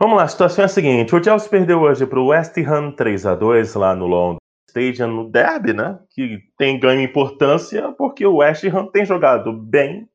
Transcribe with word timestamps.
Vamos 0.00 0.16
lá, 0.16 0.22
a 0.22 0.28
situação 0.28 0.62
é 0.62 0.66
a 0.66 0.68
seguinte: 0.68 1.14
o 1.14 1.22
Chelsea 1.22 1.50
perdeu 1.50 1.80
hoje 1.80 2.06
para 2.06 2.20
o 2.20 2.28
West 2.28 2.56
Ham 2.58 2.92
3 2.92 3.26
a 3.26 3.34
2 3.34 3.74
lá 3.74 3.96
no 3.96 4.06
London 4.06 4.38
Stadium, 4.68 5.08
no 5.08 5.28
derby, 5.28 5.72
né? 5.72 5.98
Que 6.10 6.38
tem 6.56 6.78
ganho 6.78 7.00
importância 7.00 7.90
porque 7.92 8.24
o 8.24 8.36
West 8.36 8.64
Ham 8.64 8.86
tem 8.86 9.04
jogado 9.04 9.52
bem, 9.52 10.08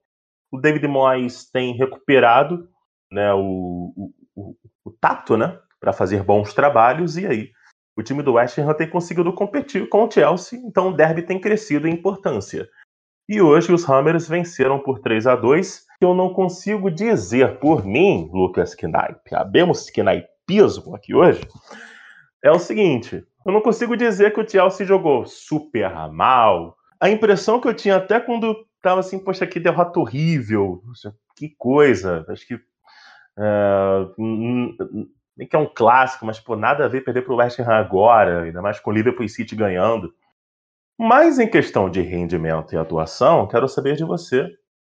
o 0.49 0.57
David 0.57 0.87
Moyes 0.87 1.49
tem 1.51 1.73
recuperado 1.73 2.69
né, 3.11 3.33
o, 3.33 4.11
o, 4.35 4.55
o, 4.85 4.91
tato, 5.01 5.35
né? 5.35 5.59
Para 5.81 5.91
fazer 5.91 6.23
bons 6.23 6.53
trabalhos, 6.53 7.17
e 7.17 7.27
aí 7.27 7.51
o 7.97 8.01
time 8.01 8.23
do 8.23 8.33
West 8.33 8.57
Ham 8.59 8.73
tem 8.73 8.89
conseguido 8.89 9.33
competir 9.33 9.89
com 9.89 10.05
o 10.05 10.11
Chelsea, 10.11 10.59
então 10.59 10.89
o 10.89 10.95
derby 10.95 11.23
tem 11.23 11.41
crescido 11.41 11.89
em 11.89 11.93
importância. 11.93 12.69
E 13.27 13.41
hoje 13.41 13.71
os 13.71 13.89
Hammers 13.89 14.27
venceram 14.27 14.79
por 14.79 14.99
3 14.99 15.27
a 15.27 15.35
2 15.35 15.85
Eu 16.01 16.13
não 16.13 16.33
consigo 16.33 16.91
dizer 16.91 17.59
por 17.59 17.85
mim, 17.85 18.29
Lucas 18.33 18.75
Knaip, 18.75 19.33
abemos 19.33 19.89
Knaipismo 19.89 20.95
aqui 20.95 21.15
hoje, 21.15 21.41
é 22.43 22.51
o 22.51 22.59
seguinte: 22.59 23.25
eu 23.45 23.51
não 23.51 23.61
consigo 23.61 23.95
dizer 23.95 24.33
que 24.33 24.41
o 24.41 24.47
Chelsea 24.47 24.85
jogou 24.85 25.25
super 25.25 25.91
mal. 26.11 26.75
A 26.99 27.09
impressão 27.09 27.59
que 27.59 27.67
eu 27.67 27.73
tinha 27.73 27.97
até 27.97 28.19
quando 28.19 28.55
tava 28.81 28.99
assim, 28.99 29.19
poxa, 29.19 29.47
que 29.47 29.59
derrota 29.59 29.99
horrível, 29.99 30.81
que 31.35 31.49
coisa. 31.57 32.25
Acho 32.29 32.47
que. 32.47 32.55
Uh, 32.55 35.07
nem 35.35 35.47
que 35.47 35.55
é 35.55 35.59
um 35.59 35.65
clássico, 35.65 36.25
mas 36.25 36.39
pô, 36.39 36.55
nada 36.55 36.85
a 36.85 36.87
ver 36.87 37.03
perder 37.03 37.23
para 37.23 37.33
o 37.33 37.37
West 37.37 37.59
Ham 37.59 37.73
agora, 37.73 38.43
ainda 38.43 38.61
mais 38.61 38.79
com 38.79 38.91
o 38.91 38.93
Liverpool 38.93 39.27
City 39.27 39.55
ganhando. 39.55 40.13
Mas 40.97 41.39
em 41.39 41.49
questão 41.49 41.89
de 41.89 42.01
rendimento 42.01 42.73
e 42.73 42.77
atuação, 42.77 43.47
quero 43.47 43.67
saber 43.67 43.95
de 43.95 44.03
você. 44.03 44.47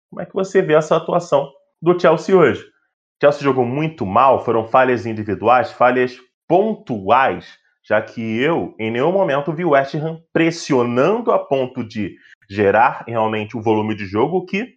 Como 0.10 0.22
é 0.22 0.26
que 0.26 0.34
você 0.34 0.62
vê 0.62 0.74
essa 0.74 0.96
atuação 0.96 1.52
do 1.82 2.00
Chelsea 2.00 2.36
hoje? 2.36 2.62
O 2.62 3.26
Chelsea 3.26 3.42
jogou 3.42 3.66
muito 3.66 4.06
mal, 4.06 4.44
foram 4.44 4.66
falhas 4.68 5.06
individuais, 5.06 5.72
falhas 5.72 6.18
pontuais, 6.48 7.58
já 7.84 8.02
que 8.02 8.22
eu, 8.40 8.76
em 8.80 8.92
nenhum 8.92 9.12
momento, 9.12 9.54
vi 9.54 9.66
o 9.66 9.72
West 9.72 9.96
Ham 9.96 10.22
pressionando 10.32 11.32
a 11.32 11.40
ponto 11.40 11.84
de 11.84 12.16
gerar 12.50 13.04
realmente 13.08 13.58
um 13.58 13.62
volume 13.62 13.96
de 13.96 14.06
jogo 14.06 14.46
que 14.46 14.76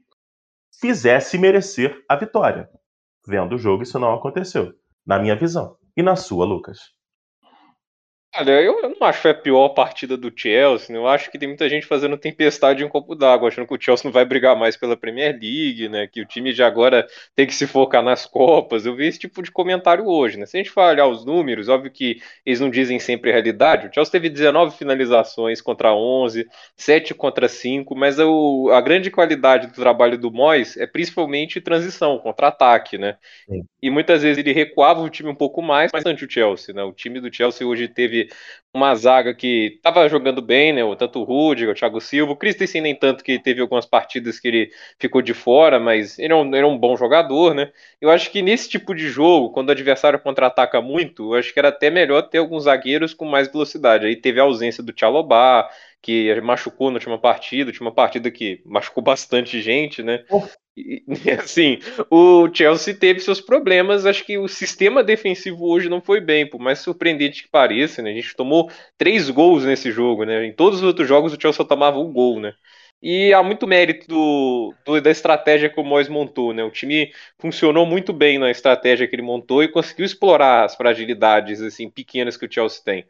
fizesse 0.81 1.39
merecer 1.39 2.03
a 2.09 2.17
vitória. 2.17 2.69
Vendo 3.27 3.55
o 3.55 3.59
jogo, 3.59 3.83
isso 3.83 3.99
não 3.99 4.15
aconteceu, 4.15 4.73
na 5.07 5.19
minha 5.19 5.37
visão. 5.37 5.77
E 5.97 6.03
na 6.03 6.17
sua, 6.17 6.45
Lucas? 6.45 6.98
Olha, 8.37 8.61
eu 8.61 8.83
não 8.83 9.07
acho 9.09 9.19
que 9.19 9.23
foi 9.23 9.31
a 9.31 9.35
pior 9.35 9.71
partida 9.71 10.17
do 10.17 10.31
Chelsea. 10.35 10.93
Né? 10.93 10.99
Eu 10.99 11.09
acho 11.09 11.31
que 11.31 11.39
tem 11.39 11.49
muita 11.49 11.69
gente 11.69 11.87
fazendo 11.87 12.17
tempestade 12.17 12.83
em 12.83 12.87
um 12.87 12.89
copo 12.89 13.15
d'água, 13.15 13.49
achando 13.49 13.67
que 13.67 13.75
o 13.75 13.81
Chelsea 13.81 14.05
não 14.05 14.13
vai 14.13 14.25
brigar 14.25 14.55
mais 14.55 14.77
pela 14.77 14.97
Premier 14.97 15.33
League, 15.33 15.89
né? 15.89 16.07
Que 16.07 16.21
o 16.21 16.27
time 16.27 16.53
já 16.53 16.67
agora 16.67 17.07
tem 17.35 17.47
que 17.47 17.55
se 17.55 17.67
focar 17.67 18.03
nas 18.03 18.27
Copas. 18.27 18.85
Eu 18.87 18.95
vi 18.95 19.07
esse 19.07 19.19
tipo 19.19 19.43
de 19.43 19.51
comentário 19.51 20.07
hoje, 20.07 20.37
né? 20.39 20.47
Se 20.47 20.57
a 20.57 20.61
gente 20.61 20.71
for 20.71 20.85
olhar 20.85 21.07
os 21.07 21.25
números, 21.25 21.69
óbvio 21.69 21.91
que 21.91 22.21
eles 22.45 22.61
não 22.61 22.71
dizem 22.71 23.01
sempre 23.01 23.31
a 23.31 23.33
realidade. 23.33 23.89
O 23.89 23.93
Chelsea 23.93 24.13
teve 24.13 24.29
19 24.29 24.77
finalizações 24.77 25.61
contra 25.61 25.93
11, 25.93 26.47
7 26.77 27.15
contra 27.15 27.49
5, 27.49 27.97
mas 27.97 28.19
a 28.21 28.81
grande 28.81 29.11
qualidade 29.11 29.69
do 29.69 29.73
trabalho 29.73 30.19
do 30.19 30.31
Moyes 30.31 30.77
é 30.77 30.87
principalmente 30.87 31.61
transição, 31.61 32.19
contra-ataque, 32.19 32.99
né? 32.99 33.17
Sim. 33.49 33.65
E 33.83 33.91
muitas 33.91 34.23
vezes 34.23 34.39
ele 34.39 34.53
recuava 34.53 35.01
o 35.01 35.09
time 35.09 35.31
um 35.31 35.35
pouco 35.35 35.63
mais, 35.63 35.91
mas 35.93 36.05
o 36.05 36.31
Chelsea, 36.31 36.75
né? 36.75 36.83
O 36.83 36.93
time 36.93 37.21
do 37.21 37.35
Chelsea 37.35 37.67
hoje 37.67 37.89
teve 37.89 38.28
uma 38.73 38.95
zaga 38.95 39.35
que 39.35 39.75
estava 39.77 40.09
jogando 40.09 40.43
bem, 40.43 40.73
né? 40.73 40.83
Tanto 40.97 41.21
o 41.21 41.25
Rudiger, 41.25 41.71
o 41.71 41.75
Thiago 41.75 42.01
Silva, 42.01 42.33
o 42.33 42.37
Christensen 42.37 42.83
nem 42.83 42.95
tanto 42.95 43.25
que 43.25 43.39
teve 43.39 43.61
algumas 43.61 43.87
partidas 43.87 44.39
que 44.39 44.49
ele 44.49 44.71
ficou 44.99 45.23
de 45.23 45.35
fora, 45.35 45.81
mas 45.81 46.19
ele 46.19 46.33
é 46.33 46.37
um, 46.37 46.47
ele 46.55 46.65
é 46.65 46.67
um 46.67 46.79
bom 46.79 46.97
jogador, 46.97 47.55
né? 47.55 47.73
Eu 48.01 48.11
acho 48.11 48.31
que 48.31 48.43
nesse 48.43 48.69
tipo 48.69 48.95
de 48.95 49.09
jogo, 49.09 49.51
quando 49.51 49.69
o 49.69 49.73
adversário 49.73 50.21
contra-ataca 50.21 50.81
muito, 50.81 51.35
eu 51.35 51.39
acho 51.39 51.53
que 51.53 51.59
era 51.59 51.69
até 51.69 51.91
melhor 51.91 52.23
ter 52.23 52.39
alguns 52.39 52.65
zagueiros 52.65 53.15
com 53.15 53.25
mais 53.25 53.49
velocidade. 53.51 54.07
Aí 54.07 54.17
teve 54.17 54.39
a 54.41 54.45
ausência 54.45 54.83
do 54.83 54.93
Tchalobá, 54.93 55.69
que 56.03 56.41
machucou 56.41 56.91
na 56.91 56.97
última 56.97 57.19
partida, 57.19 57.71
última 57.71 57.93
partida 57.93 58.31
que 58.31 58.63
machucou 58.65 59.03
bastante 59.05 59.61
gente, 59.61 60.03
né? 60.03 60.25
E, 61.25 61.31
assim, 61.31 61.79
o 62.11 62.49
Chelsea 62.53 62.95
teve 62.95 63.21
seus 63.21 63.41
problemas. 63.41 64.07
Acho 64.07 64.25
que 64.25 64.39
o 64.39 64.49
sistema 64.49 65.03
defensivo 65.03 65.67
hoje 65.67 65.89
não 65.89 66.01
foi 66.01 66.21
bem, 66.21 66.49
por 66.49 66.61
mais 66.61 66.79
surpreendente 66.81 67.43
que 67.43 67.49
pareça, 67.49 68.03
né? 68.03 68.11
A 68.11 68.15
gente 68.15 68.35
tomou 68.37 68.71
três 68.97 69.31
gols 69.31 69.65
nesse 69.65 69.91
jogo, 69.91 70.25
né? 70.25 70.45
Em 70.47 70.53
todos 70.53 70.79
os 70.81 70.85
outros 70.85 71.09
jogos 71.09 71.33
o 71.33 71.41
Chelsea 71.41 71.65
tomava 71.65 71.99
um 71.99 72.13
gol, 72.13 72.41
né? 72.41 72.55
E 73.01 73.33
há 73.33 73.43
muito 73.45 73.65
mérito 73.67 74.09
do, 74.09 74.75
do, 74.85 75.01
da 75.01 75.11
estratégia 75.11 75.71
que 75.71 75.79
o 75.81 75.85
Moyes 75.85 76.09
montou, 76.09 76.53
né? 76.53 76.65
O 76.65 76.71
time 76.71 77.13
funcionou 77.39 77.87
muito 77.87 78.13
bem 78.13 78.39
na 78.39 78.51
estratégia 78.51 79.07
que 79.07 79.15
ele 79.15 79.23
montou 79.23 79.63
e 79.63 79.69
conseguiu 79.69 80.05
explorar 80.05 80.65
as 80.65 80.75
fragilidades 80.75 81.61
assim 81.63 81.89
pequenas 81.89 82.37
que 82.37 82.45
o 82.47 82.53
Chelsea 82.53 82.83
tem. 82.85 83.07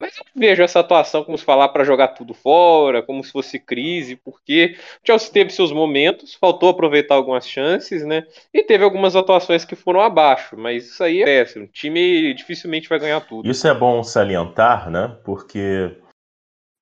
Mas 0.00 0.16
eu 0.18 0.24
vejo 0.34 0.62
essa 0.62 0.80
atuação 0.80 1.22
como 1.22 1.38
se 1.38 1.44
falar 1.44 1.68
para 1.68 1.84
jogar 1.84 2.08
tudo 2.08 2.34
fora, 2.34 3.02
como 3.02 3.22
se 3.22 3.30
fosse 3.30 3.60
crise, 3.60 4.16
porque 4.16 4.76
o 5.02 5.06
Chelsea 5.06 5.32
teve 5.32 5.50
seus 5.50 5.72
momentos, 5.72 6.34
faltou 6.34 6.68
aproveitar 6.68 7.14
algumas 7.14 7.48
chances, 7.48 8.04
né? 8.04 8.26
E 8.52 8.64
teve 8.64 8.82
algumas 8.82 9.14
atuações 9.14 9.64
que 9.64 9.76
foram 9.76 10.00
abaixo, 10.00 10.56
mas 10.58 10.86
isso 10.86 11.02
aí 11.02 11.22
é 11.22 11.24
péssimo. 11.24 11.66
O 11.66 11.68
time 11.68 12.34
dificilmente 12.34 12.88
vai 12.88 12.98
ganhar 12.98 13.20
tudo. 13.20 13.48
Isso 13.48 13.66
é 13.68 13.74
bom 13.74 14.02
salientar, 14.02 14.90
né? 14.90 15.16
Porque, 15.24 15.96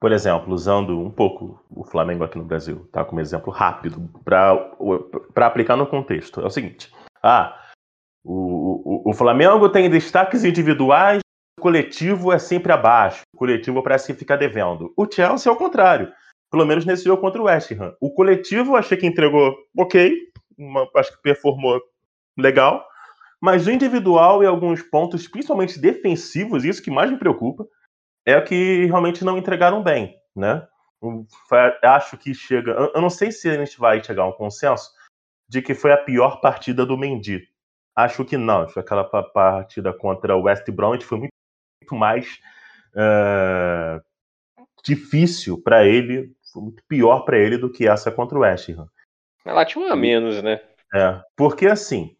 por 0.01 0.11
exemplo, 0.11 0.53
usando 0.55 0.99
um 0.99 1.11
pouco 1.11 1.63
o 1.71 1.85
Flamengo 1.85 2.25
aqui 2.25 2.39
no 2.39 2.45
Brasil, 2.45 2.89
tá? 2.91 3.05
Como 3.05 3.21
exemplo 3.21 3.53
rápido, 3.53 4.11
para 4.25 5.47
aplicar 5.47 5.77
no 5.77 5.87
contexto. 5.87 6.41
É 6.41 6.47
o 6.47 6.51
seguinte: 6.51 6.91
ah, 7.23 7.61
o, 8.25 9.05
o, 9.07 9.11
o 9.11 9.15
Flamengo 9.15 9.69
tem 9.69 9.91
destaques 9.91 10.45
individuais 10.45 11.21
coletivo 11.63 12.33
é 12.33 12.39
sempre 12.41 12.73
abaixo. 12.73 13.23
O 13.33 13.39
coletivo 13.39 13.83
parece 13.83 14.13
que 14.13 14.19
fica 14.19 14.37
devendo. 14.37 14.93
O 14.97 15.07
Chelsea 15.11 15.51
é 15.51 15.55
o 15.55 15.57
contrário. 15.57 16.13
Pelo 16.51 16.67
menos 16.67 16.85
nesse 16.85 17.05
jogo 17.05 17.23
contra 17.23 17.41
o 17.41 17.45
West 17.45 17.71
Ham. 17.71 17.95
O 18.01 18.11
coletivo 18.11 18.77
achei 18.77 18.99
que 18.99 19.07
entregou 19.07 19.57
ok, 19.79 20.13
uma, 20.59 20.89
acho 20.97 21.13
que 21.13 21.23
performou 21.23 21.81
legal, 22.37 22.85
mas 23.41 23.67
o 23.67 23.71
individual 23.71 24.43
e 24.43 24.47
alguns 24.47 24.83
pontos, 24.83 25.29
principalmente 25.29 25.81
defensivos, 25.81 26.65
isso 26.65 26.83
que 26.83 26.91
mais 26.91 27.11
me 27.11 27.17
preocupa, 27.17 27.65
é 28.27 28.37
o 28.37 28.45
que 28.45 28.87
realmente 28.87 29.25
não 29.25 29.39
entregaram 29.39 29.83
bem, 29.83 30.17
né? 30.35 30.67
Acho 31.83 32.17
que 32.19 32.35
chega. 32.35 32.73
Eu 32.95 33.01
não 33.01 33.11
sei 33.11 33.33
se 33.33 33.49
a 33.49 33.55
gente 33.55 33.79
vai 33.79 34.03
chegar 34.03 34.25
a 34.25 34.29
um 34.29 34.33
consenso 34.33 34.91
de 35.49 35.63
que 35.63 35.75
foi 35.75 35.93
a 35.93 35.97
pior 35.97 36.41
partida 36.41 36.85
do 36.85 36.99
Mendy. 36.99 37.49
Acho 37.95 38.25
que 38.25 38.37
não. 38.37 38.63
Acho 38.63 38.75
que 38.75 38.81
aquela 38.81 39.05
partida 39.05 39.93
contra 39.93 40.37
o 40.37 40.43
West 40.43 40.69
Bromwich 40.71 41.05
foi 41.05 41.19
muito 41.19 41.32
muito 41.93 41.95
mais 41.95 42.39
uh, 42.95 44.03
difícil 44.83 45.63
para 45.63 45.85
ele, 45.85 46.33
foi 46.53 46.63
muito 46.63 46.83
pior 46.89 47.21
para 47.21 47.39
ele 47.39 47.59
do 47.59 47.71
que 47.71 47.87
essa 47.87 48.11
contra 48.11 48.37
o 48.37 48.41
West 48.41 48.71
Ham. 48.71 48.87
Relativamente 49.45 49.93
a 49.93 49.97
menos, 49.97 50.43
né? 50.43 50.61
É, 50.95 51.21
porque 51.37 51.67
assim, 51.67 52.17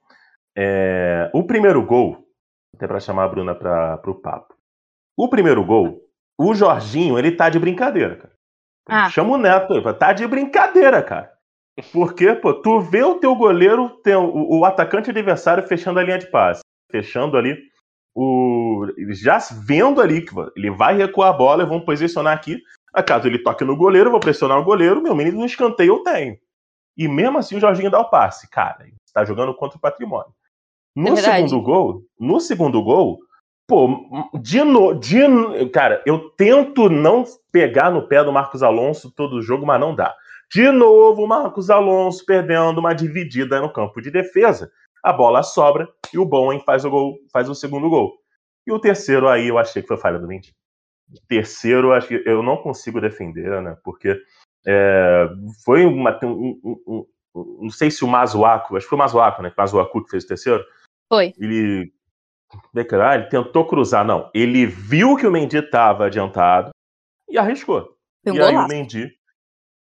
é, 0.57 1.31
o 1.33 1.45
primeiro 1.45 1.85
gol, 1.85 2.25
até 2.75 2.87
para 2.87 3.01
chamar 3.01 3.25
a 3.25 3.29
Bruna 3.29 3.55
para 3.55 4.01
o 4.07 4.15
papo, 4.15 4.55
o 5.17 5.29
primeiro 5.29 5.65
gol, 5.65 6.01
o 6.39 6.55
Jorginho, 6.55 7.19
ele 7.19 7.33
tá 7.33 7.49
de 7.49 7.59
brincadeira, 7.59 8.17
cara. 8.17 8.33
Ah. 8.89 9.11
Chama 9.11 9.35
o 9.35 9.39
Neto, 9.39 9.81
tá 9.95 10.13
de 10.13 10.27
brincadeira, 10.27 11.03
cara. 11.03 11.31
Porque, 11.93 12.35
pô, 12.35 12.53
tu 12.55 12.81
vê 12.81 13.03
o 13.03 13.15
teu 13.15 13.35
goleiro, 13.35 13.89
tem 14.03 14.15
o, 14.15 14.59
o 14.59 14.65
atacante 14.65 15.11
adversário 15.11 15.67
fechando 15.67 16.01
a 16.01 16.03
linha 16.03 16.19
de 16.19 16.27
passe, 16.27 16.63
fechando 16.91 17.37
ali 17.37 17.72
o, 18.15 18.87
já 19.11 19.39
vendo 19.65 20.01
ali 20.01 20.23
que 20.23 20.35
ele 20.57 20.71
vai 20.71 20.97
recuar 20.97 21.31
a 21.31 21.33
bola, 21.33 21.67
vamos 21.67 21.85
posicionar 21.85 22.35
aqui. 22.35 22.61
Acaso 22.93 23.27
ele 23.27 23.43
toque 23.43 23.65
no 23.65 23.77
goleiro, 23.77 24.09
eu 24.09 24.11
vou 24.11 24.21
pressionar 24.21 24.59
o 24.59 24.65
goleiro, 24.65 25.03
meu 25.03 25.15
menino 25.15 25.39
no 25.39 25.47
escanteio 25.47 25.95
eu 25.95 26.03
tenho. 26.03 26.37
E 26.97 27.09
mesmo 27.09 27.39
assim 27.39 27.57
o 27.57 27.61
Jorginho 27.61 27.91
dá 27.91 28.01
o 28.01 28.11
passe. 28.11 28.51
Cara, 28.51 28.87
está 29.05 29.25
jogando 29.25 29.55
contra 29.55 29.79
o 29.79 29.81
patrimônio. 29.81 30.33
No 30.95 31.15
é 31.15 31.17
segundo 31.17 31.63
gol, 31.63 32.03
no 32.21 32.39
segundo 32.39 32.83
gol, 32.83 33.19
pô, 33.67 34.31
de 34.39 34.63
no, 34.63 34.93
de, 34.93 35.21
cara, 35.73 36.03
eu 36.05 36.31
tento 36.37 36.91
não 36.91 37.25
pegar 37.51 37.91
no 37.91 38.07
pé 38.07 38.23
do 38.23 38.33
Marcos 38.33 38.63
Alonso 38.63 39.11
todo 39.11 39.41
jogo, 39.41 39.65
mas 39.65 39.81
não 39.81 39.95
dá. 39.95 40.15
De 40.53 40.71
novo, 40.71 41.25
o 41.25 41.27
Marcos 41.27 41.71
Alonso 41.71 42.27
perdendo 42.27 42.79
uma 42.79 42.93
dividida 42.93 43.59
no 43.59 43.73
campo 43.73 44.03
de 44.03 44.11
defesa 44.11 44.71
a 45.03 45.13
bola 45.13 45.43
sobra 45.43 45.89
e 46.13 46.19
o 46.19 46.25
Bowen 46.25 46.61
faz 46.61 46.85
o 46.85 46.91
gol, 46.91 47.19
faz 47.33 47.49
o 47.49 47.55
segundo 47.55 47.89
gol. 47.89 48.19
E 48.67 48.73
o 48.73 48.79
terceiro 48.79 49.29
aí 49.29 49.49
eu 49.49 49.59
achei 49.59 49.83
que 49.83 49.89
foi 49.89 49.97
falha 49.97 50.19
do 50.19 50.27
Mendy. 50.27 50.55
Terceiro, 51.29 51.93
acho 51.93 52.09
que 52.09 52.23
eu 52.27 52.43
não 52.43 52.57
consigo 52.57 53.01
defender, 53.01 53.61
né? 53.61 53.77
Porque 53.85 54.17
é, 54.67 55.29
foi 55.65 55.85
uma. 55.85 56.19
Um, 56.25 56.61
um, 56.65 57.07
um, 57.35 57.63
não 57.63 57.71
sei 57.71 57.91
se 57.91 58.05
o 58.05 58.09
Mazuaco, 58.09 58.77
acho 58.77 58.87
que 58.87 58.91
foi 58.91 58.97
o 58.97 58.99
Mazuaco, 58.99 59.43
né? 59.43 59.51
O 59.51 59.61
Mazuaco 59.61 60.05
que 60.05 60.11
fez 60.11 60.25
o 60.25 60.29
terceiro. 60.29 60.65
Foi. 61.09 61.35
Ele. 61.39 61.93
Ah, 63.03 63.15
ele 63.15 63.27
tentou 63.27 63.67
cruzar, 63.67 64.05
não. 64.05 64.31
Ele 64.35 64.67
viu 64.67 65.17
que 65.17 65.27
o 65.27 65.31
Mendy 65.31 65.57
estava 65.57 66.07
adiantado 66.07 66.71
e 67.29 67.39
arriscou. 67.39 67.97
e 68.27 68.39
aí 68.39 68.55
o 68.55 68.69
Mendy 68.69 69.11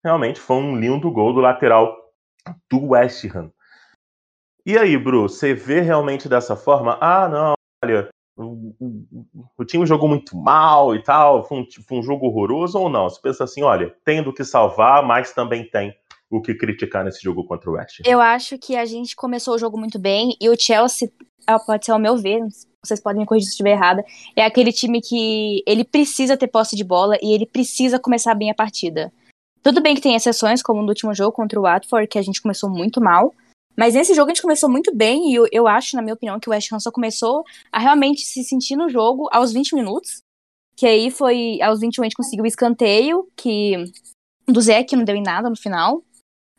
realmente 0.03 0.39
foi 0.39 0.57
um 0.57 0.77
lindo 0.77 1.09
gol 1.09 1.33
do 1.33 1.39
lateral 1.39 1.95
do 2.69 2.89
West 2.89 3.23
Ham. 3.33 3.51
E 4.67 4.77
aí, 4.77 4.97
Bru, 4.97 5.29
você 5.29 5.53
vê 5.53 5.79
realmente 5.79 6.27
dessa 6.27 6.53
forma? 6.53 6.97
Ah, 6.99 7.29
não, 7.29 7.53
olha, 7.81 8.09
o, 8.37 8.75
o, 8.77 9.25
o 9.59 9.63
time 9.63 9.85
jogou 9.85 10.09
muito 10.09 10.35
mal 10.35 10.93
e 10.93 11.01
tal, 11.01 11.47
foi 11.47 11.59
um, 11.59 11.65
foi 11.87 11.99
um 11.99 12.03
jogo 12.03 12.27
horroroso 12.27 12.77
ou 12.77 12.89
não? 12.89 13.09
Você 13.09 13.17
pensa 13.21 13.45
assim, 13.45 13.63
olha, 13.63 13.95
tem 14.03 14.21
do 14.21 14.33
que 14.33 14.43
salvar, 14.43 15.07
mas 15.07 15.31
também 15.31 15.63
tem 15.63 15.95
o 16.29 16.41
que 16.41 16.53
criticar 16.53 17.05
nesse 17.05 17.23
jogo 17.23 17.45
contra 17.45 17.69
o 17.69 17.75
West? 17.75 18.01
Eu 18.05 18.19
acho 18.19 18.57
que 18.57 18.75
a 18.75 18.83
gente 18.83 19.15
começou 19.15 19.55
o 19.55 19.57
jogo 19.57 19.77
muito 19.77 19.97
bem 19.97 20.35
e 20.37 20.49
o 20.49 20.59
Chelsea, 20.59 21.09
ah, 21.47 21.57
pode 21.57 21.85
ser 21.85 21.93
ao 21.93 21.99
meu 21.99 22.17
ver, 22.17 22.41
vocês 22.83 22.99
podem 22.99 23.21
me 23.21 23.25
corrigir 23.25 23.47
se 23.47 23.53
estiver 23.53 23.71
errada, 23.71 24.03
é 24.35 24.43
aquele 24.43 24.73
time 24.73 24.99
que 24.99 25.63
ele 25.65 25.85
precisa 25.85 26.35
ter 26.35 26.47
posse 26.47 26.75
de 26.75 26.83
bola 26.83 27.15
e 27.21 27.33
ele 27.33 27.45
precisa 27.45 27.97
começar 27.97 28.35
bem 28.35 28.51
a 28.51 28.53
partida. 28.53 29.13
Tudo 29.63 29.79
bem 29.79 29.95
que 29.95 30.01
tem 30.01 30.13
exceções, 30.13 30.61
como 30.61 30.81
no 30.81 30.89
último 30.89 31.13
jogo 31.13 31.31
contra 31.31 31.57
o 31.57 31.63
Watford, 31.63 32.05
que 32.09 32.19
a 32.19 32.21
gente 32.21 32.41
começou 32.41 32.69
muito 32.69 32.99
mal, 32.99 33.33
mas 33.77 33.93
nesse 33.93 34.15
jogo 34.15 34.31
a 34.31 34.33
gente 34.33 34.41
começou 34.41 34.67
muito 34.69 34.93
bem 34.95 35.31
e 35.31 35.35
eu, 35.35 35.47
eu 35.51 35.67
acho, 35.67 35.95
na 35.95 36.01
minha 36.01 36.15
opinião, 36.15 36.39
que 36.39 36.49
o 36.49 36.51
West 36.51 36.71
Ham 36.73 36.79
só 36.79 36.91
começou 36.91 37.43
a 37.71 37.79
realmente 37.79 38.21
se 38.21 38.43
sentir 38.43 38.75
no 38.75 38.89
jogo 38.89 39.29
aos 39.31 39.53
20 39.53 39.75
minutos. 39.75 40.21
Que 40.75 40.87
aí 40.87 41.11
foi, 41.11 41.61
aos 41.61 41.79
21 41.79 42.03
a 42.03 42.05
gente 42.05 42.15
conseguiu 42.15 42.43
o 42.43 42.47
escanteio, 42.47 43.27
que 43.35 43.85
do 44.47 44.61
Zé, 44.61 44.83
que 44.83 44.95
não 44.95 45.03
deu 45.03 45.15
em 45.15 45.21
nada 45.21 45.49
no 45.49 45.55
final. 45.55 46.03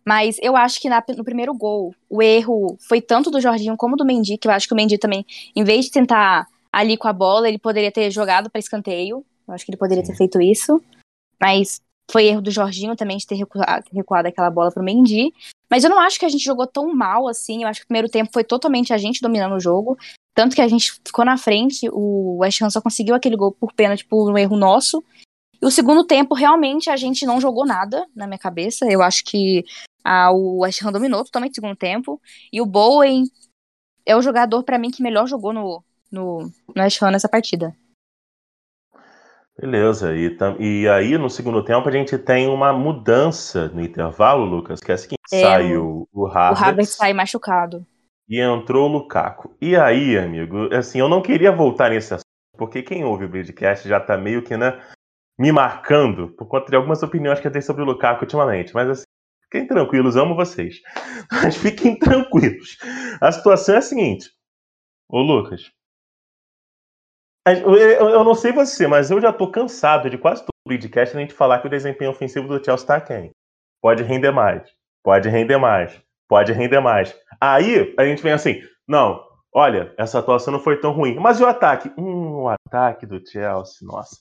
Mas 0.06 0.38
eu 0.40 0.56
acho 0.56 0.80
que 0.80 0.88
na, 0.88 1.02
no 1.16 1.24
primeiro 1.24 1.52
gol, 1.54 1.94
o 2.08 2.22
erro 2.22 2.78
foi 2.88 3.00
tanto 3.00 3.30
do 3.30 3.40
Jorginho 3.40 3.76
como 3.76 3.96
do 3.96 4.04
Mendy, 4.04 4.38
que 4.38 4.46
eu 4.46 4.52
acho 4.52 4.66
que 4.66 4.72
o 4.72 4.76
Mendy 4.76 4.96
também, 4.96 5.26
em 5.54 5.64
vez 5.64 5.86
de 5.86 5.90
tentar 5.90 6.46
ali 6.72 6.96
com 6.96 7.08
a 7.08 7.12
bola, 7.12 7.48
ele 7.48 7.58
poderia 7.58 7.90
ter 7.90 8.10
jogado 8.10 8.48
para 8.48 8.60
escanteio. 8.60 9.24
Eu 9.46 9.54
acho 9.54 9.64
que 9.64 9.70
ele 9.70 9.78
poderia 9.78 10.04
ter 10.04 10.16
feito 10.16 10.40
isso. 10.40 10.80
Mas 11.40 11.80
foi 12.10 12.26
erro 12.26 12.40
do 12.40 12.50
Jorginho 12.50 12.96
também 12.96 13.18
de 13.18 13.26
ter 13.26 13.34
recuado, 13.34 13.84
recuado 13.92 14.28
aquela 14.28 14.50
bola 14.50 14.70
pro 14.70 14.82
Mendy. 14.82 15.32
Mas 15.70 15.84
eu 15.84 15.90
não 15.90 15.98
acho 15.98 16.18
que 16.18 16.24
a 16.24 16.28
gente 16.28 16.44
jogou 16.44 16.66
tão 16.66 16.94
mal 16.94 17.28
assim. 17.28 17.62
Eu 17.62 17.68
acho 17.68 17.80
que 17.80 17.84
o 17.84 17.88
primeiro 17.88 18.08
tempo 18.08 18.30
foi 18.32 18.44
totalmente 18.44 18.92
a 18.92 18.98
gente 18.98 19.20
dominando 19.20 19.54
o 19.54 19.60
jogo. 19.60 19.98
Tanto 20.34 20.54
que 20.54 20.62
a 20.62 20.68
gente 20.68 20.92
ficou 21.04 21.24
na 21.24 21.36
frente, 21.36 21.88
o 21.92 22.38
West 22.38 22.62
Ham 22.62 22.70
só 22.70 22.80
conseguiu 22.80 23.14
aquele 23.14 23.36
gol 23.36 23.52
por 23.52 23.72
pênalti 23.72 24.04
por 24.04 24.30
um 24.30 24.38
erro 24.38 24.56
nosso. 24.56 25.02
E 25.60 25.66
o 25.66 25.70
segundo 25.70 26.04
tempo, 26.04 26.34
realmente, 26.34 26.88
a 26.88 26.96
gente 26.96 27.26
não 27.26 27.40
jogou 27.40 27.66
nada 27.66 28.06
na 28.14 28.26
minha 28.26 28.38
cabeça. 28.38 28.86
Eu 28.90 29.02
acho 29.02 29.24
que 29.24 29.64
o 30.32 30.60
West 30.60 30.82
Ham 30.82 30.92
dominou 30.92 31.24
totalmente 31.24 31.52
o 31.52 31.54
segundo 31.56 31.76
tempo. 31.76 32.20
E 32.52 32.60
o 32.60 32.66
Bowen 32.66 33.24
é 34.06 34.16
o 34.16 34.22
jogador, 34.22 34.62
para 34.62 34.78
mim, 34.78 34.90
que 34.90 35.02
melhor 35.02 35.26
jogou 35.26 35.52
no, 35.52 35.82
no, 36.10 36.50
no 36.74 36.82
West 36.82 37.02
Ham 37.02 37.10
nessa 37.10 37.28
partida. 37.28 37.76
Beleza, 39.60 40.14
e, 40.14 40.36
e 40.60 40.88
aí 40.88 41.18
no 41.18 41.28
segundo 41.28 41.64
tempo 41.64 41.88
a 41.88 41.90
gente 41.90 42.16
tem 42.16 42.46
uma 42.46 42.72
mudança 42.72 43.66
no 43.68 43.80
intervalo, 43.80 44.44
Lucas, 44.44 44.80
que 44.80 44.92
é 44.92 44.94
assim, 44.94 45.16
é, 45.32 45.40
sai 45.40 45.76
o, 45.76 46.06
Havertz. 46.26 46.60
O 46.60 46.64
Havertz 46.64 46.90
sai 46.90 47.12
machucado. 47.12 47.84
E 48.28 48.40
entrou 48.40 48.88
o 48.88 48.92
Lukaku. 48.92 49.56
E 49.60 49.74
aí, 49.74 50.16
amigo, 50.16 50.72
assim, 50.72 51.00
eu 51.00 51.08
não 51.08 51.20
queria 51.20 51.50
voltar 51.50 51.90
nesse 51.90 52.14
assunto, 52.14 52.26
porque 52.56 52.82
quem 52.82 53.04
ouve 53.04 53.24
o 53.24 53.28
Bridgecast 53.28 53.88
já 53.88 53.98
tá 53.98 54.16
meio 54.16 54.42
que, 54.42 54.56
né, 54.56 54.80
me 55.36 55.50
marcando 55.50 56.28
por 56.28 56.46
conta 56.46 56.70
de 56.70 56.76
algumas 56.76 57.02
opiniões 57.02 57.40
que 57.40 57.48
eu 57.48 57.50
tenho 57.50 57.64
sobre 57.64 57.82
o 57.82 57.86
Lukaku 57.86 58.22
ultimamente, 58.22 58.72
mas 58.72 58.88
assim, 58.88 59.04
fiquem 59.44 59.66
tranquilos, 59.66 60.14
amo 60.14 60.36
vocês. 60.36 60.76
Mas 61.32 61.56
fiquem 61.56 61.98
tranquilos. 61.98 62.78
A 63.20 63.32
situação 63.32 63.74
é 63.74 63.78
a 63.78 63.82
seguinte, 63.82 64.30
ô 65.08 65.20
Lucas, 65.20 65.72
eu 67.54 68.24
não 68.24 68.34
sei 68.34 68.52
você, 68.52 68.86
mas 68.86 69.10
eu 69.10 69.20
já 69.20 69.32
tô 69.32 69.50
cansado 69.50 70.10
de 70.10 70.18
quase 70.18 70.42
todo 70.42 70.50
o 70.50 70.68
podcast 70.68 71.16
a 71.16 71.20
gente 71.20 71.34
falar 71.34 71.60
que 71.60 71.66
o 71.66 71.70
desempenho 71.70 72.10
ofensivo 72.10 72.48
do 72.48 72.62
Chelsea 72.62 72.86
tá 72.86 73.00
quem? 73.00 73.30
Pode 73.80 74.02
render 74.02 74.30
mais, 74.30 74.68
pode 75.02 75.28
render 75.28 75.58
mais, 75.58 76.00
pode 76.28 76.52
render 76.52 76.80
mais. 76.80 77.14
Aí 77.40 77.94
a 77.98 78.04
gente 78.04 78.22
vem 78.22 78.32
assim, 78.32 78.60
não, 78.86 79.22
olha, 79.54 79.94
essa 79.96 80.18
atuação 80.18 80.52
não 80.52 80.60
foi 80.60 80.80
tão 80.80 80.92
ruim. 80.92 81.16
Mas 81.16 81.38
e 81.38 81.42
o 81.42 81.46
ataque? 81.46 81.92
Hum, 81.98 82.42
o 82.42 82.48
ataque 82.48 83.06
do 83.06 83.20
Chelsea, 83.24 83.86
nossa. 83.86 84.16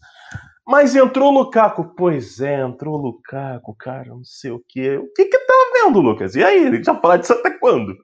Mas 0.68 0.95
entrou 0.95 1.31
o 1.31 1.39
Lukaku. 1.39 1.95
Pois 1.95 2.41
é, 2.41 2.62
entrou 2.62 2.95
o 2.95 3.01
Lukaku, 3.01 3.75
cara, 3.80 4.06
não 4.09 4.23
sei 4.23 4.51
o 4.51 4.62
quê. 4.68 4.97
O 4.97 5.12
que 5.13 5.25
que 5.25 5.39
tá 5.39 5.53
vendo, 5.73 6.01
Lucas? 6.01 6.35
E 6.35 6.44
aí, 6.44 6.68
a 6.68 6.71
gente 6.71 6.85
já 6.85 6.95
fala 6.95 7.18
disso 7.18 7.33
até 7.33 7.51
quando? 7.57 7.95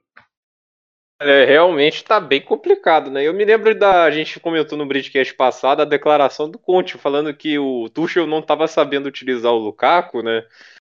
É, 1.24 1.46
realmente 1.46 1.96
está 1.96 2.20
bem 2.20 2.40
complicado, 2.42 3.10
né? 3.10 3.26
Eu 3.26 3.32
me 3.32 3.46
lembro 3.46 3.74
da. 3.74 4.04
A 4.04 4.10
gente 4.10 4.38
comentou 4.38 4.76
no 4.76 4.84
Bridgecast 4.84 5.34
passado 5.34 5.80
a 5.80 5.86
declaração 5.86 6.50
do 6.50 6.58
Conte, 6.58 6.98
falando 6.98 7.32
que 7.32 7.58
o 7.58 7.88
Tuchel 7.88 8.26
não 8.26 8.40
estava 8.40 8.68
sabendo 8.68 9.06
utilizar 9.06 9.50
o 9.50 9.58
Lukaku, 9.58 10.22
né? 10.22 10.44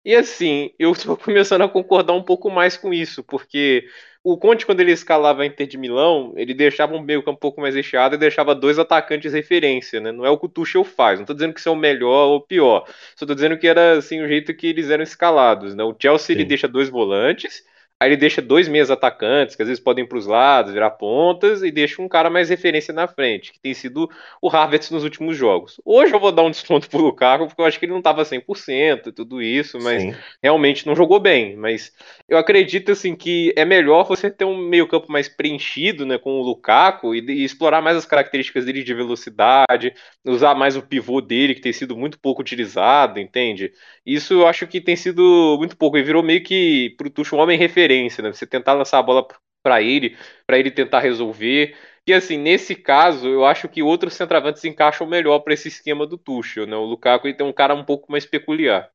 E 0.06 0.16
assim, 0.16 0.72
eu 0.80 0.94
estou 0.94 1.18
começando 1.18 1.64
a 1.64 1.70
concordar 1.70 2.14
um 2.14 2.24
pouco 2.24 2.50
mais 2.50 2.78
com 2.78 2.94
isso, 2.94 3.22
porque 3.24 3.86
o 4.24 4.38
Conte, 4.38 4.66
quando 4.66 4.80
ele 4.80 4.94
escalava 4.94 5.42
a 5.42 5.46
Inter 5.46 5.68
de 5.68 5.78
Milão, 5.78 6.34
ele 6.38 6.54
deixava 6.54 6.96
um 6.96 7.02
meio 7.02 7.22
campo 7.24 7.38
um 7.38 7.40
pouco 7.40 7.60
mais 7.60 7.76
recheado 7.76 8.16
e 8.16 8.18
deixava 8.18 8.56
dois 8.56 8.80
atacantes 8.80 9.34
referência, 9.34 10.00
né? 10.00 10.14
Não 10.14 10.26
é 10.26 10.30
o 10.30 10.38
que 10.38 10.46
o 10.46 10.50
Tuchel 10.50 10.86
faz. 10.86 11.20
Não 11.20 11.24
estou 11.24 11.36
dizendo 11.36 11.54
que 11.54 11.60
isso 11.60 11.68
é 11.68 11.72
o 11.74 11.76
melhor 11.76 12.28
ou 12.30 12.38
o 12.38 12.42
pior. 12.42 12.86
Só 13.18 13.26
estou 13.26 13.36
dizendo 13.36 13.58
que 13.58 13.68
era 13.68 13.98
assim 13.98 14.22
o 14.22 14.28
jeito 14.30 14.54
que 14.54 14.68
eles 14.68 14.90
eram 14.90 15.04
escalados, 15.04 15.76
né? 15.76 15.84
O 15.84 15.94
Chelsea 16.00 16.28
Sim. 16.28 16.34
ele 16.34 16.46
deixa 16.46 16.70
dois 16.70 16.88
volantes 16.88 17.70
Aí 18.02 18.10
ele 18.10 18.18
deixa 18.18 18.42
dois 18.42 18.68
meias 18.68 18.90
atacantes, 18.90 19.56
que 19.56 19.62
às 19.62 19.68
vezes 19.68 19.84
podem 19.84 20.04
ir 20.04 20.08
para 20.08 20.18
os 20.18 20.26
lados, 20.26 20.74
virar 20.74 20.90
pontas, 20.90 21.62
e 21.62 21.70
deixa 21.70 22.02
um 22.02 22.08
cara 22.08 22.32
mais 22.32 22.50
referência 22.50 22.92
na 22.92 23.08
frente, 23.08 23.54
que 23.54 23.60
tem 23.60 23.76
sido 23.76 24.10
o 24.42 24.50
Havertz 24.50 24.90
nos 24.90 25.04
últimos 25.04 25.38
jogos. 25.38 25.80
Hoje 25.86 26.12
eu 26.12 26.20
vou 26.20 26.32
dar 26.32 26.42
um 26.42 26.50
desconto 26.50 26.90
pro 26.90 27.00
Lukaku, 27.00 27.46
porque 27.46 27.62
eu 27.62 27.66
acho 27.66 27.78
que 27.78 27.86
ele 27.86 27.92
não 27.92 28.00
estava 28.00 28.26
100% 28.26 29.06
e 29.06 29.12
tudo 29.12 29.40
isso, 29.40 29.78
mas 29.80 30.02
Sim. 30.02 30.16
realmente 30.42 30.88
não 30.88 30.96
jogou 30.96 31.20
bem. 31.20 31.56
Mas 31.56 31.94
eu 32.28 32.40
acredito 32.40 32.92
assim 32.92 33.16
que 33.16 33.54
é 33.56 33.64
melhor 33.64 34.08
você 34.08 34.32
ter 34.32 34.46
um 34.46 34.58
meio-campo 34.58 35.12
mais 35.12 35.30
preenchido, 35.30 36.04
né, 36.04 36.18
com 36.18 36.42
o 36.42 36.44
Lukaku 36.44 37.14
e, 37.14 37.20
e, 37.20 37.44
explorar 37.44 37.84
mais 37.84 37.98
as 37.98 38.06
características 38.08 38.66
dele 38.66 38.84
de 38.84 38.96
velocidade, 38.96 39.94
usar 40.26 40.56
mais 40.56 40.76
o 40.76 40.82
pivô 40.82 41.22
dele 41.22 41.54
que 41.54 41.62
tem 41.62 41.72
sido 41.72 41.96
muito 41.96 42.18
pouco 42.18 42.42
utilizado, 42.42 43.20
entende? 43.20 43.72
Isso 44.04 44.34
eu 44.34 44.48
acho 44.48 44.66
que 44.66 44.82
tem 44.82 44.96
sido 44.96 45.56
muito 45.60 45.78
pouco 45.78 46.00
e 46.00 46.02
virou 46.02 46.24
meio 46.24 46.42
que 46.42 46.96
pro 46.98 47.08
Tuchel 47.08 47.38
um 47.38 47.42
homem 47.44 47.60
referência 47.60 47.91
né? 48.22 48.32
Você 48.32 48.46
tentar 48.46 48.74
lançar 48.74 49.00
a 49.00 49.04
bola 49.04 49.28
para 49.64 49.82
ele, 49.82 50.18
para 50.46 50.58
ele 50.58 50.72
tentar 50.72 51.00
resolver. 51.00 51.76
E 52.08 52.14
assim, 52.14 52.38
nesse 52.38 52.76
caso, 52.76 53.28
eu 53.28 53.46
acho 53.46 53.70
que 53.70 53.84
outros 53.84 54.14
centroavantes 54.14 54.64
encaixam 54.66 55.06
melhor 55.06 55.40
para 55.40 55.54
esse 55.54 55.68
esquema 55.68 56.06
do 56.08 56.18
Tuchel, 56.18 56.66
né? 56.66 56.76
O 56.76 56.86
Lukaku 56.86 57.28
ele 57.28 57.38
tem 57.38 57.46
um 57.46 57.54
cara 57.54 57.76
um 57.76 57.84
pouco 57.84 58.12
mais 58.12 58.26
peculiar. 58.26 58.90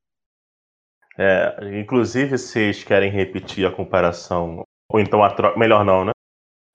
É, 1.19 1.57
inclusive, 1.79 2.37
vocês 2.37 2.85
querem 2.85 3.11
repetir 3.11 3.67
a 3.67 3.71
comparação, 3.71 4.63
ou 4.91 5.01
então 5.01 5.23
a 5.23 5.31
troca. 5.31 5.59
Melhor 5.59 5.85
não, 5.85 6.05
né? 6.05 6.13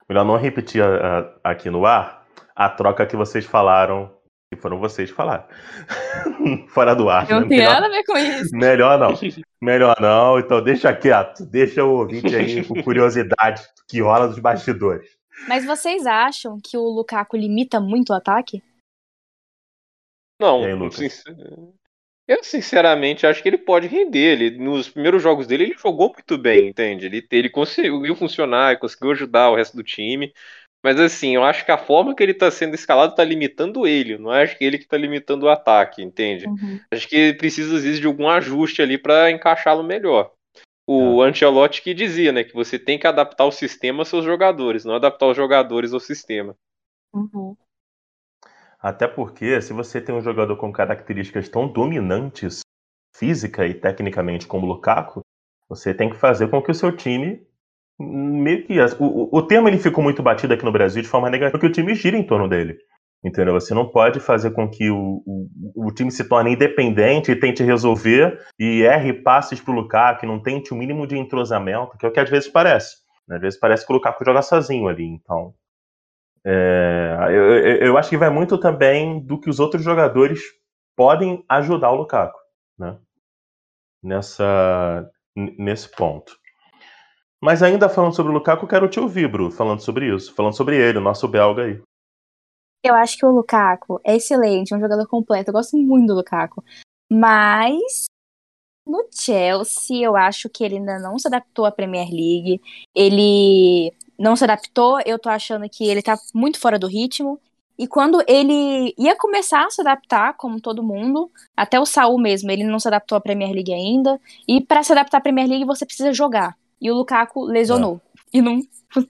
Melhor 0.08 0.24
não 0.24 0.36
repetir 0.36 0.82
a, 0.82 1.18
a, 1.44 1.50
aqui 1.52 1.70
no 1.70 1.86
ar 1.86 2.22
a 2.54 2.68
troca 2.68 3.06
que 3.06 3.16
vocês 3.16 3.44
falaram 3.44 4.14
que 4.54 4.60
foram 4.60 4.78
vocês 4.78 5.10
que 5.10 5.16
falaram. 5.16 5.44
Fora 6.68 6.94
do 6.94 7.08
ar. 7.08 7.28
Não 7.28 7.40
né? 7.40 7.48
tem 7.48 7.64
nada 7.64 7.86
a 7.86 7.88
ver 7.88 8.04
com 8.04 8.16
isso. 8.16 8.54
Melhor 8.54 8.98
não. 8.98 9.18
Melhor 9.60 9.96
não. 10.00 10.38
Então 10.38 10.62
deixa 10.62 10.94
quieto. 10.94 11.44
Deixa 11.46 11.82
o 11.82 12.00
ouvinte 12.00 12.34
aí 12.34 12.64
com 12.64 12.82
curiosidade 12.82 13.62
que 13.88 14.00
rola 14.00 14.28
dos 14.28 14.38
bastidores. 14.38 15.08
Mas 15.48 15.64
vocês 15.64 16.06
acham 16.06 16.58
que 16.62 16.76
o 16.76 16.82
Lukaku 16.82 17.36
limita 17.36 17.80
muito 17.80 18.10
o 18.10 18.16
ataque? 18.16 18.62
Não. 20.40 20.64
Aí, 20.64 20.72
eu 22.28 22.42
sinceramente 22.44 23.26
acho 23.26 23.42
que 23.42 23.48
ele 23.48 23.58
pode 23.58 23.86
render. 23.86 24.40
Ele, 24.40 24.58
nos 24.58 24.88
primeiros 24.88 25.22
jogos 25.22 25.46
dele, 25.46 25.64
ele 25.64 25.76
jogou 25.78 26.12
muito 26.12 26.38
bem, 26.38 26.68
entende? 26.68 27.06
Ele, 27.06 27.26
ele 27.30 27.50
conseguiu 27.50 28.14
funcionar, 28.14 28.78
conseguiu 28.78 29.10
ajudar 29.10 29.50
o 29.50 29.56
resto 29.56 29.76
do 29.76 29.82
time. 29.82 30.32
Mas 30.82 30.98
assim, 30.98 31.36
eu 31.36 31.44
acho 31.44 31.64
que 31.64 31.70
a 31.70 31.78
forma 31.78 32.14
que 32.14 32.22
ele 32.22 32.32
está 32.32 32.50
sendo 32.50 32.74
escalado 32.74 33.12
está 33.12 33.22
limitando 33.22 33.86
ele, 33.86 34.18
não 34.18 34.30
acho 34.30 34.58
que 34.58 34.64
ele 34.64 34.78
que 34.78 34.84
está 34.84 34.96
limitando 34.96 35.46
o 35.46 35.48
ataque, 35.48 36.02
entende? 36.02 36.46
Uhum. 36.46 36.80
Acho 36.90 37.08
que 37.08 37.16
ele 37.16 37.38
precisa, 37.38 37.76
às 37.76 37.84
vezes, 37.84 38.00
de 38.00 38.06
algum 38.06 38.28
ajuste 38.28 38.82
ali 38.82 38.98
para 38.98 39.30
encaixá-lo 39.30 39.84
melhor. 39.84 40.32
O 40.86 41.22
é. 41.22 41.28
Ancelotti 41.28 41.82
que 41.82 41.94
dizia, 41.94 42.32
né, 42.32 42.42
que 42.42 42.52
você 42.52 42.78
tem 42.78 42.98
que 42.98 43.06
adaptar 43.06 43.44
o 43.44 43.52
sistema 43.52 44.00
aos 44.00 44.08
seus 44.08 44.24
jogadores, 44.24 44.84
não 44.84 44.96
adaptar 44.96 45.26
os 45.26 45.36
jogadores 45.36 45.92
ao 45.92 46.00
sistema. 46.00 46.56
Uhum. 47.14 47.56
Até 48.80 49.06
porque, 49.06 49.62
se 49.62 49.72
você 49.72 50.00
tem 50.00 50.12
um 50.12 50.20
jogador 50.20 50.56
com 50.56 50.72
características 50.72 51.48
tão 51.48 51.68
dominantes, 51.68 52.62
física 53.14 53.64
e 53.64 53.74
tecnicamente, 53.74 54.48
como 54.48 54.66
o 54.66 54.68
Lukaku, 54.68 55.20
você 55.68 55.94
tem 55.94 56.10
que 56.10 56.16
fazer 56.16 56.50
com 56.50 56.60
que 56.60 56.72
o 56.72 56.74
seu 56.74 56.90
time 56.90 57.46
meio 58.02 58.66
que 58.66 58.78
o, 58.98 59.28
o 59.32 59.42
termo 59.42 59.68
ele 59.68 59.78
ficou 59.78 60.02
muito 60.02 60.22
batido 60.22 60.54
aqui 60.54 60.64
no 60.64 60.72
Brasil 60.72 61.02
de 61.02 61.08
forma 61.08 61.30
negativa, 61.30 61.52
porque 61.52 61.66
o 61.66 61.72
time 61.72 61.94
gira 61.94 62.16
em 62.16 62.26
torno 62.26 62.48
dele. 62.48 62.76
Entendeu? 63.24 63.54
Você 63.54 63.72
não 63.72 63.88
pode 63.88 64.18
fazer 64.18 64.50
com 64.50 64.68
que 64.68 64.90
o, 64.90 65.22
o, 65.24 65.86
o 65.86 65.94
time 65.94 66.10
se 66.10 66.28
torne 66.28 66.54
independente 66.54 67.30
e 67.30 67.36
tente 67.36 67.62
resolver 67.62 68.36
e 68.58 68.82
erre 68.82 69.12
passes 69.12 69.60
pro 69.60 69.72
Lukaku, 69.72 70.26
não 70.26 70.42
tente 70.42 70.72
o 70.72 70.76
mínimo 70.76 71.06
de 71.06 71.16
entrosamento, 71.16 71.96
que 71.96 72.04
é 72.04 72.08
o 72.08 72.12
que 72.12 72.18
às 72.18 72.28
vezes 72.28 72.48
parece. 72.48 72.96
Às 73.30 73.40
vezes 73.40 73.60
parece 73.60 73.86
que 73.86 73.92
o 73.92 73.96
Lukaku 73.96 74.24
joga 74.24 74.42
sozinho 74.42 74.88
ali. 74.88 75.04
Então, 75.04 75.54
é, 76.44 77.16
eu, 77.30 77.54
eu, 77.86 77.98
acho 77.98 78.10
que 78.10 78.16
vai 78.16 78.28
muito 78.28 78.58
também 78.58 79.24
do 79.24 79.38
que 79.38 79.48
os 79.48 79.60
outros 79.60 79.84
jogadores 79.84 80.40
podem 80.96 81.44
ajudar 81.48 81.92
o 81.92 81.96
Lukaku, 81.96 82.38
né? 82.76 82.98
Nessa, 84.02 85.08
nesse 85.36 85.88
ponto. 85.88 86.32
Mas 87.42 87.60
ainda 87.60 87.88
falando 87.88 88.14
sobre 88.14 88.30
o 88.30 88.34
Lukaku, 88.34 88.68
quero 88.68 88.88
te 88.88 89.00
ouvir, 89.00 89.26
Bru, 89.26 89.50
falando 89.50 89.80
sobre 89.80 90.14
isso, 90.14 90.32
falando 90.32 90.56
sobre 90.56 90.76
ele, 90.76 90.98
o 90.98 91.00
nosso 91.00 91.26
belga 91.26 91.64
aí. 91.64 91.82
Eu 92.84 92.94
acho 92.94 93.18
que 93.18 93.26
o 93.26 93.32
Lukaku 93.32 94.00
é 94.04 94.14
excelente, 94.14 94.72
é 94.72 94.76
um 94.76 94.80
jogador 94.80 95.08
completo. 95.08 95.50
Eu 95.50 95.54
gosto 95.54 95.76
muito 95.76 96.06
do 96.06 96.14
Lukaku. 96.14 96.62
Mas 97.10 98.04
no 98.86 99.08
Chelsea, 99.12 100.04
eu 100.04 100.16
acho 100.16 100.48
que 100.48 100.62
ele 100.62 100.76
ainda 100.76 101.00
não 101.00 101.18
se 101.18 101.26
adaptou 101.26 101.64
à 101.64 101.72
Premier 101.72 102.08
League. 102.08 102.60
Ele 102.94 103.92
não 104.16 104.36
se 104.36 104.44
adaptou, 104.44 105.00
eu 105.04 105.18
tô 105.18 105.28
achando 105.28 105.68
que 105.68 105.84
ele 105.84 106.00
tá 106.00 106.16
muito 106.32 106.60
fora 106.60 106.78
do 106.78 106.86
ritmo. 106.86 107.40
E 107.76 107.88
quando 107.88 108.22
ele 108.28 108.94
ia 108.96 109.16
começar 109.16 109.66
a 109.66 109.70
se 109.70 109.80
adaptar, 109.80 110.36
como 110.36 110.60
todo 110.60 110.82
mundo, 110.82 111.28
até 111.56 111.80
o 111.80 111.86
Saul 111.86 112.20
mesmo, 112.20 112.52
ele 112.52 112.62
não 112.62 112.78
se 112.78 112.86
adaptou 112.86 113.18
à 113.18 113.20
Premier 113.20 113.50
League 113.52 113.72
ainda. 113.72 114.20
E 114.46 114.60
para 114.60 114.84
se 114.84 114.92
adaptar 114.92 115.18
à 115.18 115.20
Premier 115.20 115.48
League, 115.48 115.64
você 115.64 115.84
precisa 115.84 116.12
jogar. 116.12 116.56
E 116.82 116.90
o 116.90 116.94
Lukaku 116.94 117.44
lesionou. 117.44 118.00
É. 118.34 118.38
E 118.38 118.42
não 118.42 118.60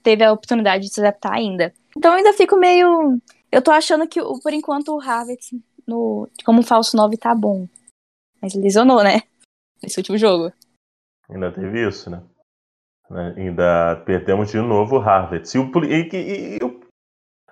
teve 0.03 0.23
a 0.23 0.31
oportunidade 0.31 0.83
de 0.83 0.93
se 0.93 1.01
adaptar 1.01 1.33
ainda. 1.33 1.73
Então 1.97 2.11
eu 2.11 2.17
ainda 2.17 2.31
fico 2.33 2.55
meio. 2.55 3.19
Eu 3.51 3.61
tô 3.63 3.71
achando 3.71 4.07
que, 4.07 4.21
por 4.21 4.53
enquanto, 4.53 4.95
o 4.95 5.01
Havertz, 5.01 5.49
no... 5.87 6.29
como 6.45 6.61
falso 6.61 6.95
9, 6.95 7.17
tá 7.17 7.33
bom. 7.33 7.67
Mas 8.39 8.53
lesionou, 8.53 9.03
né? 9.03 9.23
Nesse 9.81 9.99
último 9.99 10.17
jogo. 10.17 10.53
Ainda 11.29 11.51
teve 11.51 11.87
isso, 11.87 12.11
né? 12.11 12.23
né? 13.09 13.33
Ainda 13.37 13.95
perdemos 14.05 14.51
de 14.51 14.57
novo 14.57 14.97
o 14.97 15.01
Havertz. 15.01 15.55
E 15.55 15.57
o, 15.57 15.71
e, 15.83 16.09
e, 16.13 16.57
e, 16.57 16.59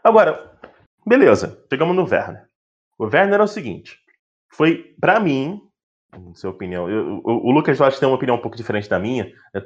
Agora, 0.04 0.58
beleza, 1.06 1.66
chegamos 1.72 1.96
no 1.96 2.04
Werner. 2.04 2.48
O 2.98 3.06
Werner 3.06 3.40
é 3.40 3.44
o 3.44 3.48
seguinte: 3.48 4.00
foi, 4.52 4.96
para 5.00 5.20
mim, 5.20 5.62
sua 6.34 6.52
opinião, 6.52 6.90
eu, 6.90 7.22
o, 7.24 7.50
o, 7.50 7.52
Lucas 7.52 7.80
eu 7.80 7.86
acho 7.86 7.96
que 7.96 8.02
tem 8.02 8.10
uma 8.10 8.16
opinião 8.16 8.36
um 8.36 8.42
pouco 8.42 8.58
diferente 8.58 8.90
da 8.90 9.00
minha, 9.00 9.32
é 9.54 9.62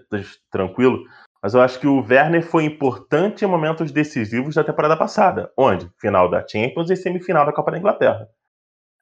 tranquilo, 0.52 1.04
mas 1.42 1.54
eu 1.54 1.62
acho 1.62 1.80
que 1.80 1.88
o 1.88 2.02
Werner 2.02 2.44
foi 2.44 2.66
importante 2.66 3.46
em 3.46 3.48
momentos 3.48 3.92
decisivos 3.92 4.56
da 4.56 4.64
temporada 4.64 4.98
passada. 4.98 5.52
Onde? 5.56 5.88
Final 6.00 6.30
da 6.30 6.46
Champions 6.48 6.90
e 6.90 6.96
semifinal 6.96 7.46
da 7.46 7.54
Copa 7.54 7.72
da 7.72 7.78
Inglaterra. 7.78 8.28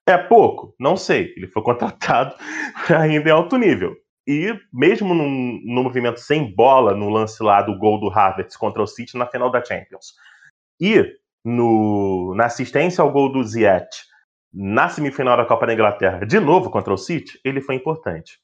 É 0.05 0.17
pouco? 0.17 0.75
Não 0.77 0.97
sei. 0.97 1.33
Ele 1.38 1.47
foi 1.47 1.63
contratado 1.63 2.35
ainda 2.89 3.29
em 3.29 3.31
alto 3.31 3.57
nível. 3.57 3.95
E 4.27 4.53
mesmo 4.73 5.13
num, 5.13 5.62
num 5.63 5.83
movimento 5.83 6.19
sem 6.19 6.53
bola, 6.53 6.93
no 6.93 7.07
lance 7.07 7.41
lá 7.41 7.62
do 7.62 7.77
gol 7.77 8.00
do 8.00 8.09
Havertz 8.09 8.57
contra 8.57 8.81
o 8.81 8.88
City 8.88 9.17
na 9.17 9.25
final 9.25 9.50
da 9.50 9.63
Champions. 9.63 10.13
E 10.81 11.15
no, 11.45 12.33
na 12.35 12.45
assistência 12.45 13.01
ao 13.01 13.12
gol 13.12 13.31
do 13.31 13.43
Ziyech 13.43 13.88
na 14.53 14.88
semifinal 14.88 15.36
da 15.36 15.45
Copa 15.45 15.65
da 15.65 15.74
Inglaterra, 15.74 16.25
de 16.25 16.39
novo 16.39 16.69
contra 16.69 16.93
o 16.93 16.98
City, 16.98 17.39
ele 17.43 17.60
foi 17.60 17.75
importante. 17.75 18.39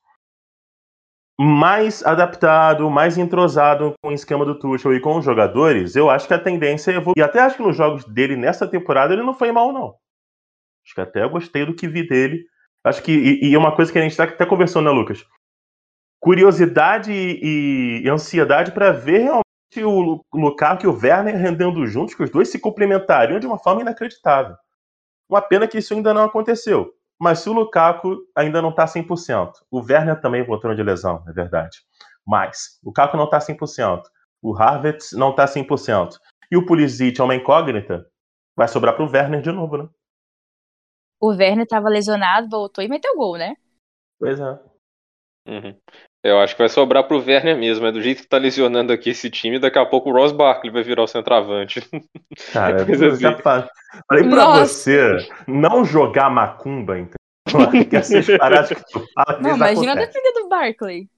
Mais 1.40 2.04
adaptado, 2.04 2.90
mais 2.90 3.18
entrosado 3.18 3.94
com 4.02 4.10
o 4.10 4.14
esquema 4.14 4.44
do 4.44 4.58
Tuchel 4.58 4.96
e 4.96 5.00
com 5.00 5.18
os 5.18 5.24
jogadores, 5.24 5.96
eu 5.96 6.10
acho 6.10 6.28
que 6.28 6.34
a 6.34 6.40
tendência 6.40 6.92
é 6.92 6.96
evoluir. 6.96 7.18
E 7.18 7.22
até 7.22 7.40
acho 7.40 7.58
que 7.58 7.64
nos 7.64 7.78
jogos 7.78 8.04
dele 8.06 8.36
nessa 8.36 8.68
temporada 8.68 9.14
ele 9.14 9.24
não 9.24 9.34
foi 9.34 9.52
mal, 9.52 9.72
não. 9.72 9.96
Acho 10.84 10.96
que 10.96 11.02
até 11.02 11.26
gostei 11.28 11.66
do 11.66 11.76
que 11.76 11.88
vi 11.88 12.06
dele. 12.06 12.44
Acho 12.84 13.04
que. 13.04 13.12
E, 13.12 13.52
e 13.52 13.58
uma 13.58 13.74
coisa 13.74 13.92
que 13.92 14.00
a 14.00 14.02
gente 14.02 14.12
está 14.12 14.24
até 14.24 14.46
conversando, 14.46 14.86
né, 14.86 14.92
Lucas? 14.92 15.26
Curiosidade 16.20 17.12
e, 17.14 18.02
e 18.04 18.10
ansiedade 18.10 18.72
para 18.72 18.92
ver 18.92 19.20
realmente 19.20 19.44
o 19.78 20.26
Lukaku 20.34 20.86
e 20.86 20.88
o 20.88 20.94
Werner 20.94 21.38
rendendo 21.38 21.86
juntos, 21.86 22.16
que 22.16 22.24
os 22.24 22.30
dois 22.30 22.50
se 22.50 22.60
complementariam 22.60 23.40
de 23.40 23.48
uma 23.48 23.58
forma 23.58 23.82
inacreditável. 23.82 24.56
Uma 25.30 25.42
pena 25.42 25.68
que 25.68 25.78
isso 25.78 25.94
ainda 25.94 26.14
não 26.14 26.24
aconteceu. 26.24 26.94
Mas 27.20 27.40
se 27.40 27.50
o 27.50 27.54
Lukaku 27.54 28.18
ainda 28.36 28.62
não 28.62 28.70
está 28.70 28.86
100%, 28.86 29.52
o 29.70 29.80
Werner 29.80 30.20
também 30.20 30.44
voltou 30.44 30.74
de 30.74 30.82
lesão, 30.82 31.24
é 31.28 31.34
verdade. 31.34 31.78
Mas 32.26 32.80
o 32.82 32.88
Lukaku 32.88 33.18
não 33.18 33.26
está 33.26 33.40
100%, 33.40 34.04
o 34.42 34.54
Harvard 34.54 35.00
não 35.14 35.32
está 35.32 35.46
100%, 35.46 36.18
e 36.50 36.58
o 36.58 36.66
Pulisic 36.66 37.20
é 37.20 37.24
uma 37.24 37.36
incógnita, 37.36 38.10
vai 38.56 38.68
sobrar 38.68 38.96
para 38.96 39.06
o 39.06 39.12
Werner 39.12 39.42
de 39.42 39.52
novo, 39.52 39.78
né? 39.78 39.90
O 41.22 41.28
Werner 41.28 41.64
estava 41.64 41.90
lesionado, 41.90 42.48
voltou 42.50 42.82
e 42.82 42.88
meteu 42.88 43.16
gol, 43.16 43.38
né? 43.38 43.56
Pois 44.18 44.40
é. 44.40 44.60
Uhum. 45.46 45.78
Eu 46.24 46.40
acho 46.40 46.54
que 46.54 46.62
vai 46.62 46.70
sobrar 46.70 47.06
pro 47.06 47.24
Werner 47.24 47.58
mesmo. 47.58 47.86
É 47.86 47.92
do 47.92 48.02
jeito 48.02 48.22
que 48.24 48.28
tá 48.28 48.38
lesionando 48.38 48.92
aqui 48.92 49.12
esse 49.12 49.30
time, 49.30 49.58
daqui 49.58 49.80
a 49.80 49.86
pouco 49.86 50.10
o 50.10 50.14
Ross 50.14 50.32
Barkley 50.32 50.72
vai 50.72 50.84
virar 50.84 51.04
o 51.04 51.08
centroavante. 51.08 51.82
Cara, 52.52 52.82
eu 52.88 53.12
assim. 53.12 53.22
já 53.22 53.38
falei 53.38 54.24
pra 54.24 54.36
Nossa. 54.36 54.66
você 54.66 55.18
não 55.48 55.86
jogar 55.86 56.30
macumba, 56.30 57.00
então. 57.00 57.20
Que 57.90 57.96
essas 57.96 58.26
paradas 58.38 58.70
que 58.70 58.92
tu 58.92 59.04
fala 59.14 59.40
Não, 59.42 59.56
imagina 59.56 59.94
acontece. 59.94 60.18
a 60.18 60.22
defesa 60.22 60.42
do 60.42 60.50
Barkley. 60.50 61.10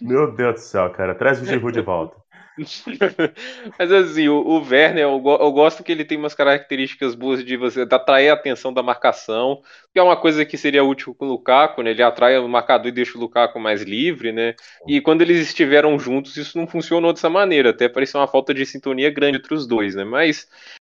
Meu 0.00 0.32
Deus 0.32 0.54
do 0.54 0.60
céu, 0.60 0.90
cara. 0.90 1.14
Traz 1.14 1.42
o 1.42 1.44
Giroud 1.44 1.72
de 1.72 1.82
volta. 1.82 2.16
Mas 3.78 3.92
assim, 3.92 4.28
o, 4.28 4.36
o 4.36 4.62
Werner, 4.62 5.04
eu, 5.04 5.12
eu, 5.12 5.52
gosto 5.52 5.82
que 5.82 5.90
ele 5.90 6.04
tem 6.04 6.18
umas 6.18 6.34
características 6.34 7.14
boas 7.14 7.44
de 7.44 7.56
você 7.56 7.86
de 7.86 7.94
atrair 7.94 8.30
a 8.30 8.34
atenção 8.34 8.72
da 8.72 8.82
marcação, 8.82 9.62
que 9.92 9.98
é 9.98 10.02
uma 10.02 10.16
coisa 10.16 10.44
que 10.44 10.56
seria 10.56 10.84
útil 10.84 11.14
com 11.14 11.26
o 11.26 11.28
Lukaku, 11.28 11.82
né? 11.82 11.90
Ele 11.90 12.02
atrai 12.02 12.38
o 12.38 12.48
marcador 12.48 12.88
e 12.88 12.92
deixa 12.92 13.16
o 13.16 13.20
Lukaku 13.20 13.58
mais 13.58 13.82
livre, 13.82 14.32
né? 14.32 14.54
E 14.86 15.00
quando 15.00 15.22
eles 15.22 15.40
estiveram 15.40 15.98
juntos, 15.98 16.36
isso 16.36 16.58
não 16.58 16.66
funcionou 16.66 17.12
dessa 17.12 17.30
maneira, 17.30 17.70
até 17.70 17.88
parecia 17.88 18.20
uma 18.20 18.28
falta 18.28 18.52
de 18.52 18.64
sintonia 18.66 19.10
grande 19.10 19.38
entre 19.38 19.54
os 19.54 19.66
dois, 19.66 19.94
né? 19.94 20.04
Mas 20.04 20.48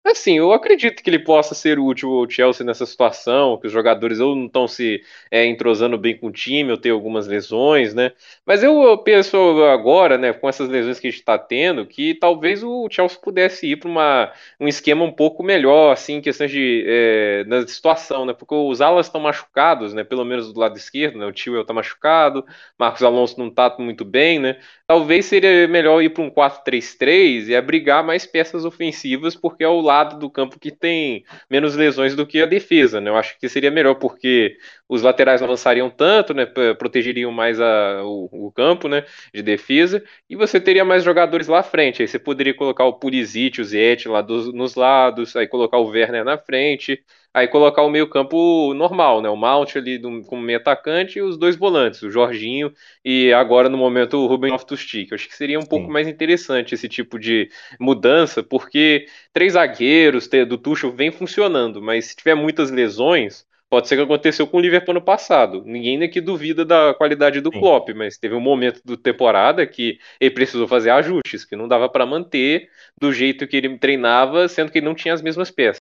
Assim, 0.06 0.38
eu 0.38 0.52
acredito 0.52 1.02
que 1.02 1.10
ele 1.10 1.20
possa 1.20 1.56
ser 1.56 1.80
útil 1.80 2.12
ao 2.12 2.30
Chelsea 2.30 2.66
nessa 2.66 2.86
situação, 2.86 3.58
que 3.58 3.68
os 3.68 3.72
jogadores 3.72 4.20
ou 4.20 4.36
não 4.36 4.48
estão 4.48 4.68
se 4.68 5.02
é, 5.32 5.46
entrosando 5.46 5.98
bem 5.98 6.18
com 6.18 6.28
o 6.28 6.32
time, 6.32 6.72
ou 6.72 6.78
tem 6.78 6.92
algumas 6.92 7.26
lesões, 7.26 7.94
né? 7.94 8.12
Mas 8.46 8.62
eu 8.64 8.98
penso 8.98 9.38
agora, 9.64 10.18
né, 10.18 10.34
com 10.34 10.50
essas 10.50 10.68
lesões 10.68 11.00
que 11.00 11.08
a 11.08 11.10
gente 11.10 11.20
está 11.22 11.38
tendo, 11.38 11.86
que 11.86 12.14
talvez 12.16 12.62
o 12.64 12.90
Chelsea 12.92 13.18
pudesse 13.18 13.66
ir 13.72 13.78
para 13.78 14.34
um 14.60 14.68
esquema 14.68 15.06
um 15.06 15.12
pouco 15.12 15.42
melhor, 15.42 15.94
assim, 15.94 16.16
em 16.16 16.22
questões 16.22 16.52
de 16.52 16.84
é, 16.86 17.46
na 17.46 17.66
situação, 17.66 18.26
né? 18.26 18.34
Porque 18.34 18.54
os 18.54 18.82
alas 18.82 19.06
estão 19.06 19.22
machucados, 19.22 19.94
né? 19.94 20.04
Pelo 20.04 20.26
menos 20.26 20.52
do 20.52 20.60
lado 20.60 20.76
esquerdo, 20.78 21.18
né? 21.18 21.26
O 21.26 21.32
Tio 21.32 21.62
está 21.62 21.74
machucado, 21.74 22.46
Marcos 22.78 23.04
Alonso 23.04 23.40
não 23.40 23.48
está 23.48 23.74
muito 23.80 24.04
bem, 24.04 24.38
né? 24.38 24.58
Talvez 24.86 25.25
seria 25.28 25.66
melhor 25.68 26.02
ir 26.04 26.10
para 26.10 26.24
um 26.24 26.30
4-3-3 26.30 27.48
e 27.48 27.56
abrigar 27.56 28.04
mais 28.04 28.25
peças 28.25 28.66
ofensivas, 28.66 29.34
porque 29.34 29.63
é 29.63 29.68
o 29.68 29.80
lado 29.80 30.20
do 30.20 30.30
campo 30.30 30.60
que 30.60 30.72
tem 30.72 31.24
menos 31.50 31.74
lesões 31.75 32.16
do 32.16 32.28
que 32.28 32.42
a 32.42 32.46
defesa, 32.46 33.00
né? 33.00 33.10
Eu 33.10 33.16
acho 33.16 33.40
que 33.40 33.48
seria 33.48 33.72
melhor 33.72 33.96
porque 33.96 34.58
os 34.88 35.02
laterais 35.02 35.40
não 35.40 35.48
avançariam 35.48 35.90
tanto, 35.90 36.34
né? 36.34 36.46
Protegeriam 36.78 37.32
mais 37.32 37.62
a, 37.62 38.04
o, 38.04 38.48
o, 38.48 38.52
campo, 38.52 38.90
né? 38.90 39.06
De 39.34 39.42
defesa 39.42 40.04
e 40.30 40.36
você 40.36 40.60
teria 40.60 40.84
mais 40.84 41.02
jogadores 41.04 41.48
lá 41.48 41.60
à 41.60 41.63
frente. 41.63 42.02
Aí 42.02 42.08
você 42.08 42.20
poderia 42.20 42.54
colocar 42.54 42.84
o 42.84 43.00
Pulisic, 43.00 43.62
o 43.62 43.63
Ziyech 43.63 44.10
lá 44.10 44.22
dos, 44.22 44.54
nos 44.54 44.75
lados, 44.75 45.34
aí 45.38 45.48
colocar 45.48 45.78
o 45.78 45.88
Werner 45.88 46.25
na 46.25 46.38
frente 46.38 47.02
aí 47.34 47.48
colocar 47.48 47.82
o 47.82 47.90
meio 47.90 48.08
campo 48.08 48.74
normal, 48.74 49.22
né? 49.22 49.30
O 49.30 49.36
Mount 49.36 49.75
ali 49.75 49.98
do, 49.98 50.22
como 50.24 50.42
meio 50.42 50.60
atacante 50.60 51.18
e 51.18 51.22
os 51.22 51.38
dois 51.38 51.56
volantes, 51.56 52.02
o 52.04 52.12
Jorginho 52.12 52.72
e 53.04 53.34
agora 53.34 53.70
no 53.70 53.78
momento 53.78 54.18
o 54.18 54.28
Ruben 54.28 54.52
Loftus-Cheek. 54.52 55.12
Eu 55.12 55.16
acho 55.16 55.28
que 55.28 55.36
seria 55.36 55.58
um 55.58 55.63
Sim. 55.63 55.70
pouco 55.70 55.92
mais 55.92 56.08
interessante 56.08 56.75
esse 56.75 56.88
tipo 56.88 57.18
de 57.18 57.50
mudança, 57.80 58.44
porque 58.44 59.08
três 59.32 59.54
zagueiros 59.54 60.30
do 60.48 60.58
Tuchel 60.58 60.92
vem 60.92 61.12
funcionando, 61.12 61.82
mas 61.82 62.06
se 62.06 62.16
tiver 62.16 62.36
muitas 62.36 62.70
lesões, 62.70 63.46
Pode 63.74 63.88
ser 63.88 63.96
que 63.96 64.04
aconteceu 64.04 64.46
com 64.46 64.58
o 64.58 64.60
Liverpool 64.60 64.94
no 64.94 65.02
passado. 65.02 65.63
Ninguém 65.66 66.04
aqui 66.04 66.22
duvida 66.22 66.63
da 66.63 66.94
qualidade 66.94 67.42
do 67.42 67.52
Sim. 67.52 67.60
Klopp, 67.60 67.90
mas 67.96 68.20
teve 68.20 68.36
um 68.36 68.40
momento 68.40 68.80
do 68.86 68.96
temporada 68.96 69.66
que 69.66 69.98
ele 70.22 70.30
precisou 70.30 70.68
fazer 70.68 70.92
ajustes, 70.92 71.44
que 71.44 71.56
não 71.56 71.68
dava 71.68 71.90
para 71.90 72.06
manter 72.06 72.70
do 73.02 73.12
jeito 73.12 73.48
que 73.48 73.58
ele 73.58 73.75
treinava, 73.80 74.48
sendo 74.48 74.72
que 74.72 74.78
ele 74.78 74.86
não 74.86 74.94
tinha 74.94 75.12
as 75.12 75.24
mesmas 75.24 75.50
peças. 75.50 75.82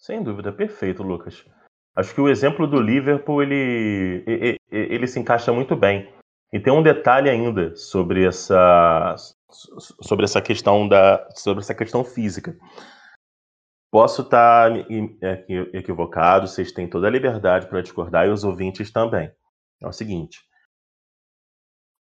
Sem 0.00 0.22
dúvida, 0.22 0.50
perfeito, 0.50 1.02
Lucas. 1.02 1.44
Acho 1.94 2.14
que 2.14 2.20
o 2.20 2.28
exemplo 2.28 2.66
do 2.66 2.80
Liverpool 2.80 3.42
ele, 3.42 4.24
ele, 4.26 4.58
ele 4.70 5.06
se 5.06 5.20
encaixa 5.20 5.52
muito 5.52 5.76
bem. 5.76 6.10
E 6.50 6.58
tem 6.58 6.72
um 6.72 6.82
detalhe 6.82 7.28
ainda 7.28 7.76
sobre 7.76 8.26
essa 8.26 9.14
sobre 10.00 10.24
essa 10.24 10.40
questão 10.40 10.88
da 10.88 11.28
sobre 11.34 11.62
essa 11.62 11.74
questão 11.74 12.02
física. 12.02 12.56
Posso 13.92 14.22
estar 14.22 14.72
equivocado, 15.74 16.46
vocês 16.46 16.72
têm 16.72 16.88
toda 16.88 17.06
a 17.06 17.10
liberdade 17.10 17.66
para 17.66 17.82
discordar 17.82 18.26
e 18.26 18.30
os 18.30 18.42
ouvintes 18.42 18.90
também. 18.90 19.30
É 19.82 19.86
o 19.86 19.92
seguinte: 19.92 20.40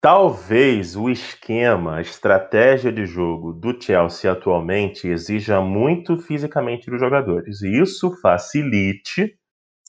Talvez 0.00 0.94
o 0.94 1.10
esquema, 1.10 1.96
a 1.96 2.00
estratégia 2.00 2.92
de 2.92 3.04
jogo 3.04 3.52
do 3.52 3.80
Chelsea 3.82 4.30
atualmente 4.30 5.08
exija 5.08 5.60
muito 5.60 6.16
fisicamente 6.18 6.88
dos 6.88 7.00
jogadores. 7.00 7.62
E 7.62 7.80
isso 7.80 8.12
facilite 8.20 9.36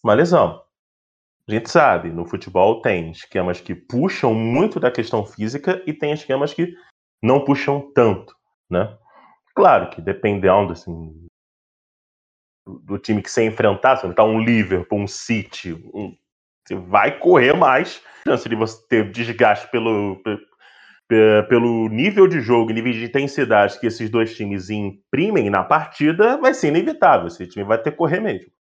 uma 0.03 0.15
lesão. 0.15 0.63
A 1.47 1.51
gente 1.51 1.69
sabe, 1.69 2.09
no 2.09 2.25
futebol 2.25 2.81
tem 2.81 3.11
esquemas 3.11 3.61
que 3.61 3.75
puxam 3.75 4.33
muito 4.33 4.79
da 4.79 4.89
questão 4.89 5.23
física 5.25 5.81
e 5.85 5.93
tem 5.93 6.11
esquemas 6.11 6.53
que 6.55 6.73
não 7.21 7.43
puxam 7.43 7.91
tanto, 7.93 8.35
né? 8.69 8.97
Claro 9.55 9.89
que 9.91 10.01
dependendo 10.01 10.73
assim, 10.73 11.27
do 12.65 12.97
time 12.97 13.21
que 13.21 13.29
você 13.29 13.45
enfrentar, 13.45 13.97
se 13.97 14.05
enfrentar 14.05 14.23
um 14.25 14.39
Liverpool, 14.39 15.01
um 15.01 15.07
City, 15.07 15.73
um, 15.73 16.15
você 16.69 16.75
vai 16.75 17.17
correr 17.17 17.53
mais 17.53 18.01
chance 18.23 18.47
de 18.47 18.55
você 18.55 18.87
ter 18.87 19.11
desgaste 19.11 19.69
pelo, 19.71 20.21
pelo 21.49 21.89
nível 21.89 22.27
de 22.27 22.39
jogo, 22.41 22.71
nível 22.71 22.93
de 22.93 23.05
intensidade 23.05 23.79
que 23.79 23.87
esses 23.87 24.09
dois 24.09 24.35
times 24.35 24.69
imprimem 24.69 25.49
na 25.49 25.63
partida, 25.63 26.37
vai 26.37 26.53
ser 26.53 26.67
inevitável. 26.67 27.27
Esse 27.27 27.47
time 27.47 27.65
vai 27.65 27.81
ter 27.81 27.91
que 27.91 27.97
correr 27.97 28.19
mesmo. 28.19 28.51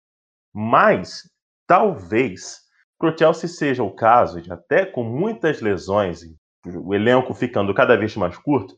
Mas, 0.51 1.29
talvez, 1.67 2.61
para 2.97 3.13
o 3.13 3.17
Chelsea 3.17 3.47
seja 3.47 3.83
o 3.83 3.93
caso 3.93 4.41
de 4.41 4.51
até 4.51 4.85
com 4.85 5.03
muitas 5.03 5.61
lesões, 5.61 6.21
o 6.65 6.95
elenco 6.95 7.33
ficando 7.35 7.73
cada 7.73 7.95
vez 7.95 8.15
mais 8.15 8.37
curto, 8.37 8.75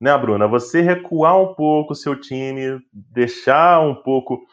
né, 0.00 0.16
Bruna? 0.18 0.48
Você 0.48 0.82
recuar 0.82 1.40
um 1.40 1.54
pouco 1.54 1.92
o 1.92 1.96
seu 1.96 2.20
time, 2.20 2.80
deixar 2.92 3.80
um 3.80 3.94
pouco, 3.94 4.44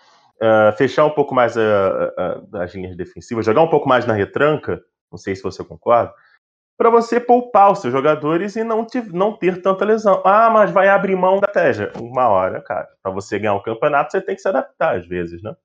uh, 0.44 0.76
fechar 0.78 1.06
um 1.06 1.12
pouco 1.12 1.34
mais 1.34 1.56
as 1.58 2.76
linhas 2.76 2.98
defensivas, 2.98 3.46
jogar 3.46 3.62
um 3.62 3.70
pouco 3.70 3.88
mais 3.88 4.06
na 4.06 4.14
retranca, 4.14 4.84
não 5.12 5.18
sei 5.18 5.36
se 5.36 5.42
você 5.42 5.64
concorda, 5.64 6.14
para 6.78 6.90
você 6.90 7.20
poupar 7.20 7.72
os 7.72 7.80
seus 7.80 7.94
jogadores 7.94 8.56
e 8.56 8.64
não, 8.64 8.86
te, 8.86 9.02
não 9.02 9.38
ter 9.38 9.62
tanta 9.62 9.86
lesão. 9.86 10.22
Ah, 10.26 10.50
mas 10.50 10.72
vai 10.72 10.90
abrir 10.90 11.16
mão 11.16 11.40
da 11.40 11.48
estratégia. 11.48 11.92
Uma 11.96 12.28
hora, 12.28 12.62
cara. 12.62 12.88
Para 13.02 13.12
você 13.12 13.40
ganhar 13.40 13.54
um 13.54 13.62
campeonato, 13.62 14.12
você 14.12 14.22
tem 14.22 14.36
que 14.36 14.42
se 14.42 14.48
adaptar 14.48 14.98
às 14.98 15.08
vezes, 15.08 15.42
né? 15.42 15.56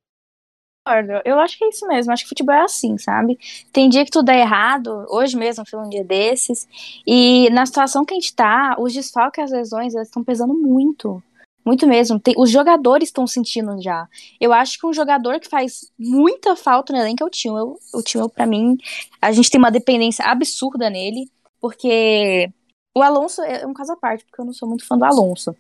Eu 1.25 1.38
acho 1.38 1.58
que 1.58 1.64
é 1.64 1.68
isso 1.68 1.87
mesmo. 1.87 2.12
Acho 2.12 2.23
que 2.23 2.30
futebol 2.30 2.54
é 2.54 2.62
assim, 2.62 2.97
sabe? 2.97 3.38
Tem 3.73 3.88
dia 3.88 4.04
que 4.04 4.11
tudo 4.11 4.30
é 4.30 4.40
errado. 4.40 5.04
Hoje 5.11 5.37
mesmo 5.37 5.64
foi 5.68 5.78
um 5.78 5.88
dia 5.88 6.04
desses. 6.04 6.66
E 7.06 7.50
na 7.50 7.66
situação 7.66 8.04
que 8.04 8.14
a 8.14 8.16
gente 8.16 8.35
tá, 8.35 8.75
os 8.78 8.94
desfalques 8.94 9.38
e 9.38 9.42
as 9.44 9.50
lesões 9.50 9.94
estão 9.94 10.25
pesando 10.25 10.54
muito. 10.54 11.23
Muito 11.69 11.87
mesmo. 11.87 12.19
Tem, 12.19 12.33
os 12.39 12.51
jogadores 12.51 13.11
estão 13.11 13.27
sentindo 13.27 13.79
já. 13.83 14.09
Eu 14.41 14.55
acho 14.55 14.79
que 14.79 14.87
um 14.87 14.93
jogador 14.95 15.39
que 15.39 15.51
faz 15.51 15.93
muita 15.99 16.57
falta 16.57 16.95
no 16.95 16.99
elenco 16.99 17.23
é 17.23 17.27
o 17.27 17.29
Timo. 17.29 17.79
O 17.93 18.03
Timo, 18.03 18.27
para 18.27 18.47
mim, 18.47 18.79
a 19.21 19.31
gente 19.33 19.51
tem 19.51 19.59
uma 19.59 19.71
dependência 19.71 20.25
absurda 20.25 20.89
nele. 20.89 21.31
Porque 21.61 22.51
o 22.97 23.03
Alonso 23.03 23.43
é 23.43 23.67
um 23.67 23.75
caso 23.75 23.93
à 23.93 23.97
parte, 23.97 24.25
porque 24.25 24.41
eu 24.41 24.47
não 24.47 24.55
sou 24.55 24.67
muito 24.67 24.87
fã 24.87 24.97
do 24.97 25.05
Alonso. 25.05 25.55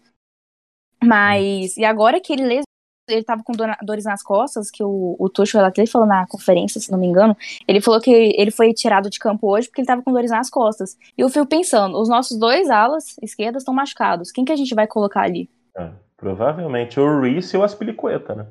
Mas, 1.04 1.76
e 1.76 1.84
agora 1.84 2.18
que 2.22 2.32
ele 2.32 2.62
ele 3.06 3.24
tava 3.24 3.42
com 3.42 3.52
dores 3.82 4.04
nas 4.04 4.22
costas, 4.22 4.70
que 4.70 4.82
o, 4.84 5.16
o 5.18 5.28
Tuchel 5.28 5.64
até 5.64 5.84
falou 5.86 6.06
na 6.06 6.26
conferência, 6.26 6.80
se 6.80 6.90
não 6.90 6.98
me 6.98 7.06
engano, 7.06 7.36
ele 7.66 7.80
falou 7.80 8.00
que 8.00 8.10
ele 8.10 8.50
foi 8.50 8.72
tirado 8.74 9.08
de 9.08 9.18
campo 9.18 9.46
hoje 9.50 9.66
porque 9.66 9.80
ele 9.80 9.86
tava 9.86 10.02
com 10.02 10.12
dores 10.12 10.30
nas 10.30 10.48
costas. 10.48 10.96
E 11.16 11.20
eu 11.20 11.28
fui 11.28 11.44
pensando, 11.46 11.98
os 11.98 12.08
nossos 12.08 12.38
dois 12.38 12.68
alas 12.68 13.16
esquerdas 13.22 13.62
estão 13.62 13.74
machucados, 13.74 14.30
quem 14.30 14.44
que 14.44 14.52
a 14.52 14.56
gente 14.56 14.74
vai 14.74 14.86
colocar 14.86 15.22
ali? 15.22 15.48
É, 15.78 15.92
provavelmente 16.16 16.98
o 16.98 17.20
Reese 17.20 17.56
ou 17.56 17.62
o 17.62 17.64
Aspilicueta, 17.64 18.34
né? 18.34 18.46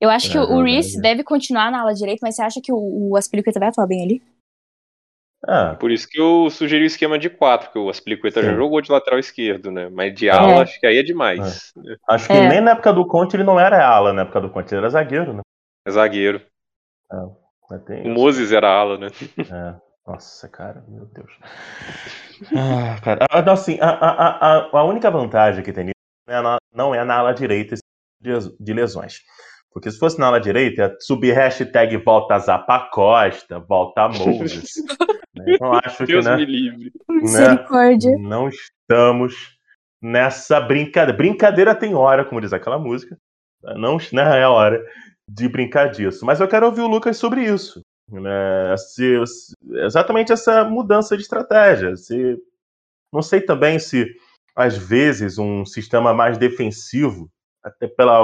Eu 0.00 0.10
acho 0.10 0.28
é, 0.28 0.32
que 0.32 0.38
o 0.38 0.62
Reese 0.62 1.00
deve 1.00 1.24
continuar 1.24 1.70
na 1.70 1.80
ala 1.80 1.94
direita, 1.94 2.20
mas 2.22 2.36
você 2.36 2.42
acha 2.42 2.60
que 2.62 2.70
o, 2.70 3.10
o 3.10 3.16
Aspilicueta 3.16 3.58
vai 3.58 3.70
atuar 3.70 3.86
bem 3.86 4.02
ali? 4.02 4.22
Ah. 5.46 5.74
Por 5.78 5.90
isso 5.90 6.08
que 6.08 6.20
eu 6.20 6.50
sugeri 6.50 6.84
o 6.84 6.86
esquema 6.86 7.18
de 7.18 7.30
quatro, 7.30 7.70
que 7.70 7.78
o 7.78 7.88
Aspilicueta 7.88 8.42
já 8.42 8.54
jogou 8.54 8.80
de 8.80 8.90
lateral 8.90 9.18
esquerdo, 9.18 9.70
né? 9.70 9.88
Mas 9.88 10.14
de 10.14 10.28
ala, 10.28 10.52
é. 10.52 10.62
acho 10.62 10.80
que 10.80 10.86
aí 10.86 10.98
é 10.98 11.02
demais. 11.02 11.72
É. 11.78 11.96
Acho 12.08 12.26
que 12.26 12.32
é. 12.32 12.48
nem 12.48 12.60
na 12.60 12.72
época 12.72 12.92
do 12.92 13.06
Conte 13.06 13.36
ele 13.36 13.44
não 13.44 13.58
era 13.58 13.86
ala, 13.86 14.12
na 14.12 14.22
época 14.22 14.40
do 14.40 14.50
Conte 14.50 14.72
ele 14.72 14.80
era 14.80 14.90
zagueiro, 14.90 15.32
né? 15.34 15.40
É 15.86 15.90
zagueiro. 15.90 16.42
É, 17.12 17.16
o 18.04 18.08
Moses 18.08 18.52
era 18.52 18.68
ala, 18.68 18.98
né? 18.98 19.08
É. 19.38 19.85
Nossa, 20.06 20.48
cara, 20.48 20.84
meu 20.88 21.06
Deus. 21.06 21.32
Ah, 22.54 23.00
cara. 23.02 23.26
Ah, 23.30 23.50
assim, 23.50 23.78
a, 23.80 23.88
a, 23.88 24.58
a, 24.58 24.78
a 24.78 24.84
única 24.84 25.10
vantagem 25.10 25.64
que 25.64 25.72
tem 25.72 25.90
não 26.74 26.94
é 26.94 27.02
na 27.02 27.14
ala 27.14 27.32
direita 27.32 27.76
de 28.20 28.74
lesões. 28.74 29.20
Porque 29.72 29.90
se 29.90 29.98
fosse 29.98 30.18
na 30.18 30.26
ala 30.26 30.40
direita, 30.40 30.82
ia 30.82 30.96
subir 31.00 31.32
hashtag 31.32 31.96
volta 31.96 32.38
Zapa 32.38 32.90
Costa, 32.90 33.58
volta 33.58 34.08
Moses. 34.08 34.74
né? 35.34 35.44
Então 35.48 35.72
acho 35.84 36.04
Deus 36.04 36.24
que, 36.24 36.30
né, 36.30 36.36
me 36.36 36.44
livre. 36.44 36.92
Né, 37.08 38.16
não 38.18 38.48
estamos 38.48 39.58
nessa 40.02 40.60
brincadeira. 40.60 41.16
Brincadeira 41.16 41.74
tem 41.74 41.94
hora, 41.94 42.24
como 42.24 42.40
diz 42.40 42.52
aquela 42.52 42.78
música. 42.78 43.16
Não, 43.62 43.98
não 44.12 44.22
é 44.22 44.46
hora 44.46 44.84
de 45.28 45.48
brincar 45.48 45.90
disso. 45.90 46.24
Mas 46.24 46.40
eu 46.40 46.48
quero 46.48 46.66
ouvir 46.66 46.82
o 46.82 46.86
Lucas 46.88 47.16
sobre 47.16 47.44
isso. 47.44 47.80
Né? 48.10 48.76
Se, 48.76 49.22
exatamente 49.84 50.32
essa 50.32 50.64
mudança 50.64 51.16
de 51.16 51.22
estratégia. 51.22 51.96
Se, 51.96 52.38
não 53.12 53.22
sei 53.22 53.40
também 53.40 53.78
se, 53.78 54.06
às 54.54 54.76
vezes, 54.76 55.38
um 55.38 55.64
sistema 55.64 56.14
mais 56.14 56.38
defensivo 56.38 57.30
até 57.62 57.88
pela 57.88 58.22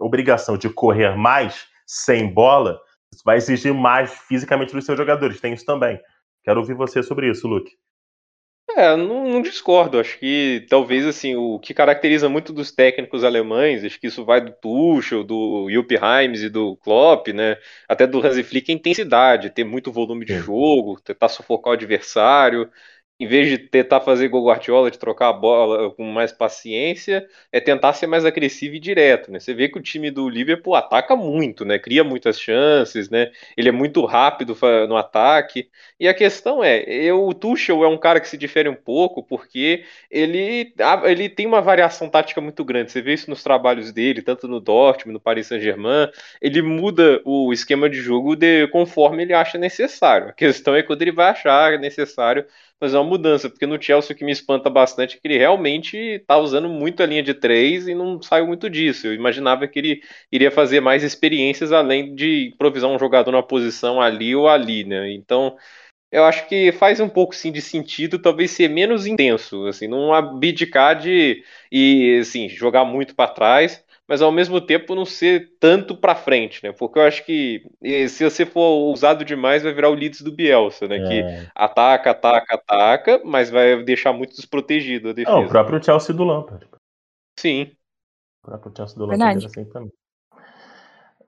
obrigação 0.00 0.56
de 0.56 0.70
correr 0.70 1.16
mais 1.16 1.66
sem 1.86 2.32
bola, 2.32 2.80
vai 3.24 3.36
exigir 3.36 3.74
mais 3.74 4.12
fisicamente 4.28 4.72
dos 4.72 4.84
seus 4.84 4.96
jogadores. 4.96 5.40
Tem 5.40 5.52
isso 5.52 5.66
também. 5.66 6.00
Quero 6.44 6.60
ouvir 6.60 6.74
você 6.74 7.02
sobre 7.02 7.28
isso, 7.28 7.48
Luke. 7.48 7.72
É, 8.76 8.96
não, 8.96 9.28
não, 9.28 9.42
discordo. 9.42 9.98
Acho 9.98 10.18
que 10.18 10.66
talvez 10.68 11.06
assim 11.06 11.34
o 11.36 11.58
que 11.58 11.74
caracteriza 11.74 12.28
muito 12.28 12.52
dos 12.52 12.72
técnicos 12.72 13.22
alemães, 13.22 13.84
acho 13.84 14.00
que 14.00 14.06
isso 14.06 14.24
vai 14.24 14.40
do 14.40 14.50
Tuchel, 14.52 15.22
do 15.24 15.68
Jupp 15.70 15.94
Heynckes 15.94 16.42
e 16.42 16.48
do 16.48 16.76
Klopp, 16.76 17.28
né? 17.28 17.58
Até 17.88 18.06
do 18.06 18.24
Hansi 18.24 18.42
Flick, 18.42 18.70
a 18.72 18.74
intensidade, 18.74 19.50
ter 19.50 19.64
muito 19.64 19.92
volume 19.92 20.24
de 20.24 20.38
jogo, 20.38 21.00
tentar 21.00 21.28
sufocar 21.28 21.72
o 21.72 21.74
adversário 21.74 22.70
em 23.22 23.26
vez 23.26 23.48
de 23.48 23.56
tentar 23.56 24.00
fazer 24.00 24.26
gol 24.26 24.44
Guardiola, 24.48 24.90
de 24.90 24.98
trocar 24.98 25.28
a 25.28 25.32
bola 25.32 25.92
com 25.92 26.02
mais 26.02 26.32
paciência, 26.32 27.24
é 27.52 27.60
tentar 27.60 27.92
ser 27.92 28.08
mais 28.08 28.24
agressivo 28.24 28.74
e 28.74 28.80
direto, 28.80 29.30
né? 29.30 29.38
Você 29.38 29.54
vê 29.54 29.68
que 29.68 29.78
o 29.78 29.80
time 29.80 30.10
do 30.10 30.28
Liverpool 30.28 30.74
ataca 30.74 31.14
muito, 31.14 31.64
né? 31.64 31.78
Cria 31.78 32.02
muitas 32.02 32.40
chances, 32.40 33.08
né? 33.08 33.30
Ele 33.56 33.68
é 33.68 33.72
muito 33.72 34.04
rápido 34.04 34.58
no 34.88 34.96
ataque. 34.96 35.68
E 36.00 36.08
a 36.08 36.14
questão 36.14 36.64
é, 36.64 36.82
eu, 36.82 37.24
o 37.24 37.32
Tuchel 37.32 37.84
é 37.84 37.88
um 37.88 37.96
cara 37.96 38.18
que 38.18 38.28
se 38.28 38.36
difere 38.36 38.68
um 38.68 38.74
pouco 38.74 39.22
porque 39.22 39.84
ele, 40.10 40.74
ele 41.04 41.28
tem 41.28 41.46
uma 41.46 41.60
variação 41.60 42.08
tática 42.08 42.40
muito 42.40 42.64
grande. 42.64 42.90
Você 42.90 43.00
vê 43.00 43.12
isso 43.12 43.30
nos 43.30 43.44
trabalhos 43.44 43.92
dele, 43.92 44.20
tanto 44.20 44.48
no 44.48 44.58
Dortmund, 44.58 45.14
no 45.14 45.20
Paris 45.20 45.46
Saint-Germain. 45.46 46.10
Ele 46.40 46.60
muda 46.60 47.22
o 47.24 47.52
esquema 47.52 47.88
de 47.88 47.98
jogo 47.98 48.34
de, 48.34 48.66
conforme 48.66 49.22
ele 49.22 49.32
acha 49.32 49.56
necessário. 49.58 50.30
A 50.30 50.32
questão 50.32 50.74
é 50.74 50.82
quando 50.82 51.02
ele 51.02 51.12
vai 51.12 51.30
achar 51.30 51.78
necessário 51.78 52.44
fazer 52.80 52.96
uma 52.96 53.04
mudança, 53.04 53.48
porque 53.48 53.66
no 53.66 53.80
Chelsea 53.80 54.14
o 54.14 54.18
que 54.18 54.24
me 54.24 54.32
espanta 54.32 54.68
bastante 54.68 55.16
é 55.16 55.20
que 55.20 55.26
ele 55.28 55.38
realmente 55.38 55.96
está 55.96 56.36
usando 56.38 56.68
muito 56.68 57.02
a 57.02 57.06
linha 57.06 57.22
de 57.22 57.32
três 57.34 57.86
e 57.86 57.94
não 57.94 58.20
saiu 58.20 58.46
muito 58.46 58.68
disso. 58.68 59.06
Eu 59.06 59.14
imaginava 59.14 59.68
que 59.68 59.78
ele 59.78 60.02
iria 60.30 60.50
fazer 60.50 60.80
mais 60.80 61.02
experiências 61.04 61.72
além 61.72 62.14
de 62.14 62.48
improvisar 62.54 62.90
um 62.90 62.98
jogador 62.98 63.30
na 63.30 63.42
posição 63.42 64.00
ali 64.00 64.34
ou 64.34 64.48
ali, 64.48 64.84
né? 64.84 65.12
Então, 65.12 65.56
eu 66.10 66.24
acho 66.24 66.46
que 66.48 66.72
faz 66.72 67.00
um 67.00 67.08
pouco 67.08 67.34
sim 67.34 67.50
de 67.50 67.62
sentido, 67.62 68.18
talvez 68.18 68.50
ser 68.50 68.68
menos 68.68 69.06
intenso, 69.06 69.66
assim, 69.66 69.88
não 69.88 70.12
abdicar 70.12 70.98
de 70.98 71.42
e 71.70 72.18
assim, 72.20 72.48
jogar 72.48 72.84
muito 72.84 73.14
para 73.14 73.32
trás, 73.32 73.82
mas 74.12 74.20
ao 74.20 74.30
mesmo 74.30 74.60
tempo 74.60 74.94
não 74.94 75.06
ser 75.06 75.56
tanto 75.58 75.96
para 75.96 76.14
frente, 76.14 76.62
né? 76.62 76.70
Porque 76.70 76.98
eu 76.98 77.02
acho 77.02 77.24
que 77.24 77.62
se 78.10 78.22
você 78.22 78.44
for 78.44 78.92
usado 78.92 79.24
demais, 79.24 79.62
vai 79.62 79.72
virar 79.72 79.88
o 79.88 79.94
Leeds 79.94 80.20
do 80.20 80.30
Bielsa, 80.30 80.86
né? 80.86 80.98
É. 80.98 81.08
Que 81.08 81.50
ataca, 81.54 82.10
ataca, 82.10 82.54
ataca, 82.56 83.22
mas 83.24 83.48
vai 83.48 83.82
deixar 83.82 84.12
muito 84.12 84.36
desprotegido 84.36 85.08
a 85.08 85.12
defesa. 85.14 85.34
Não, 85.34 85.46
o 85.46 85.48
próprio 85.48 85.82
Chelsea 85.82 86.14
do 86.14 86.24
Lampard. 86.24 86.68
Sim. 87.40 87.72
O 88.44 88.50
próprio 88.50 88.72
Chelsea 88.76 88.98
do 88.98 89.06
Lampard 89.06 89.46
assim 89.46 89.64
também. 89.64 89.92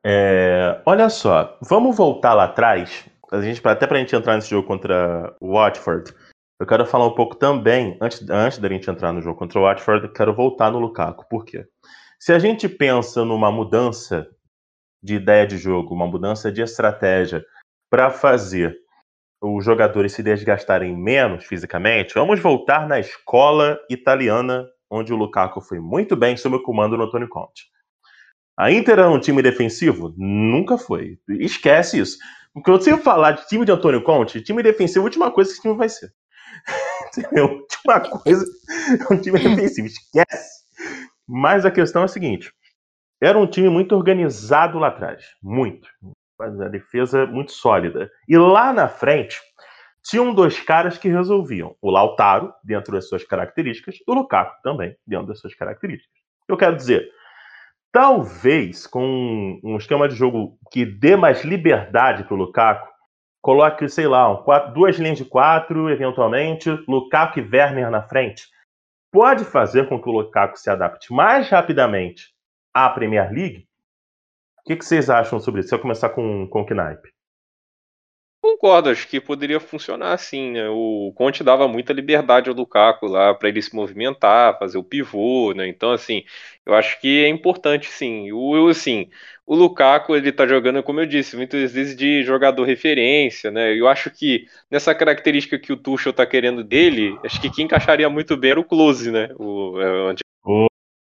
É, 0.04 0.82
olha 0.84 1.08
só, 1.08 1.56
vamos 1.62 1.96
voltar 1.96 2.34
lá 2.34 2.44
atrás. 2.44 3.08
A 3.32 3.40
gente, 3.40 3.66
até 3.66 3.86
para 3.86 3.96
a 3.96 4.00
gente 4.00 4.14
entrar 4.14 4.34
nesse 4.34 4.50
jogo 4.50 4.68
contra 4.68 5.34
o 5.40 5.54
Watford, 5.54 6.14
eu 6.60 6.66
quero 6.66 6.84
falar 6.84 7.06
um 7.06 7.14
pouco 7.14 7.34
também, 7.34 7.96
antes, 7.98 8.28
antes 8.28 8.58
da 8.58 8.68
gente 8.68 8.90
entrar 8.90 9.10
no 9.10 9.22
jogo 9.22 9.38
contra 9.38 9.58
o 9.58 9.62
Watford, 9.62 10.12
quero 10.12 10.34
voltar 10.34 10.70
no 10.70 10.78
Lukaku. 10.78 11.26
Por 11.30 11.46
quê? 11.46 11.66
Se 12.24 12.32
a 12.32 12.38
gente 12.38 12.70
pensa 12.70 13.22
numa 13.22 13.52
mudança 13.52 14.26
de 15.02 15.16
ideia 15.16 15.46
de 15.46 15.58
jogo, 15.58 15.94
uma 15.94 16.06
mudança 16.06 16.50
de 16.50 16.62
estratégia 16.62 17.44
para 17.90 18.10
fazer 18.10 18.74
os 19.42 19.62
jogadores 19.62 20.14
se 20.14 20.22
desgastarem 20.22 20.96
menos 20.96 21.44
fisicamente, 21.44 22.14
vamos 22.14 22.40
voltar 22.40 22.88
na 22.88 22.98
escola 22.98 23.78
italiana, 23.90 24.66
onde 24.90 25.12
o 25.12 25.16
Lukaku 25.16 25.60
foi 25.60 25.78
muito 25.78 26.16
bem 26.16 26.34
sob 26.34 26.56
o 26.56 26.62
comando 26.62 26.96
do 26.96 27.02
Antônio 27.02 27.28
Conte. 27.28 27.66
A 28.58 28.72
Inter 28.72 29.00
era 29.00 29.10
um 29.10 29.20
time 29.20 29.42
defensivo? 29.42 30.14
Nunca 30.16 30.78
foi. 30.78 31.18
Esquece 31.28 32.00
isso. 32.00 32.16
Porque 32.54 32.70
eu 32.70 32.80
sempre 32.80 33.02
falar 33.02 33.32
de 33.32 33.46
time 33.48 33.66
de 33.66 33.72
Antônio 33.72 34.02
Conte, 34.02 34.40
time 34.40 34.62
defensivo, 34.62 35.00
a 35.00 35.04
última 35.04 35.30
coisa 35.30 35.50
que 35.50 35.56
esse 35.56 35.62
time 35.62 35.76
vai 35.76 35.90
ser. 35.90 36.10
a 37.36 37.42
última 37.42 38.00
coisa 38.22 38.46
é 38.98 39.12
um 39.12 39.20
time 39.20 39.38
defensivo. 39.38 39.88
Esquece. 39.88 40.63
Mas 41.26 41.64
a 41.64 41.70
questão 41.70 42.02
é 42.02 42.04
a 42.04 42.08
seguinte: 42.08 42.52
era 43.20 43.38
um 43.38 43.46
time 43.46 43.68
muito 43.68 43.94
organizado 43.94 44.78
lá 44.78 44.88
atrás, 44.88 45.24
muito. 45.42 45.88
A 46.40 46.68
defesa 46.68 47.26
muito 47.26 47.52
sólida. 47.52 48.10
E 48.28 48.36
lá 48.36 48.72
na 48.72 48.88
frente, 48.88 49.40
tinham 50.02 50.34
dois 50.34 50.60
caras 50.60 50.98
que 50.98 51.08
resolviam: 51.08 51.74
o 51.80 51.90
Lautaro, 51.90 52.52
dentro 52.62 52.92
das 52.92 53.08
suas 53.08 53.24
características, 53.24 53.96
o 54.06 54.14
Lukaku 54.14 54.54
também, 54.62 54.96
dentro 55.06 55.28
das 55.28 55.40
suas 55.40 55.54
características. 55.54 56.14
Eu 56.46 56.56
quero 56.56 56.76
dizer, 56.76 57.08
talvez 57.90 58.86
com 58.86 59.58
um 59.64 59.76
esquema 59.76 60.08
de 60.08 60.14
jogo 60.14 60.58
que 60.70 60.84
dê 60.84 61.16
mais 61.16 61.42
liberdade 61.44 62.24
para 62.24 62.34
o 62.34 62.36
Lukaku, 62.36 62.88
coloque, 63.40 63.88
sei 63.88 64.06
lá, 64.06 64.30
um 64.30 64.42
quatro, 64.42 64.74
duas 64.74 64.96
linhas 64.96 65.18
de 65.18 65.24
quatro, 65.24 65.88
eventualmente, 65.88 66.68
Lukaku 66.88 67.38
e 67.38 67.42
Werner 67.42 67.90
na 67.90 68.02
frente, 68.02 68.44
pode 69.14 69.44
fazer 69.44 69.88
com 69.88 70.02
que 70.02 70.08
o 70.08 70.12
Lukaku 70.12 70.58
se 70.58 70.68
adapte 70.68 71.12
mais 71.12 71.48
rapidamente 71.48 72.34
à 72.74 72.90
Premier 72.90 73.30
League? 73.30 73.68
O 74.58 74.64
que, 74.64 74.74
que 74.74 74.84
vocês 74.84 75.08
acham 75.08 75.38
sobre 75.38 75.60
isso? 75.60 75.68
Se 75.68 75.74
eu 75.76 75.78
começar 75.78 76.08
com, 76.08 76.48
com 76.48 76.62
o 76.62 76.66
Knipe. 76.66 77.13
Concordo, 78.44 78.90
acho 78.90 79.08
que 79.08 79.18
poderia 79.22 79.58
funcionar 79.58 80.12
assim, 80.12 80.50
né? 80.50 80.68
O 80.68 81.10
Conte 81.16 81.42
dava 81.42 81.66
muita 81.66 81.94
liberdade 81.94 82.50
ao 82.50 82.54
Lukaku 82.54 83.06
lá 83.06 83.32
para 83.32 83.48
ele 83.48 83.62
se 83.62 83.74
movimentar, 83.74 84.58
fazer 84.58 84.76
o 84.76 84.84
pivô, 84.84 85.54
né? 85.56 85.66
Então, 85.66 85.90
assim, 85.92 86.24
eu 86.66 86.74
acho 86.74 87.00
que 87.00 87.24
é 87.24 87.28
importante, 87.28 87.86
sim. 87.86 88.30
O, 88.32 88.68
assim, 88.68 89.08
o 89.46 89.54
Lukaku, 89.56 90.14
ele 90.14 90.30
tá 90.30 90.46
jogando, 90.46 90.82
como 90.82 91.00
eu 91.00 91.06
disse, 91.06 91.36
muitas 91.36 91.72
vezes 91.72 91.96
de 91.96 92.22
jogador 92.22 92.64
referência, 92.64 93.50
né? 93.50 93.72
Eu 93.74 93.88
acho 93.88 94.10
que 94.10 94.46
nessa 94.70 94.94
característica 94.94 95.58
que 95.58 95.72
o 95.72 95.76
Tuchel 95.78 96.12
tá 96.12 96.26
querendo 96.26 96.62
dele, 96.62 97.18
acho 97.24 97.40
que 97.40 97.48
quem 97.48 97.64
encaixaria 97.64 98.10
muito 98.10 98.36
bem 98.36 98.50
era 98.50 98.60
o 98.60 98.64
Close, 98.64 99.10
né? 99.10 99.30
O, 99.38 99.80
é, 99.80 100.12
o 100.12 100.14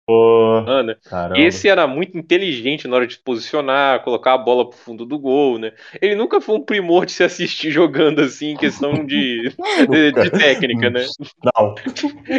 Oh, 0.07 0.61
né? 0.83 0.95
Esse 1.35 1.67
era 1.67 1.87
muito 1.87 2.15
inteligente 2.15 2.87
na 2.87 2.95
hora 2.95 3.07
de 3.07 3.17
posicionar, 3.17 4.03
colocar 4.03 4.35
a 4.35 4.37
bola 4.37 4.69
pro 4.69 4.77
fundo 4.77 5.03
do 5.03 5.17
gol, 5.17 5.57
né? 5.57 5.71
Ele 5.99 6.13
nunca 6.13 6.39
foi 6.39 6.55
um 6.55 6.61
primor 6.61 7.07
de 7.07 7.11
se 7.11 7.23
assistir 7.23 7.71
jogando 7.71 8.21
assim, 8.21 8.51
em 8.51 8.55
questão 8.57 9.03
de, 9.03 9.51
de, 9.89 10.11
de, 10.11 10.29
técnica, 10.29 10.91
né? 10.91 11.07
Não. 11.43 11.73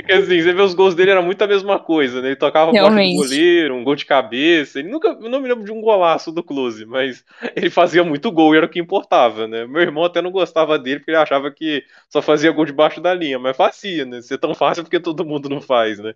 assim, 0.08 0.42
você 0.42 0.52
vê 0.52 0.62
os 0.62 0.74
gols 0.74 0.94
dele 0.94 1.10
era 1.10 1.20
muito 1.20 1.42
a 1.42 1.46
mesma 1.48 1.76
coisa, 1.80 2.22
né? 2.22 2.28
Ele 2.28 2.36
tocava 2.36 2.70
a 2.70 2.72
bola 2.72 2.90
do 2.90 3.14
goleiro, 3.14 3.74
um 3.74 3.82
gol 3.82 3.96
de 3.96 4.06
cabeça. 4.06 4.78
Ele 4.78 4.88
nunca, 4.88 5.08
eu 5.08 5.28
não 5.28 5.40
me 5.40 5.48
lembro 5.48 5.64
de 5.64 5.72
um 5.72 5.80
golaço 5.80 6.30
do 6.30 6.44
Close, 6.44 6.86
mas 6.86 7.24
ele 7.56 7.68
fazia 7.68 8.04
muito 8.04 8.30
gol 8.30 8.54
e 8.54 8.58
era 8.58 8.66
o 8.66 8.68
que 8.68 8.78
importava, 8.78 9.48
né? 9.48 9.66
Meu 9.66 9.82
irmão 9.82 10.04
até 10.04 10.22
não 10.22 10.30
gostava 10.30 10.78
dele 10.78 11.00
porque 11.00 11.10
ele 11.10 11.18
achava 11.18 11.50
que 11.50 11.82
só 12.08 12.22
fazia 12.22 12.52
gol 12.52 12.64
debaixo 12.64 13.00
da 13.00 13.12
linha, 13.12 13.40
mas 13.40 13.56
fazia, 13.56 14.04
né? 14.04 14.22
Ser 14.22 14.38
tão 14.38 14.54
fácil 14.54 14.84
porque 14.84 15.00
todo 15.00 15.24
mundo 15.24 15.48
não 15.48 15.60
faz, 15.60 15.98
né? 15.98 16.14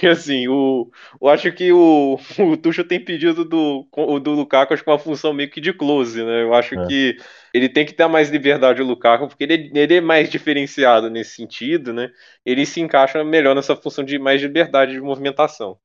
E 0.00 0.06
assim, 0.06 0.46
o 0.46 0.91
eu 1.20 1.28
acho 1.28 1.52
que 1.52 1.72
o, 1.72 2.18
o 2.38 2.56
Tuchel 2.56 2.86
tem 2.86 3.04
pedido 3.04 3.44
do, 3.44 3.86
do 4.20 4.30
Lukaku 4.32 4.74
acho 4.74 4.84
que 4.84 4.90
uma 4.90 4.98
função 4.98 5.32
meio 5.32 5.50
que 5.50 5.60
de 5.60 5.72
close, 5.72 6.22
né? 6.22 6.42
Eu 6.42 6.54
acho 6.54 6.78
é. 6.78 6.86
que 6.86 7.16
ele 7.52 7.68
tem 7.68 7.84
que 7.84 7.92
ter 7.92 8.06
mais 8.08 8.30
liberdade 8.30 8.82
o 8.82 8.86
Lukaku, 8.86 9.28
porque 9.28 9.44
ele, 9.44 9.70
ele 9.74 9.96
é 9.96 10.00
mais 10.00 10.30
diferenciado 10.30 11.10
nesse 11.10 11.36
sentido, 11.36 11.92
né? 11.92 12.10
Ele 12.44 12.64
se 12.64 12.80
encaixa 12.80 13.22
melhor 13.24 13.54
nessa 13.54 13.76
função 13.76 14.04
de 14.04 14.18
mais 14.18 14.40
liberdade 14.40 14.92
de 14.92 15.00
movimentação. 15.00 15.76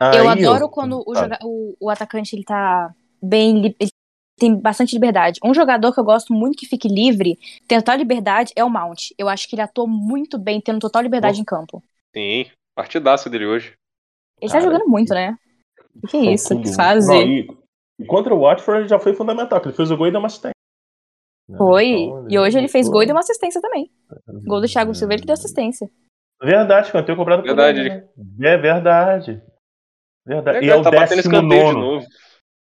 Aí, 0.00 0.18
eu 0.18 0.28
adoro 0.28 0.64
eu... 0.64 0.68
quando 0.68 1.02
o, 1.06 1.14
joga... 1.14 1.38
o, 1.42 1.76
o, 1.80 1.90
atacante 1.90 2.36
ele 2.36 2.44
tá 2.44 2.94
bem. 3.20 3.74
Ele 3.80 3.90
tem 4.38 4.54
bastante 4.54 4.94
liberdade. 4.94 5.40
Um 5.44 5.52
jogador 5.52 5.92
que 5.92 5.98
eu 5.98 6.04
gosto 6.04 6.32
muito 6.32 6.56
que 6.56 6.66
fique 6.66 6.88
livre, 6.88 7.36
tem 7.66 7.78
total 7.78 7.96
liberdade, 7.96 8.52
é 8.54 8.64
o 8.64 8.70
Mount. 8.70 9.10
Eu 9.18 9.28
acho 9.28 9.48
que 9.48 9.56
ele 9.56 9.62
atua 9.62 9.86
muito 9.86 10.38
bem, 10.38 10.60
tendo 10.60 10.78
total 10.78 11.02
liberdade 11.02 11.40
em 11.40 11.44
campo. 11.44 11.82
Sim, 12.14 12.46
partidaço 12.76 13.28
dele 13.28 13.46
hoje. 13.46 13.74
Ele 14.40 14.52
tá 14.52 14.60
jogando 14.60 14.86
muito, 14.86 15.12
né? 15.12 15.36
O 16.02 16.06
que 16.06 16.16
é 16.16 16.32
isso? 16.32 16.60
Que 16.60 16.74
fase? 16.74 17.12
e, 17.14 18.06
contra 18.06 18.34
o 18.34 18.40
Watford 18.40 18.82
ele 18.82 18.88
já 18.88 18.98
foi 18.98 19.14
fundamental, 19.14 19.60
ele 19.64 19.72
fez 19.72 19.90
o 19.90 19.96
gol 19.96 20.06
e 20.06 20.10
deu 20.10 20.20
uma 20.20 20.26
assistência. 20.26 20.52
Foi. 21.56 21.88
Então, 21.88 22.26
e 22.28 22.38
hoje 22.38 22.58
ele 22.58 22.68
fez 22.68 22.88
gol 22.88 23.02
e 23.02 23.06
deu 23.06 23.14
uma 23.14 23.20
assistência 23.20 23.60
também. 23.60 23.90
Gol 24.44 24.60
do 24.60 24.68
Thiago 24.68 24.94
Silva, 24.94 25.14
ele 25.14 25.22
que 25.22 25.26
deu 25.26 25.34
assistência. 25.34 25.90
Verdade, 26.42 26.92
canteio 26.92 27.16
cobrado 27.16 27.42
verdade. 27.42 27.80
por 27.80 27.86
ele. 27.86 28.08
Né? 28.38 28.54
É 28.54 28.56
verdade. 28.56 29.42
Verdade. 30.24 30.58
É, 30.58 30.64
e 30.64 30.70
é 30.70 30.76
o 30.76 30.82
tá 30.82 30.90
décimo 30.90 31.42
nono. 31.42 32.00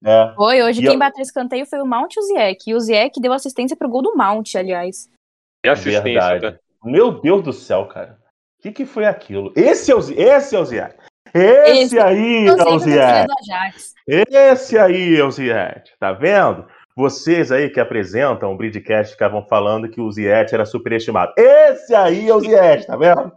É. 0.05 0.35
Foi, 0.35 0.61
hoje 0.63 0.81
e 0.81 0.83
quem 0.83 0.95
eu... 0.95 0.99
bateu 0.99 1.23
escanteio 1.23 1.65
foi 1.65 1.81
o 1.81 1.87
Mount 1.87 2.13
e 2.17 2.19
o 2.19 2.23
Ziek. 2.23 2.71
E 2.71 2.75
o 2.75 2.81
Ziek 2.81 3.21
deu 3.21 3.33
assistência 3.33 3.77
pro 3.77 3.89
gol 3.89 4.03
do 4.03 4.17
Mount, 4.17 4.57
aliás. 4.57 5.09
E 5.65 5.69
assistência, 5.69 6.03
Verdade. 6.03 6.53
Tá? 6.53 6.59
Meu 6.85 7.21
Deus 7.21 7.43
do 7.43 7.53
céu, 7.53 7.87
cara. 7.87 8.19
O 8.59 8.63
que, 8.63 8.73
que 8.73 8.85
foi 8.85 9.07
aquilo? 9.07 9.53
Esse 9.57 9.93
é 9.93 9.95
o, 9.95 10.01
esse 10.01 10.57
é 10.57 10.59
o 10.59 10.65
Ziek. 10.65 10.97
Esse, 11.35 11.97
Esse 11.97 11.99
aí 11.99 12.47
é 12.47 12.65
o 12.65 12.79
Ziet. 12.79 13.27
Esse 14.07 14.79
aí 14.79 15.17
é 15.17 15.25
o 15.25 15.31
Ziet. 15.31 15.95
Tá 15.99 16.13
vendo? 16.13 16.67
Vocês 16.95 17.51
aí 17.51 17.71
que 17.71 17.81
apresentam 17.81 18.53
o 18.53 18.57
Bridcast 18.57 19.13
ficavam 19.13 19.47
falando 19.47 19.89
que 19.89 20.01
o 20.01 20.11
Ziet 20.11 20.53
era 20.53 20.67
superestimado. 20.67 21.33
Esse 21.37 21.95
aí 21.95 22.29
é 22.29 22.35
o 22.35 22.41
Ziet, 22.41 22.87
tá 22.87 22.97
vendo? 22.97 23.33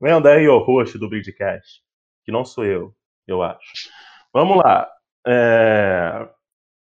Vendo 0.00 0.28
aí 0.28 0.48
o 0.48 0.58
rosto 0.58 0.98
do 0.98 1.08
Bridcast. 1.08 1.82
Que 2.24 2.30
não 2.30 2.44
sou 2.44 2.64
eu, 2.64 2.94
eu 3.26 3.42
acho. 3.42 3.90
Vamos 4.32 4.56
lá. 4.58 4.88
É... 5.26 6.28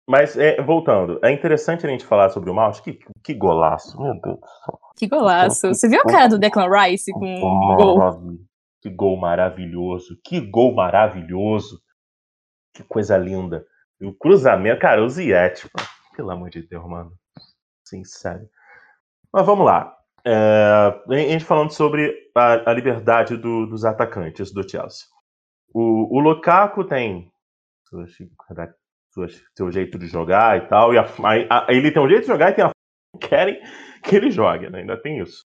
Mas, 0.07 0.37
é, 0.37 0.61
voltando, 0.61 1.19
é 1.23 1.31
interessante 1.31 1.87
a 1.87 1.89
gente 1.89 2.05
falar 2.05 2.29
sobre 2.29 2.51
o 2.51 2.55
Maus. 2.55 2.81
Que, 2.81 2.99
que 3.23 3.33
golaço, 3.33 3.99
meu 4.01 4.21
Deus. 4.21 4.41
Que 4.97 5.09
golaço. 5.09 5.69
Você 5.69 5.89
viu 5.89 6.01
a 6.01 6.05
cara 6.05 6.29
do 6.29 6.39
Declan 6.39 6.69
Rice 6.69 7.13
com 7.13 7.41
o 7.41 7.77
gol? 7.77 8.39
Que 8.83 8.91
gol 8.91 9.17
maravilhoso, 9.17 10.19
que 10.25 10.41
gol 10.41 10.75
maravilhoso. 10.75 11.81
Que 12.75 12.83
coisa 12.83 13.17
linda. 13.17 13.65
E 14.01 14.07
o 14.07 14.13
cruzamento, 14.13 14.81
cara, 14.81 15.05
o 15.05 15.09
Ziet, 15.09 15.71
pelo 16.17 16.31
amor 16.31 16.51
de 16.51 16.63
Deus, 16.63 16.85
mano. 16.89 17.13
Sincero. 17.87 18.49
Mas 19.33 19.47
vamos 19.47 19.65
lá. 19.65 19.97
É, 20.25 20.35
a 21.09 21.15
gente 21.15 21.45
falando 21.45 21.71
sobre 21.73 22.13
a, 22.35 22.71
a 22.71 22.75
liberdade 22.75 23.37
do, 23.37 23.67
dos 23.67 23.85
atacantes 23.85 24.53
do 24.53 24.69
Chelsea. 24.69 25.07
O, 25.73 26.17
o 26.17 26.21
Lukaku 26.21 26.85
tem 26.85 27.31
seu 29.55 29.71
jeito 29.71 29.99
de 29.99 30.07
jogar 30.07 30.59
e 30.59 30.69
tal. 30.69 30.93
E 30.95 30.99
a, 30.99 31.05
a, 31.51 31.67
ele 31.69 31.93
tem 31.93 32.03
um 32.03 32.09
jeito 32.09 32.23
de 32.23 32.29
jogar 32.29 32.51
e 32.51 32.55
tem 32.55 32.65
a 32.65 32.73
querem 33.21 33.61
que 34.03 34.17
ele 34.17 34.31
jogue, 34.31 34.69
né? 34.71 34.81
ainda 34.81 35.01
tem 35.01 35.21
isso. 35.21 35.45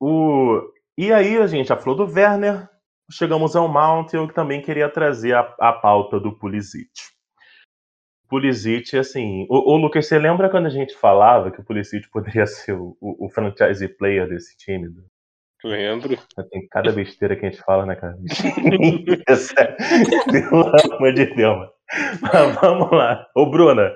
O, 0.00 0.60
e 0.96 1.12
aí 1.12 1.36
a 1.36 1.46
gente 1.46 1.68
já 1.68 1.76
falou 1.76 2.06
do 2.06 2.12
Werner, 2.12 2.68
chegamos 3.10 3.56
ao 3.56 3.68
Mount 3.68 4.12
e 4.12 4.16
eu 4.16 4.28
também 4.28 4.62
queria 4.62 4.88
trazer 4.88 5.34
a, 5.34 5.54
a 5.60 5.72
pauta 5.72 6.20
do 6.20 6.38
Pulisic. 6.38 6.90
Pulisic, 8.28 8.96
assim, 8.96 9.46
o, 9.50 9.72
o, 9.72 9.76
Lucas, 9.76 10.06
você 10.06 10.18
lembra 10.18 10.48
quando 10.48 10.66
a 10.66 10.70
gente 10.70 10.96
falava 10.96 11.50
que 11.50 11.60
o 11.60 11.64
Pulisic 11.64 12.08
poderia 12.10 12.46
ser 12.46 12.72
o, 12.72 12.96
o, 13.00 13.26
o 13.26 13.30
franchise 13.30 13.86
player 13.88 14.28
desse 14.28 14.56
time? 14.56 14.88
Lembro. 15.64 16.16
Tem 16.50 16.68
cada 16.68 16.92
besteira 16.92 17.36
que 17.36 17.46
a 17.46 17.50
gente 17.50 17.62
fala, 17.62 17.86
né, 17.86 17.96
cara? 17.96 18.16
Pelo 20.30 20.94
amor 20.94 21.14
de 21.14 21.26
Deus. 21.34 21.70
Mas 22.20 22.54
vamos 22.56 22.90
lá. 22.90 23.26
Ô, 23.34 23.46
Bruna, 23.46 23.90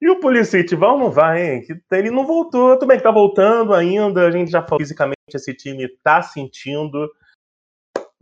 e 0.00 0.10
o 0.10 0.20
Pulisic 0.20 0.74
vai 0.76 0.90
ou 0.90 0.98
não 0.98 1.10
vai, 1.10 1.56
hein? 1.56 1.66
Ele 1.90 2.10
não 2.10 2.26
voltou, 2.26 2.74
tudo 2.74 2.88
bem 2.88 2.98
que 2.98 3.02
tá 3.02 3.10
voltando 3.10 3.74
ainda, 3.74 4.26
a 4.26 4.30
gente 4.30 4.50
já 4.50 4.62
falou 4.62 4.80
fisicamente 4.80 5.16
esse 5.32 5.54
time 5.54 5.88
tá 6.02 6.22
sentindo. 6.22 7.10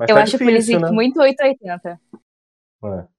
eu 0.01 0.07
tá 0.07 0.23
acho 0.23 0.39
difícil, 0.39 0.47
o 0.47 0.51
Pulisic 0.51 0.79
né? 0.79 0.91
muito 0.91 1.21
880. 1.21 2.01
É. 2.85 3.15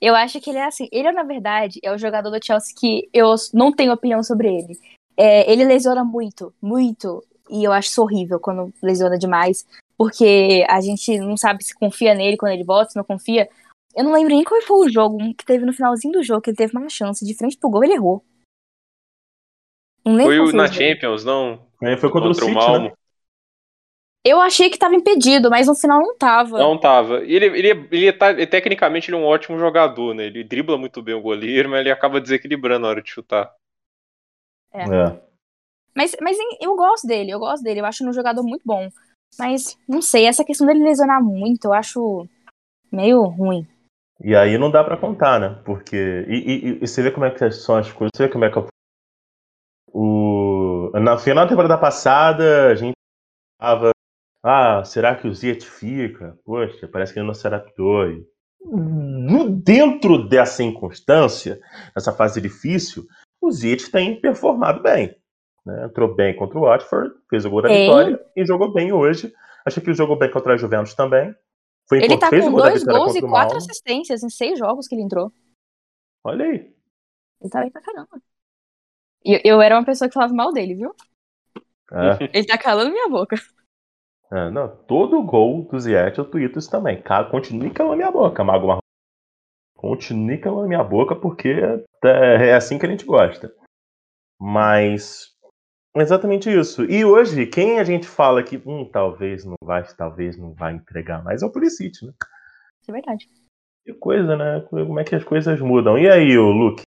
Eu 0.00 0.14
acho 0.14 0.40
que 0.40 0.50
ele 0.50 0.58
é 0.58 0.66
assim. 0.66 0.88
Ele, 0.92 1.10
na 1.10 1.22
verdade, 1.22 1.80
é 1.82 1.90
o 1.90 1.98
jogador 1.98 2.30
do 2.30 2.44
Chelsea 2.44 2.74
que 2.78 3.08
eu 3.12 3.34
não 3.54 3.72
tenho 3.72 3.92
opinião 3.92 4.22
sobre 4.22 4.48
ele. 4.48 4.78
É, 5.16 5.50
ele 5.50 5.64
lesiona 5.64 6.04
muito, 6.04 6.52
muito. 6.60 7.24
E 7.48 7.64
eu 7.64 7.72
acho 7.72 7.88
isso 7.88 8.02
horrível 8.02 8.38
quando 8.38 8.72
lesiona 8.82 9.18
demais. 9.18 9.66
Porque 9.96 10.66
a 10.68 10.80
gente 10.80 11.18
não 11.18 11.36
sabe 11.36 11.64
se 11.64 11.74
confia 11.74 12.14
nele 12.14 12.36
quando 12.36 12.52
ele 12.52 12.64
volta, 12.64 12.90
se 12.90 12.96
não 12.96 13.04
confia. 13.04 13.48
Eu 13.96 14.04
não 14.04 14.12
lembro 14.12 14.28
nem 14.28 14.44
qual 14.44 14.60
foi 14.60 14.86
o 14.86 14.90
jogo 14.90 15.16
que 15.34 15.46
teve 15.46 15.64
no 15.64 15.72
finalzinho 15.72 16.12
do 16.12 16.22
jogo, 16.22 16.42
que 16.42 16.50
ele 16.50 16.56
teve 16.56 16.76
uma 16.76 16.88
chance 16.90 17.24
de 17.24 17.34
frente 17.34 17.56
pro 17.56 17.70
gol, 17.70 17.82
ele 17.82 17.94
errou. 17.94 18.22
Não 20.04 20.22
foi 20.22 20.38
o 20.38 20.52
na 20.52 20.70
Champions, 20.70 21.24
não? 21.24 21.66
É, 21.82 21.96
foi 21.96 22.10
contra, 22.10 22.28
contra 22.28 22.30
o, 22.30 22.34
City, 22.34 22.50
o 22.50 22.54
Malmo. 22.54 22.88
Né? 22.90 22.92
Eu 24.22 24.38
achei 24.38 24.68
que 24.68 24.78
tava 24.78 24.94
impedido, 24.94 25.48
mas 25.48 25.66
no 25.66 25.74
final 25.74 26.00
não 26.00 26.16
tava. 26.16 26.58
Não 26.58 26.78
tava. 26.78 27.24
Ele, 27.24 27.46
ele, 27.46 27.88
ele, 27.90 28.12
tá, 28.12 28.34
tecnicamente 28.46 29.10
ele 29.10 29.16
é 29.16 29.20
um 29.20 29.24
ótimo 29.24 29.58
jogador, 29.58 30.14
né? 30.14 30.26
Ele 30.26 30.44
dribla 30.44 30.76
muito 30.76 31.00
bem 31.00 31.14
o 31.14 31.22
goleiro, 31.22 31.70
mas 31.70 31.80
ele 31.80 31.90
acaba 31.90 32.20
desequilibrando 32.20 32.82
na 32.82 32.88
hora 32.88 33.02
de 33.02 33.10
chutar. 33.10 33.54
É. 34.74 34.82
é. 34.82 35.22
Mas, 35.94 36.14
mas 36.20 36.36
eu 36.60 36.76
gosto 36.76 37.06
dele, 37.06 37.30
eu 37.30 37.38
gosto 37.38 37.62
dele, 37.62 37.80
eu 37.80 37.86
acho 37.86 38.06
um 38.06 38.12
jogador 38.12 38.42
muito 38.42 38.62
bom. 38.62 38.90
Mas, 39.38 39.78
não 39.88 40.02
sei, 40.02 40.26
essa 40.26 40.44
questão 40.44 40.66
dele 40.66 40.84
lesionar 40.84 41.22
muito, 41.22 41.64
eu 41.64 41.72
acho 41.72 42.28
meio 42.92 43.22
ruim. 43.22 43.66
E 44.22 44.34
aí 44.34 44.56
não 44.56 44.70
dá 44.70 44.82
para 44.82 44.96
contar, 44.96 45.38
né? 45.38 45.60
Porque. 45.64 46.24
E, 46.28 46.34
e, 46.34 46.82
e, 46.82 46.86
você 46.86 47.02
vê 47.02 47.10
como 47.10 47.26
é 47.26 47.30
que 47.30 47.50
são 47.50 47.76
as 47.76 47.92
coisas, 47.92 48.12
você 48.14 48.26
vê 48.26 48.32
como 48.32 48.44
é 48.44 48.50
que. 48.50 48.58
O... 49.92 50.90
Na 50.94 51.18
final 51.18 51.44
da 51.44 51.50
temporada 51.50 51.78
passada, 51.78 52.68
a 52.68 52.74
gente 52.74 52.94
tava. 53.58 53.90
Ah, 54.42 54.82
será 54.84 55.14
que 55.14 55.26
o 55.26 55.34
Ziet 55.34 55.66
fica? 55.66 56.38
Poxa, 56.44 56.88
parece 56.88 57.12
que 57.12 57.18
ele 57.18 57.26
não 57.26 57.34
se 57.34 57.46
adaptou. 57.46 58.08
E... 58.10 58.24
Dentro 59.62 60.28
dessa 60.28 60.62
inconstância, 60.62 61.60
nessa 61.94 62.12
fase 62.12 62.40
difícil, 62.40 63.04
o 63.40 63.50
Ziet 63.50 63.90
tem 63.90 64.20
performado 64.20 64.82
bem. 64.82 65.14
Né? 65.64 65.86
Entrou 65.86 66.14
bem 66.14 66.34
contra 66.34 66.58
o 66.58 66.62
Watford, 66.62 67.12
fez 67.28 67.44
o 67.44 67.50
gol 67.50 67.62
da 67.62 67.68
vitória 67.68 68.20
e 68.36 68.46
jogou 68.46 68.72
bem 68.72 68.92
hoje. 68.92 69.32
Acho 69.64 69.80
que 69.80 69.92
jogou 69.92 70.16
bem 70.16 70.30
contra 70.30 70.54
a 70.54 70.56
Juventus 70.56 70.94
também. 70.94 71.34
Foi 71.88 72.02
ele 72.02 72.18
tá 72.18 72.30
com 72.30 72.52
dois 72.52 72.82
gols 72.84 73.14
e 73.14 73.20
quatro 73.20 73.56
assistências 73.56 74.22
em 74.22 74.28
seis 74.28 74.58
jogos 74.58 74.88
que 74.88 74.94
ele 74.94 75.02
entrou. 75.02 75.32
Olha 76.24 76.44
aí. 76.44 76.74
Ele 77.40 77.50
tá 77.50 77.60
bem 77.60 77.70
pra 77.70 77.80
caramba. 77.80 78.20
Eu, 79.24 79.40
eu 79.44 79.62
era 79.62 79.76
uma 79.76 79.84
pessoa 79.84 80.08
que 80.08 80.14
falava 80.14 80.34
mal 80.34 80.52
dele, 80.52 80.74
viu? 80.74 80.94
É. 81.92 82.24
Ele 82.36 82.46
tá 82.46 82.56
calando 82.56 82.90
minha 82.90 83.08
boca. 83.08 83.36
É, 84.30 84.50
não, 84.50 84.76
todo 84.86 85.22
gol 85.22 85.64
do 85.64 85.78
Ziyech 85.78 86.18
eu 86.18 86.28
tuito 86.28 86.58
isso 86.58 86.70
também. 86.70 87.00
Cara, 87.00 87.30
continue 87.30 87.70
calando 87.70 87.96
minha 87.96 88.10
boca, 88.10 88.42
Mago 88.42 88.66
Marrom. 88.66 88.80
Continue 89.76 90.38
calando 90.38 90.66
minha 90.66 90.82
boca, 90.82 91.14
porque 91.14 91.54
é 92.02 92.54
assim 92.54 92.78
que 92.78 92.86
a 92.86 92.88
gente 92.88 93.04
gosta. 93.04 93.54
Mas 94.40 95.35
exatamente 96.02 96.50
isso. 96.50 96.84
E 96.84 97.04
hoje, 97.04 97.46
quem 97.46 97.78
a 97.78 97.84
gente 97.84 98.06
fala 98.06 98.42
que 98.42 98.60
hum, 98.66 98.88
talvez 98.90 99.44
não 99.44 99.56
vai, 99.62 99.82
talvez 99.94 100.36
não 100.36 100.52
vai 100.52 100.74
entregar 100.74 101.22
mais 101.22 101.42
é 101.42 101.46
o 101.46 101.50
Pulisic, 101.50 102.04
né? 102.04 102.12
Isso 102.80 102.90
é 102.90 102.92
verdade. 102.92 103.28
Que 103.84 103.94
coisa, 103.94 104.36
né? 104.36 104.60
Como 104.68 104.98
é 105.00 105.04
que 105.04 105.14
as 105.14 105.24
coisas 105.24 105.60
mudam. 105.60 105.98
E 105.98 106.08
aí, 106.08 106.36
o 106.36 106.50
Luke? 106.50 106.82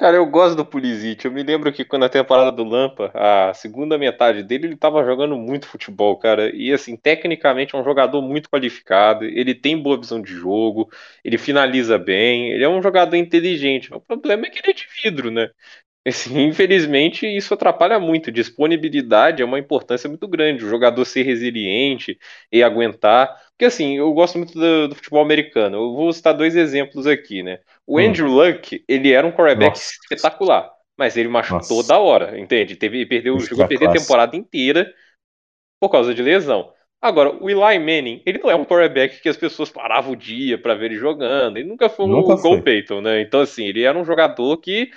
Cara, 0.00 0.16
eu 0.16 0.24
gosto 0.24 0.56
do 0.56 0.64
Pulisic. 0.64 1.22
Eu 1.24 1.30
me 1.30 1.42
lembro 1.42 1.70
que 1.70 1.84
quando 1.84 2.04
a 2.06 2.08
temporada 2.08 2.50
do 2.50 2.64
Lampa, 2.64 3.10
a 3.14 3.52
segunda 3.52 3.98
metade 3.98 4.42
dele, 4.42 4.68
ele 4.68 4.76
tava 4.76 5.04
jogando 5.04 5.36
muito 5.36 5.66
futebol, 5.66 6.18
cara. 6.18 6.50
E 6.56 6.72
assim, 6.72 6.96
tecnicamente 6.96 7.74
é 7.74 7.78
um 7.78 7.84
jogador 7.84 8.22
muito 8.22 8.48
qualificado. 8.48 9.26
Ele 9.26 9.54
tem 9.54 9.76
boa 9.82 10.00
visão 10.00 10.22
de 10.22 10.32
jogo, 10.32 10.90
ele 11.22 11.36
finaliza 11.36 11.98
bem, 11.98 12.50
ele 12.50 12.64
é 12.64 12.68
um 12.68 12.80
jogador 12.80 13.14
inteligente. 13.16 13.92
O 13.92 14.00
problema 14.00 14.46
é 14.46 14.50
que 14.50 14.58
ele 14.60 14.70
é 14.70 14.74
de 14.74 14.86
vidro, 15.02 15.30
né? 15.30 15.50
Assim, 16.06 16.44
infelizmente, 16.46 17.26
isso 17.26 17.52
atrapalha 17.52 17.98
muito. 18.00 18.32
Disponibilidade 18.32 19.42
é 19.42 19.44
uma 19.44 19.58
importância 19.58 20.08
muito 20.08 20.26
grande. 20.26 20.64
O 20.64 20.68
jogador 20.68 21.04
ser 21.04 21.22
resiliente 21.22 22.18
e 22.50 22.62
aguentar. 22.62 23.36
Porque, 23.50 23.66
assim, 23.66 23.98
eu 23.98 24.12
gosto 24.12 24.38
muito 24.38 24.54
do, 24.54 24.88
do 24.88 24.94
futebol 24.94 25.22
americano. 25.22 25.76
Eu 25.76 25.94
vou 25.94 26.12
citar 26.12 26.34
dois 26.34 26.56
exemplos 26.56 27.06
aqui, 27.06 27.42
né? 27.42 27.58
O 27.86 27.98
hum. 27.98 28.04
Andrew 28.04 28.28
Luck, 28.28 28.82
ele 28.88 29.12
era 29.12 29.26
um 29.26 29.32
quarterback 29.32 29.72
Nossa. 29.72 29.92
espetacular. 30.02 30.70
Mas 30.98 31.16
ele 31.16 31.28
machucou 31.28 31.58
Nossa. 31.58 31.74
toda 31.74 31.98
hora, 31.98 32.38
entende? 32.38 32.76
Teve, 32.76 33.04
perdeu, 33.04 33.38
chegou 33.40 33.64
a 33.64 33.68
perder 33.68 33.88
a 33.88 33.92
temporada 33.92 34.36
inteira 34.36 34.92
por 35.80 35.90
causa 35.90 36.14
de 36.14 36.22
lesão. 36.22 36.72
Agora, 37.02 37.30
o 37.42 37.48
Eli 37.48 37.78
Manning, 37.78 38.22
ele 38.26 38.38
não 38.38 38.50
é 38.50 38.54
um 38.54 38.64
quarterback 38.64 39.22
que 39.22 39.28
as 39.28 39.36
pessoas 39.36 39.70
paravam 39.70 40.12
o 40.12 40.16
dia 40.16 40.58
para 40.58 40.74
ver 40.74 40.86
ele 40.86 40.96
jogando. 40.96 41.56
Ele 41.56 41.66
nunca 41.66 41.88
foi 41.88 42.04
um 42.04 42.22
Gol 42.22 42.62
Peyton, 42.62 43.00
né? 43.00 43.22
Então, 43.22 43.40
assim, 43.40 43.64
ele 43.64 43.82
era 43.82 43.98
um 43.98 44.04
jogador 44.04 44.58
que 44.58 44.90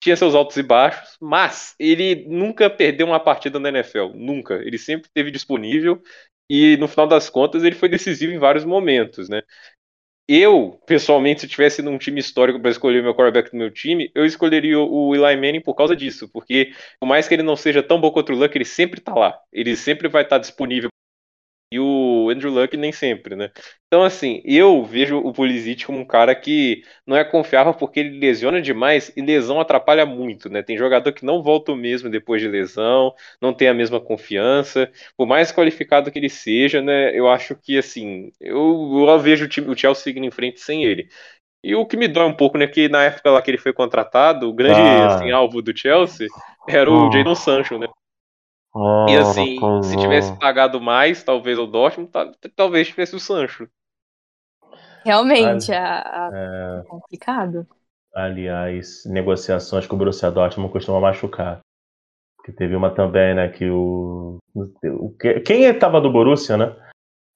tinha 0.00 0.16
seus 0.16 0.34
altos 0.34 0.56
e 0.56 0.62
baixos, 0.62 1.16
mas 1.20 1.74
ele 1.78 2.26
nunca 2.28 2.70
perdeu 2.70 3.06
uma 3.06 3.20
partida 3.20 3.58
na 3.58 3.68
NFL, 3.68 4.10
nunca. 4.14 4.54
Ele 4.54 4.78
sempre 4.78 5.08
esteve 5.08 5.30
disponível 5.30 6.02
e 6.48 6.76
no 6.78 6.88
final 6.88 7.06
das 7.06 7.30
contas 7.30 7.62
ele 7.62 7.76
foi 7.76 7.88
decisivo 7.88 8.32
em 8.32 8.38
vários 8.38 8.64
momentos, 8.64 9.28
né? 9.28 9.42
Eu, 10.32 10.80
pessoalmente, 10.86 11.40
se 11.40 11.48
tivesse 11.48 11.82
num 11.82 11.98
time 11.98 12.20
histórico 12.20 12.60
para 12.60 12.70
escolher 12.70 13.00
o 13.00 13.02
meu 13.02 13.14
quarterback 13.14 13.50
do 13.50 13.56
meu 13.56 13.70
time, 13.70 14.12
eu 14.14 14.24
escolheria 14.24 14.78
o 14.78 15.14
Eli 15.14 15.36
Manning 15.36 15.60
por 15.60 15.74
causa 15.74 15.96
disso, 15.96 16.28
porque 16.32 16.72
por 17.00 17.06
mais 17.06 17.26
que 17.26 17.34
ele 17.34 17.42
não 17.42 17.56
seja 17.56 17.82
tão 17.82 18.00
bom 18.00 18.12
quanto 18.12 18.32
o 18.32 18.36
Luck, 18.36 18.56
ele 18.56 18.64
sempre 18.64 19.00
está 19.00 19.12
lá. 19.12 19.36
Ele 19.52 19.76
sempre 19.76 20.08
vai 20.08 20.22
estar 20.22 20.36
tá 20.36 20.40
disponível 20.40 20.89
e 21.72 21.78
o 21.78 22.28
Andrew 22.30 22.50
Luck 22.50 22.76
nem 22.76 22.90
sempre, 22.90 23.36
né? 23.36 23.50
Então, 23.86 24.02
assim, 24.02 24.42
eu 24.44 24.84
vejo 24.84 25.18
o 25.18 25.32
Pulisic 25.32 25.84
como 25.86 26.00
um 26.00 26.04
cara 26.04 26.34
que 26.34 26.82
não 27.06 27.16
é 27.16 27.24
confiável 27.24 27.72
porque 27.72 28.00
ele 28.00 28.18
lesiona 28.18 28.60
demais 28.60 29.12
e 29.16 29.22
lesão 29.22 29.60
atrapalha 29.60 30.04
muito, 30.04 30.48
né? 30.48 30.62
Tem 30.62 30.76
jogador 30.76 31.12
que 31.12 31.24
não 31.24 31.42
volta 31.42 31.74
mesmo 31.76 32.10
depois 32.10 32.42
de 32.42 32.48
lesão, 32.48 33.14
não 33.40 33.52
tem 33.52 33.68
a 33.68 33.74
mesma 33.74 34.00
confiança. 34.00 34.90
Por 35.16 35.26
mais 35.26 35.52
qualificado 35.52 36.10
que 36.10 36.18
ele 36.18 36.28
seja, 36.28 36.82
né? 36.82 37.16
Eu 37.16 37.28
acho 37.28 37.54
que, 37.54 37.78
assim, 37.78 38.32
eu, 38.40 39.06
eu 39.08 39.18
vejo 39.20 39.44
o, 39.44 39.48
time, 39.48 39.68
o 39.68 39.76
Chelsea 39.76 40.02
seguindo 40.02 40.26
em 40.26 40.30
frente 40.30 40.60
sem 40.60 40.84
ele. 40.84 41.08
E 41.62 41.74
o 41.74 41.86
que 41.86 41.96
me 41.96 42.08
dói 42.08 42.24
um 42.24 42.34
pouco, 42.34 42.58
né, 42.58 42.66
que 42.66 42.88
na 42.88 43.04
época 43.04 43.30
lá 43.30 43.42
que 43.42 43.50
ele 43.50 43.58
foi 43.58 43.72
contratado, 43.72 44.48
o 44.48 44.52
grande 44.52 44.80
ah. 44.80 45.06
assim, 45.06 45.30
alvo 45.30 45.60
do 45.60 45.76
Chelsea 45.76 46.26
era 46.66 46.90
o 46.90 47.08
ah. 47.08 47.10
Jadon 47.12 47.34
Sancho, 47.34 47.78
né? 47.78 47.86
E 49.08 49.16
assim, 49.16 49.58
se 49.82 49.96
tivesse 49.96 50.38
pagado 50.38 50.80
mais, 50.80 51.22
talvez 51.24 51.58
o 51.58 51.66
Dortmund, 51.66 52.10
talvez 52.54 52.88
tivesse 52.88 53.16
o 53.16 53.20
Sancho. 53.20 53.68
Realmente, 55.04 55.72
a, 55.72 56.28
a... 56.28 56.30
É... 56.32 56.82
complicado. 56.86 57.66
Aliás, 58.14 59.04
negociações 59.06 59.86
com 59.86 59.96
o 59.96 59.98
Borussia 59.98 60.30
Dortmund 60.30 60.72
costumam 60.72 61.00
machucar. 61.00 61.60
Porque 62.36 62.52
teve 62.52 62.76
uma 62.76 62.94
também, 62.94 63.34
né, 63.34 63.48
que 63.48 63.68
o... 63.68 64.38
o 64.54 65.16
quem 65.44 65.64
estava 65.64 66.00
do 66.00 66.10
Borussia, 66.10 66.56
né? 66.56 66.76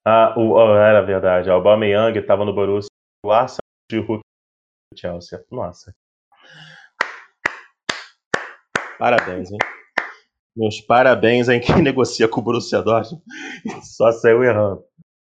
Ah, 0.06 0.34
o, 0.36 0.52
oh, 0.52 0.76
era 0.76 1.00
verdade, 1.02 1.48
o 1.48 1.52
Aubameyang 1.52 2.16
estava 2.18 2.44
no 2.44 2.54
Borussia, 2.54 2.90
o 3.24 3.32
Arsenal 3.32 3.60
e 3.90 3.98
o 3.98 4.20
Chelsea. 4.94 5.44
Nossa. 5.50 5.94
Parabéns, 8.98 9.50
hein? 9.50 9.58
Meus 10.56 10.80
parabéns 10.80 11.48
em 11.48 11.60
quem 11.60 11.80
negocia 11.82 12.28
com 12.28 12.40
o 12.40 12.42
Borussia 12.42 12.82
Dortmund. 12.82 13.22
Só 13.82 14.12
saiu 14.12 14.42
errando. 14.42 14.84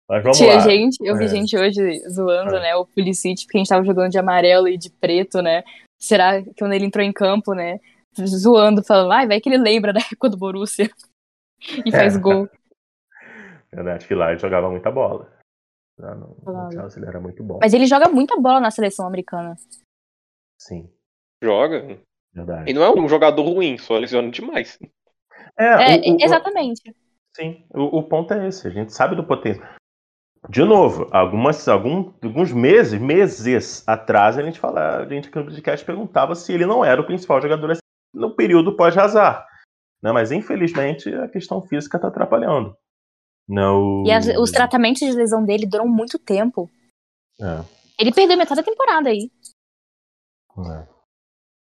Mas 0.08 0.22
vamos 0.22 0.38
Tinha 0.38 0.54
lá. 0.54 0.60
gente, 0.60 0.96
eu 1.00 1.16
vi 1.16 1.26
é. 1.26 1.28
gente 1.28 1.56
hoje 1.56 2.00
zoando, 2.08 2.56
é. 2.56 2.60
né, 2.60 2.74
o 2.74 2.84
Pulisic, 2.84 3.44
porque 3.44 3.58
a 3.58 3.60
gente 3.60 3.68
tava 3.68 3.84
jogando 3.84 4.10
de 4.10 4.18
amarelo 4.18 4.66
e 4.66 4.76
de 4.76 4.90
preto, 4.90 5.40
né? 5.40 5.62
Será 6.00 6.42
que 6.42 6.52
quando 6.58 6.72
ele 6.72 6.86
entrou 6.86 7.04
em 7.04 7.12
campo, 7.12 7.54
né, 7.54 7.78
zoando, 8.26 8.82
falando, 8.82 9.12
ai, 9.12 9.28
vai 9.28 9.40
que 9.40 9.48
ele 9.48 9.58
lembra 9.58 9.92
da 9.92 10.00
época 10.00 10.28
do 10.28 10.36
Borussia 10.36 10.90
e 11.86 11.92
faz 11.92 12.16
é. 12.16 12.18
gol. 12.18 12.48
Verdade, 13.72 14.08
que 14.08 14.14
lá 14.14 14.30
ele 14.30 14.40
jogava 14.40 14.68
muita 14.68 14.90
bola. 14.90 15.30
Lá 15.96 16.14
no, 16.14 16.36
no 16.44 16.72
Chelsea 16.72 16.98
ele 16.98 17.08
era 17.08 17.20
muito 17.20 17.44
bom. 17.44 17.58
Mas 17.60 17.72
ele 17.72 17.86
joga 17.86 18.08
muita 18.08 18.36
bola 18.40 18.58
na 18.58 18.72
seleção 18.72 19.06
americana. 19.06 19.54
Sim. 20.58 20.90
Joga. 21.40 22.00
Verdade. 22.32 22.70
E 22.70 22.74
não 22.74 22.82
é 22.82 22.90
um 22.90 23.08
jogador 23.08 23.42
ruim, 23.42 23.78
só 23.78 23.96
lesiona 23.96 24.30
demais. 24.30 24.78
É, 25.58 25.94
é 25.94 26.10
o, 26.10 26.14
o, 26.14 26.16
exatamente. 26.20 26.94
Sim, 27.36 27.64
o, 27.70 27.98
o, 27.98 28.02
ponto 28.02 28.32
é 28.34 28.48
esse. 28.48 28.66
A 28.66 28.70
gente 28.70 28.92
sabe 28.92 29.14
do 29.14 29.24
potencial. 29.24 29.66
De 30.48 30.64
novo, 30.64 31.06
algumas, 31.12 31.68
algum, 31.68 32.12
alguns 32.22 32.50
meses, 32.50 32.98
meses 32.98 33.86
atrás, 33.86 34.38
a 34.38 34.42
gente 34.42 34.58
fala, 34.58 34.98
a 34.98 35.06
gente 35.06 35.28
aqui 35.28 35.38
no 35.38 35.44
podcast 35.44 35.84
perguntava 35.84 36.34
se 36.34 36.52
ele 36.52 36.64
não 36.64 36.82
era 36.82 37.00
o 37.00 37.06
principal 37.06 37.42
jogador 37.42 37.76
no 38.14 38.34
período 38.34 38.74
pós-azar. 38.74 39.46
Né? 40.02 40.12
Mas 40.12 40.32
infelizmente 40.32 41.14
a 41.14 41.28
questão 41.28 41.60
física 41.60 41.98
está 41.98 42.08
atrapalhando. 42.08 42.74
Não... 43.46 44.02
E 44.06 44.10
as, 44.10 44.26
os 44.38 44.50
tratamentos 44.50 45.00
de 45.00 45.12
lesão 45.12 45.44
dele 45.44 45.66
duram 45.66 45.86
muito 45.86 46.18
tempo. 46.18 46.70
É. 47.38 47.64
Ele 47.98 48.12
perdeu 48.12 48.38
metade 48.38 48.60
da 48.60 48.66
temporada 48.66 49.10
aí. 49.10 49.30
É. 50.58 50.88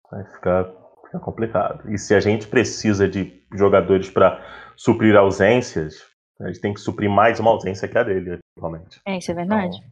Vai 0.10 0.24
ficar 0.34 0.79
Fica 1.10 1.19
complicado. 1.19 1.91
E 1.91 1.98
se 1.98 2.13
a 2.13 2.19
gente 2.19 2.48
precisa 2.48 3.10
de 3.10 3.41
jogadores 3.52 4.12
para 4.12 4.45
suprir 4.76 5.17
ausências, 5.17 6.06
a 6.39 6.48
gente 6.48 6.62
tem 6.62 6.72
que 6.72 6.80
suprir 6.80 7.10
mais 7.10 7.39
uma 7.39 7.50
ausência 7.50 7.88
que 7.88 7.98
a 7.98 8.04
dele, 8.04 8.38
atualmente. 8.56 9.02
É, 9.06 9.17
isso 9.17 9.32
é 9.32 9.34
verdade. 9.34 9.78
Então, 9.78 9.89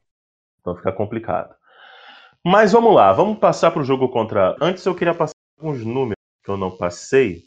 então 0.61 0.75
fica 0.75 0.91
complicado. 0.91 1.55
Mas 2.45 2.71
vamos 2.71 2.93
lá, 2.93 3.11
vamos 3.13 3.39
passar 3.39 3.71
para 3.71 3.81
o 3.81 3.85
jogo 3.85 4.09
contra. 4.09 4.55
Antes 4.61 4.85
eu 4.85 4.93
queria 4.93 5.15
passar 5.15 5.33
alguns 5.59 5.83
números 5.83 6.21
que 6.45 6.51
eu 6.51 6.57
não 6.57 6.69
passei. 6.69 7.41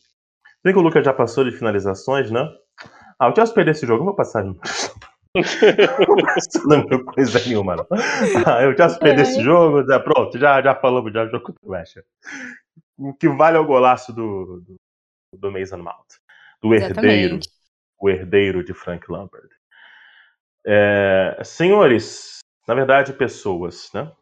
Vê 0.65 0.73
que 0.73 0.79
o 0.79 0.83
Lucas 0.83 1.05
já 1.05 1.13
passou 1.13 1.45
de 1.45 1.53
finalizações, 1.53 2.29
né? 2.29 2.45
Ah, 3.21 3.29
eu 3.29 3.35
Chelsea 3.37 3.55
perder 3.55 3.71
esse 3.71 3.87
jogo, 3.87 4.01
eu 4.01 4.07
vou 4.07 4.17
passar. 4.17 4.43
não 4.45 4.57
lembro 6.67 7.05
coisa 7.05 7.39
nenhuma, 7.47 7.77
não. 7.77 7.87
Ah, 8.45 8.63
eu 8.65 8.77
já 8.77 8.93
perder 8.99 9.23
esse 9.23 9.41
jogo, 9.41 9.87
já, 9.87 10.01
pronto, 10.01 10.37
já, 10.37 10.61
já 10.61 10.75
falamos, 10.75 11.13
já 11.13 11.25
jogou 11.27 11.55
o 11.63 11.71
West 11.71 11.99
o 13.01 13.15
que 13.15 13.29
vale 13.29 13.57
é 13.57 13.61
o 13.61 13.67
golaço 13.67 14.13
do, 14.13 14.61
do, 14.61 14.77
do 15.39 15.51
Mason 15.51 15.79
Mount, 15.79 16.07
do 16.61 16.75
herdeiro, 16.75 17.37
Exatamente. 17.37 17.49
o 17.99 18.11
herdeiro 18.11 18.63
de 18.63 18.75
Frank 18.75 19.11
Lampard. 19.11 19.49
É, 20.67 21.41
senhores, 21.43 22.41
na 22.69 22.75
verdade, 22.75 23.15
pessoas, 23.15 23.91
né? 23.95 24.13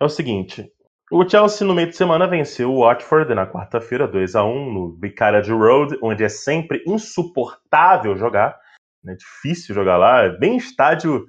É 0.00 0.04
o 0.04 0.08
seguinte: 0.08 0.72
o 1.12 1.28
Chelsea 1.28 1.66
no 1.66 1.74
meio 1.74 1.88
de 1.88 1.96
semana 1.96 2.26
venceu 2.26 2.72
o 2.72 2.80
Watford 2.80 3.32
na 3.34 3.46
quarta-feira, 3.46 4.08
2 4.08 4.34
a 4.34 4.44
1 4.44 4.72
no 4.72 4.96
Vicarage 4.96 5.52
Road, 5.52 5.96
onde 6.02 6.24
é 6.24 6.28
sempre 6.28 6.82
insuportável 6.86 8.16
jogar, 8.16 8.58
é 9.06 9.14
difícil 9.14 9.74
jogar 9.74 9.96
lá, 9.96 10.24
é 10.24 10.30
bem 10.30 10.56
estádio 10.56 11.26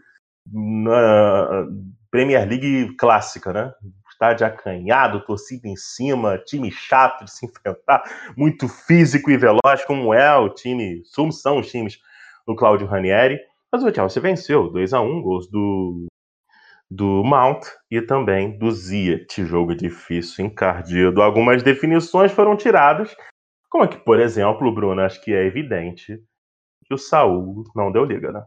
na 0.51 1.67
Premier 2.09 2.47
League 2.47 2.95
clássica, 2.95 3.53
né? 3.53 3.73
Estádio 4.21 4.45
acanhado, 4.45 5.25
torcida 5.25 5.67
em 5.67 5.75
cima, 5.75 6.38
time 6.38 6.69
chato 6.71 7.25
de 7.25 7.31
se 7.31 7.45
enfrentar, 7.45 8.03
muito 8.38 8.67
físico 8.67 9.31
e 9.31 9.38
veloz, 9.38 9.84
como 9.86 10.13
é 10.13 10.36
o 10.38 10.49
time, 10.49 11.01
são 11.05 11.60
os 11.60 11.71
times 11.71 11.97
do 12.45 12.55
Claudio 12.55 12.86
Ranieri. 12.86 13.39
Mas 13.71 13.84
o 13.84 13.93
Chelsea 13.93 14.21
venceu 14.21 14.69
2 14.69 14.93
a 14.93 15.01
1 15.01 15.21
gols 15.21 15.49
do, 15.49 16.05
do 16.89 17.23
Mount 17.23 17.65
e 17.89 18.01
também 18.01 18.57
do 18.60 18.69
Ziyech, 18.71 19.43
jogo 19.43 19.73
difícil, 19.73 20.45
encardido. 20.45 21.21
Algumas 21.21 21.63
definições 21.63 22.31
foram 22.31 22.55
tiradas, 22.55 23.15
como 23.69 23.86
é 23.86 23.88
que, 23.88 23.97
por 23.97 24.19
exemplo, 24.19 24.71
Bruno, 24.73 25.01
acho 25.01 25.21
que 25.23 25.34
é 25.34 25.45
evidente 25.45 26.21
que 26.86 26.93
o 26.93 26.97
Saul 26.97 27.63
não 27.73 27.91
deu 27.91 28.03
liga, 28.03 28.31
né? 28.31 28.43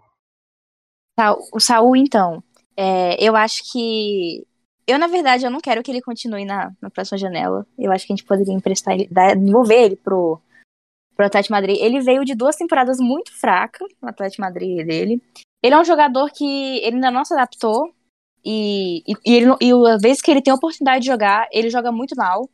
O 1.52 1.60
Saul, 1.60 1.96
então, 1.96 2.42
é, 2.76 3.16
eu 3.24 3.34
acho 3.34 3.62
que 3.72 4.44
Eu, 4.86 4.98
na 4.98 5.06
verdade, 5.06 5.44
eu 5.44 5.50
não 5.50 5.60
quero 5.60 5.82
que 5.82 5.90
ele 5.90 6.02
continue 6.02 6.44
na, 6.44 6.70
na 6.80 6.90
próxima 6.90 7.16
janela. 7.16 7.66
Eu 7.78 7.90
acho 7.90 8.06
que 8.06 8.12
a 8.12 8.16
gente 8.16 8.26
poderia 8.26 8.52
emprestar 8.52 8.94
ele, 8.94 9.08
dar, 9.10 9.34
devolver 9.34 9.82
ele 9.82 9.96
pro, 9.96 10.40
pro 11.16 11.26
Atlético 11.26 11.54
Madrid. 11.54 11.78
Ele 11.80 12.00
veio 12.00 12.24
de 12.24 12.34
duas 12.34 12.56
temporadas 12.56 12.98
muito 12.98 13.32
fracas 13.38 13.88
no 14.00 14.08
Atlético 14.08 14.42
Madrid 14.42 14.86
dele. 14.86 15.22
Ele 15.62 15.74
é 15.74 15.80
um 15.80 15.84
jogador 15.84 16.30
que 16.30 16.44
ele 16.78 16.96
ainda 16.96 17.10
não 17.10 17.24
se 17.24 17.32
adaptou. 17.32 17.94
E, 18.44 19.02
e, 19.10 19.14
e, 19.24 19.34
ele, 19.34 19.46
e 19.60 19.72
a 19.72 19.96
vez 19.96 20.20
que 20.20 20.30
ele 20.30 20.42
tem 20.42 20.52
a 20.52 20.56
oportunidade 20.56 21.00
de 21.00 21.06
jogar, 21.06 21.48
ele 21.50 21.70
joga 21.70 21.90
muito 21.90 22.14
mal. 22.14 22.48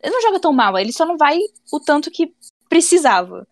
Ele 0.00 0.12
não 0.12 0.22
joga 0.22 0.40
tão 0.40 0.52
mal, 0.52 0.78
ele 0.78 0.92
só 0.92 1.04
não 1.04 1.16
vai 1.16 1.38
o 1.72 1.80
tanto 1.80 2.10
que 2.10 2.32
precisava 2.68 3.46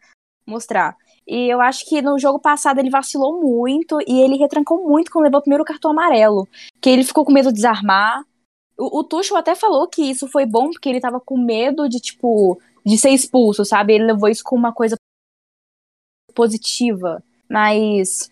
mostrar. 0.46 0.96
E 1.26 1.48
eu 1.48 1.61
acho 1.61 1.88
que 1.88 2.02
no 2.02 2.18
jogo 2.18 2.38
passado 2.38 2.78
ele 2.78 2.90
vacilou 2.90 3.40
muito 3.40 3.98
e 4.06 4.20
ele 4.20 4.37
retrancou 4.37 4.88
muito 4.88 5.11
quando 5.11 5.24
levou 5.24 5.38
o 5.38 5.42
primeiro 5.42 5.64
cartão 5.64 5.90
amarelo. 5.90 6.48
Que 6.80 6.90
ele 6.90 7.04
ficou 7.04 7.24
com 7.24 7.33
medo 7.33 7.48
de 7.48 7.54
desarmar. 7.54 8.24
O, 8.76 9.00
o 9.00 9.04
Tuchel 9.04 9.37
até 9.37 9.54
falou 9.54 9.87
que 9.87 10.02
isso 10.02 10.26
foi 10.26 10.46
bom 10.46 10.70
porque 10.70 10.88
ele 10.88 11.00
tava 11.00 11.20
com 11.20 11.37
medo 11.37 11.88
de, 11.88 12.00
tipo, 12.00 12.61
de 12.85 12.98
ser 12.98 13.11
expulso, 13.11 13.64
sabe? 13.64 13.94
Ele 13.94 14.06
levou 14.06 14.28
isso 14.28 14.42
como 14.42 14.61
uma 14.61 14.72
coisa 14.72 14.96
positiva. 16.35 17.22
Mas. 17.48 18.30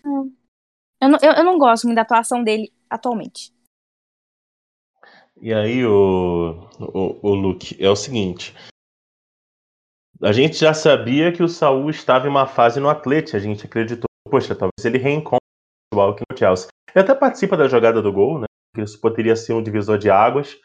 Eu 1.01 1.07
não, 1.09 1.19
eu, 1.21 1.31
eu 1.31 1.43
não 1.43 1.57
gosto 1.57 1.85
muito 1.85 1.95
da 1.95 2.01
atuação 2.01 2.43
dele 2.43 2.73
atualmente. 2.89 3.53
E 5.41 5.53
aí, 5.53 5.85
o, 5.85 6.67
o, 6.79 7.29
o 7.29 7.33
Luke, 7.33 7.77
é 7.81 7.89
o 7.89 7.95
seguinte. 7.95 8.53
A 10.21 10.33
gente 10.33 10.57
já 10.57 10.73
sabia 10.73 11.31
que 11.31 11.41
o 11.41 11.47
Saul 11.47 11.89
estava 11.89 12.27
em 12.27 12.29
uma 12.29 12.45
fase 12.45 12.77
no 12.79 12.89
Atlético. 12.89 13.37
A 13.37 13.39
gente 13.39 13.65
acreditou, 13.65 14.09
poxa, 14.29 14.53
talvez 14.53 14.83
ele 14.83 14.97
reencontre 14.97 15.39
o 15.93 16.01
aqui 16.01 16.23
no 16.29 16.37
Chelsea. 16.37 16.67
Ele 16.93 17.03
até 17.03 17.15
participa 17.15 17.55
da 17.55 17.69
jogada 17.69 18.01
do 18.01 18.11
gol, 18.11 18.39
né? 18.39 18.45
Isso 18.77 18.99
poderia 18.99 19.35
ser 19.35 19.53
um 19.53 19.63
divisor 19.63 19.97
de 19.97 20.09
águas. 20.09 20.59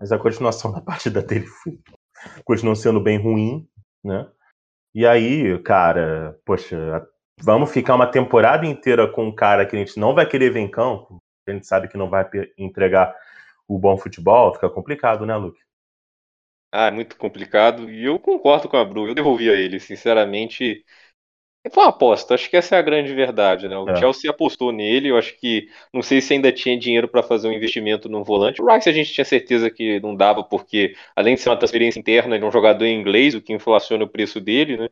Mas 0.00 0.12
a 0.12 0.18
continuação 0.18 0.70
da 0.72 0.80
partida 0.80 1.20
dele 1.20 1.46
foi, 1.46 1.78
continuou 2.44 2.76
sendo 2.76 3.00
bem 3.00 3.18
ruim, 3.18 3.68
né? 4.04 4.30
E 4.94 5.04
aí, 5.04 5.60
cara, 5.62 6.38
poxa, 6.44 7.04
vamos 7.42 7.72
ficar 7.72 7.96
uma 7.96 8.06
temporada 8.06 8.64
inteira 8.64 9.10
com 9.10 9.26
um 9.26 9.34
cara 9.34 9.66
que 9.66 9.74
a 9.74 9.78
gente 9.78 9.98
não 9.98 10.14
vai 10.14 10.24
querer 10.24 10.50
ver 10.50 10.60
em 10.60 10.70
campo, 10.70 11.18
a 11.48 11.50
gente 11.50 11.66
sabe 11.66 11.88
que 11.88 11.96
não 11.96 12.08
vai 12.08 12.24
entregar 12.56 13.12
o 13.66 13.76
bom 13.76 13.96
futebol, 13.98 14.54
fica 14.54 14.70
complicado, 14.70 15.26
né, 15.26 15.34
Luke? 15.34 15.58
Ah, 16.76 16.88
é 16.88 16.90
muito 16.90 17.16
complicado. 17.16 17.88
E 17.88 18.04
eu 18.04 18.18
concordo 18.18 18.68
com 18.68 18.76
a 18.76 18.84
Bru, 18.84 19.06
eu 19.06 19.14
devolvi 19.14 19.48
a 19.48 19.52
ele, 19.54 19.78
sinceramente. 19.78 20.84
Foi 21.72 21.84
uma 21.84 21.90
aposta, 21.90 22.34
acho 22.34 22.50
que 22.50 22.56
essa 22.56 22.74
é 22.74 22.78
a 22.78 22.82
grande 22.82 23.14
verdade, 23.14 23.68
né? 23.68 23.78
O 23.78 23.88
é. 23.88 23.96
Chelsea 23.96 24.28
apostou 24.28 24.72
nele, 24.72 25.08
eu 25.08 25.16
acho 25.16 25.34
que 25.38 25.68
não 25.94 26.02
sei 26.02 26.20
se 26.20 26.34
ainda 26.34 26.52
tinha 26.52 26.76
dinheiro 26.78 27.08
para 27.08 27.22
fazer 27.22 27.48
um 27.48 27.52
investimento 27.52 28.08
no 28.08 28.24
volante. 28.24 28.60
O 28.60 28.66
Rice 28.66 28.88
a 28.88 28.92
gente 28.92 29.12
tinha 29.12 29.24
certeza 29.24 29.70
que 29.70 30.00
não 30.00 30.16
dava, 30.16 30.42
porque 30.42 30.96
além 31.16 31.36
de 31.36 31.40
ser 31.40 31.48
uma 31.50 31.56
transferência 31.56 31.98
interna, 31.98 32.34
ele 32.34 32.44
é 32.44 32.48
um 32.48 32.52
jogador 32.52 32.84
em 32.84 33.00
inglês, 33.00 33.34
o 33.34 33.40
que 33.40 33.52
inflaciona 33.52 34.04
o 34.04 34.08
preço 34.08 34.40
dele, 34.40 34.76
né? 34.76 34.88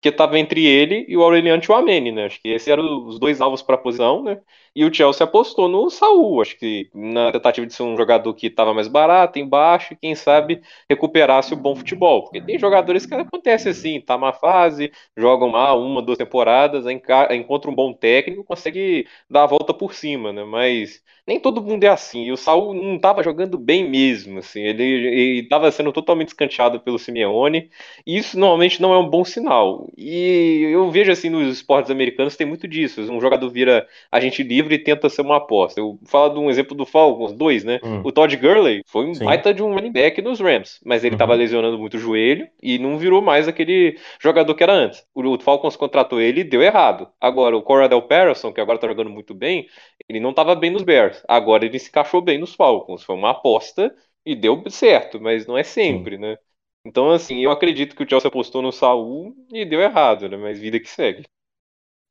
Que 0.00 0.08
estava 0.10 0.38
entre 0.38 0.64
ele 0.64 1.04
e 1.08 1.16
o 1.16 1.22
Aureliano 1.22 1.60
Tchouameni, 1.60 2.12
né? 2.12 2.26
Acho 2.26 2.40
que 2.40 2.48
esses 2.48 2.68
eram 2.68 3.06
os 3.06 3.18
dois 3.18 3.40
alvos 3.40 3.62
para 3.62 3.74
a 3.74 3.78
posição, 3.78 4.22
né? 4.22 4.40
E 4.74 4.84
o 4.84 4.94
Chelsea 4.94 5.24
apostou 5.24 5.68
no 5.68 5.90
Saul, 5.90 6.40
acho 6.40 6.56
que 6.56 6.88
na 6.94 7.32
tentativa 7.32 7.66
de 7.66 7.74
ser 7.74 7.82
um 7.82 7.96
jogador 7.96 8.32
que 8.34 8.46
estava 8.46 8.72
mais 8.72 8.86
barato, 8.86 9.38
embaixo, 9.38 9.92
e 9.94 9.96
quem 9.96 10.14
sabe 10.14 10.60
recuperasse 10.88 11.52
o 11.52 11.56
bom 11.56 11.74
futebol. 11.74 12.22
Porque 12.22 12.40
tem 12.40 12.58
jogadores 12.58 13.04
que 13.04 13.14
acontece 13.14 13.68
assim, 13.70 14.00
tá 14.00 14.14
uma 14.14 14.32
fase, 14.32 14.92
jogam 15.16 15.48
mal 15.48 15.82
uma, 15.82 16.00
duas 16.00 16.18
temporadas, 16.18 16.84
encontra 16.86 17.70
um 17.70 17.74
bom 17.74 17.92
técnico, 17.92 18.44
consegue 18.44 19.06
dar 19.28 19.44
a 19.44 19.46
volta 19.46 19.74
por 19.74 19.94
cima, 19.94 20.32
né? 20.32 20.44
Mas 20.44 21.02
nem 21.26 21.38
todo 21.40 21.62
mundo 21.62 21.84
é 21.84 21.88
assim. 21.88 22.24
E 22.24 22.32
o 22.32 22.36
Saul 22.36 22.72
não 22.74 22.96
estava 22.96 23.22
jogando 23.22 23.58
bem 23.58 23.88
mesmo, 23.88 24.38
assim. 24.38 24.60
Ele 24.62 25.40
estava 25.40 25.70
sendo 25.70 25.92
totalmente 25.92 26.28
escanteado 26.28 26.80
pelo 26.80 26.98
Simeone. 26.98 27.70
E 28.06 28.16
isso 28.16 28.38
normalmente 28.38 28.80
não 28.80 28.92
é 28.94 28.98
um 28.98 29.08
bom 29.08 29.24
sinal. 29.24 29.87
E 29.96 30.68
eu 30.72 30.90
vejo 30.90 31.10
assim 31.10 31.30
nos 31.30 31.52
esportes 31.52 31.90
americanos 31.90 32.36
tem 32.36 32.46
muito 32.46 32.66
disso. 32.66 33.00
Um 33.12 33.20
jogador 33.20 33.48
vira 33.50 33.86
agente 34.10 34.42
livre 34.42 34.74
e 34.74 34.78
tenta 34.78 35.08
ser 35.08 35.22
uma 35.22 35.36
aposta. 35.36 35.80
Eu 35.80 35.98
falo 36.06 36.34
de 36.34 36.40
um 36.40 36.50
exemplo 36.50 36.76
do 36.76 36.86
Falcons, 36.86 37.32
dois, 37.32 37.64
né? 37.64 37.80
Hum. 37.82 38.02
O 38.04 38.12
Todd 38.12 38.34
Gurley 38.36 38.82
foi 38.86 39.06
um 39.06 39.14
Sim. 39.14 39.24
baita 39.24 39.52
de 39.52 39.62
um 39.62 39.72
running 39.74 39.92
back 39.92 40.20
nos 40.22 40.40
Rams, 40.40 40.80
mas 40.84 41.04
ele 41.04 41.14
estava 41.14 41.32
uhum. 41.32 41.38
lesionando 41.38 41.78
muito 41.78 41.94
o 41.94 42.00
joelho 42.00 42.48
e 42.62 42.78
não 42.78 42.98
virou 42.98 43.22
mais 43.22 43.48
aquele 43.48 43.98
jogador 44.20 44.54
que 44.54 44.62
era 44.62 44.72
antes. 44.72 45.04
O 45.14 45.38
Falcons 45.38 45.76
contratou 45.76 46.20
ele 46.20 46.40
e 46.40 46.44
deu 46.44 46.62
errado. 46.62 47.08
Agora, 47.20 47.56
o 47.56 47.62
Coradel 47.62 48.02
Patterson, 48.02 48.52
que 48.52 48.60
agora 48.60 48.76
está 48.76 48.88
jogando 48.88 49.10
muito 49.10 49.34
bem, 49.34 49.66
ele 50.08 50.20
não 50.20 50.30
estava 50.30 50.54
bem 50.54 50.70
nos 50.70 50.82
Bears. 50.82 51.22
Agora 51.28 51.64
ele 51.64 51.78
se 51.78 51.88
encaixou 51.88 52.20
bem 52.20 52.38
nos 52.38 52.54
Falcons. 52.54 53.02
Foi 53.02 53.14
uma 53.14 53.30
aposta 53.30 53.94
e 54.24 54.34
deu 54.34 54.62
certo, 54.68 55.20
mas 55.20 55.46
não 55.46 55.56
é 55.56 55.62
sempre, 55.62 56.16
Sim. 56.16 56.22
né? 56.22 56.38
Então, 56.84 57.10
assim, 57.10 57.40
eu 57.44 57.50
acredito 57.50 57.94
que 57.94 58.02
o 58.02 58.08
Chelsea 58.08 58.28
apostou 58.28 58.62
no 58.62 58.72
Saul 58.72 59.34
e 59.52 59.64
deu 59.64 59.80
errado, 59.80 60.28
né? 60.28 60.36
Mas 60.36 60.58
vida 60.58 60.80
que 60.80 60.88
segue. 60.88 61.24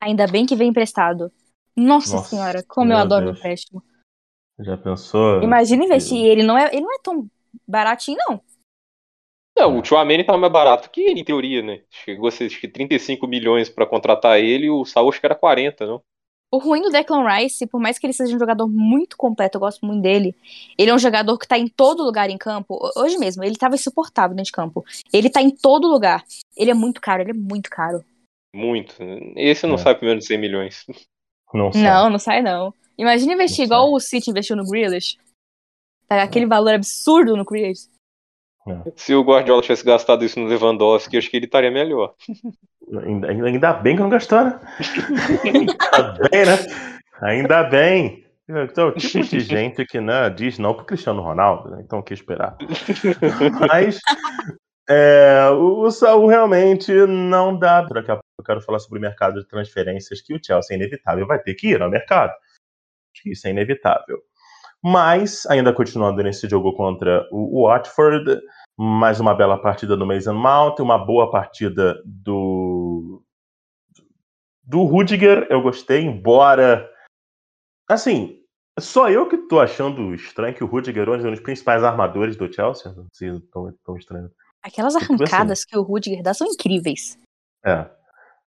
Ainda 0.01 0.27
bem 0.27 0.45
que 0.45 0.56
veio 0.56 0.69
emprestado. 0.69 1.32
Nossa, 1.75 2.17
Nossa 2.17 2.30
senhora, 2.30 2.63
como 2.67 2.91
eu 2.91 2.97
adoro 2.97 3.27
o 3.27 3.32
empréstimo. 3.32 3.84
Já 4.60 4.77
pensou? 4.77 5.41
Imagina 5.43 5.86
investir. 5.86 6.23
Ele 6.25 6.43
não 6.43 6.58
é, 6.58 6.67
ele 6.73 6.82
não 6.82 6.93
é 6.93 6.99
tão 7.01 7.30
baratinho, 7.67 8.17
não. 8.27 8.41
Não, 9.58 9.80
o 9.80 9.84
Chouameni 9.84 10.23
tava 10.23 10.38
mais 10.38 10.53
barato 10.53 10.89
que 10.89 11.01
ele, 11.01 11.21
em 11.21 11.23
teoria, 11.23 11.63
né? 11.63 11.84
Chegou 11.89 12.27
a 12.27 12.32
ser 12.32 12.45
acho 12.45 12.60
que 12.60 12.67
35 12.67 13.27
milhões 13.27 13.69
para 13.69 13.88
contratar 13.88 14.39
ele 14.39 14.67
e 14.67 14.69
o 14.69 14.86
Saul 14.86 15.10
acho 15.10 15.19
que 15.19 15.25
era 15.25 15.36
40, 15.36 15.86
não? 15.86 16.03
O 16.49 16.60
ruim 16.60 16.81
do 16.81 16.89
Declan 16.89 17.27
Rice, 17.27 17.67
por 17.67 17.79
mais 17.79 17.99
que 17.99 18.05
ele 18.05 18.13
seja 18.13 18.33
um 18.36 18.39
jogador 18.39 18.69
muito 18.69 19.17
completo, 19.17 19.57
eu 19.57 19.60
gosto 19.60 19.86
muito 19.86 20.01
dele, 20.01 20.33
ele 20.77 20.89
é 20.89 20.93
um 20.93 20.99
jogador 20.99 21.38
que 21.38 21.47
tá 21.47 21.57
em 21.57 21.67
todo 21.67 22.03
lugar 22.03 22.29
em 22.29 22.38
campo. 22.38 22.79
Hoje 22.95 23.17
mesmo, 23.17 23.43
ele 23.43 23.57
tava 23.57 23.75
insuportável 23.75 24.36
dentro 24.36 24.47
de 24.47 24.53
campo. 24.53 24.86
Ele 25.12 25.29
tá 25.29 25.41
em 25.41 25.49
todo 25.49 25.89
lugar. 25.89 26.23
Ele 26.55 26.71
é 26.71 26.73
muito 26.73 27.01
caro, 27.01 27.21
ele 27.21 27.31
é 27.31 27.33
muito 27.33 27.69
caro. 27.69 28.03
Muito. 28.55 28.95
Esse 29.36 29.67
não 29.67 29.75
é. 29.75 29.77
sai 29.77 29.95
por 29.95 30.05
menos 30.05 30.23
de 30.23 30.27
100 30.27 30.38
milhões. 30.38 30.86
Não 31.53 31.71
sai. 31.71 31.81
Não, 31.83 32.10
não 32.10 32.19
sai 32.19 32.41
não. 32.41 32.73
Imagina 32.97 33.33
investir 33.33 33.60
não 33.60 33.65
igual 33.65 33.83
sai. 33.86 33.93
o 33.93 33.99
City 33.99 34.31
investiu 34.31 34.55
no 34.55 34.65
Grealish. 34.65 35.17
Aquele 36.10 36.45
é. 36.45 36.47
valor 36.47 36.73
absurdo 36.73 37.36
no 37.36 37.43
Grealish. 37.43 37.89
É. 38.67 38.91
Se 38.95 39.15
o 39.15 39.23
Guardiola 39.23 39.62
tivesse 39.62 39.86
gastado 39.86 40.25
isso 40.25 40.39
no 40.39 40.47
Lewandowski, 40.47 41.17
acho 41.17 41.30
que 41.30 41.38
ele 41.38 41.45
estaria 41.45 41.71
melhor. 41.71 42.13
Ainda, 43.03 43.27
ainda 43.30 43.73
bem 43.73 43.95
que 43.95 44.01
não 44.01 44.10
gastou, 44.10 44.43
né? 44.43 44.60
ainda 45.43 46.30
bem, 46.30 46.45
né? 46.45 46.58
Ainda 47.21 47.63
bem. 47.63 48.25
Então, 48.49 48.93
tipo 48.93 49.25
de 49.25 49.39
gente 49.41 49.86
que 49.86 49.99
né, 49.99 50.30
diz 50.30 50.58
não 50.58 50.73
pro 50.73 50.86
Cristiano 50.86 51.21
Ronaldo, 51.21 51.69
né? 51.69 51.82
então 51.86 51.99
o 51.99 52.03
que 52.03 52.13
esperar? 52.13 52.56
Mas 53.67 53.99
é, 54.89 55.49
o, 55.51 55.82
o 55.82 55.91
Saul 55.91 56.27
realmente 56.27 56.93
não 57.06 57.58
dá. 57.58 57.82
Daqui 57.82 58.12
a 58.12 58.15
pouco 58.15 58.25
eu 58.39 58.45
quero 58.45 58.62
falar 58.62 58.80
sobre 58.80 58.99
o 58.99 59.01
mercado 59.01 59.41
de 59.41 59.47
transferências, 59.47 60.21
que 60.21 60.34
o 60.34 60.39
Chelsea 60.41 60.75
é 60.75 60.80
inevitável, 60.80 61.27
vai 61.27 61.39
ter 61.39 61.56
que 61.56 61.67
ir 61.67 61.82
ao 61.82 61.89
mercado. 61.89 62.34
Isso 63.25 63.47
é 63.47 63.51
inevitável. 63.51 64.21
Mas, 64.89 65.45
ainda 65.47 65.73
continuando 65.73 66.23
nesse 66.23 66.47
jogo 66.47 66.71
contra 66.71 67.28
o 67.30 67.67
Watford, 67.67 68.39
mais 68.78 69.19
uma 69.19 69.36
bela 69.36 69.62
partida 69.62 69.97
do 69.97 70.06
Mason 70.06 70.34
Mount, 70.34 70.80
uma 70.80 70.97
boa 70.97 71.30
partida 71.30 72.02
do 72.06 73.21
do 74.63 74.84
Rudiger, 74.84 75.45
eu 75.50 75.62
gostei, 75.62 76.04
embora 76.06 76.89
assim, 77.89 78.39
só 78.80 79.10
eu 79.10 79.28
que 79.28 79.36
tô 79.50 79.60
achando 79.60 80.13
estranho 80.13 80.56
que 80.56 80.63
o 80.63 80.67
Rudiger 80.67 81.06
é 81.06 81.12
um 81.12 81.32
dos 81.32 81.41
principais 81.41 81.84
armadores 81.84 82.38
do 82.38 82.52
Chelsea, 82.52 82.89
não 82.93 83.08
sei 83.12 83.30
tão, 83.52 83.73
tão 83.84 83.97
estranho. 83.97 84.32
Aquelas 84.63 84.95
assim. 84.95 85.15
arrancadas 85.15 85.65
que 85.65 85.78
o 85.78 85.82
Rudiger 85.82 86.23
dá 86.23 86.34
são 86.34 86.47
incríveis. 86.47 87.17
É. 87.65 87.89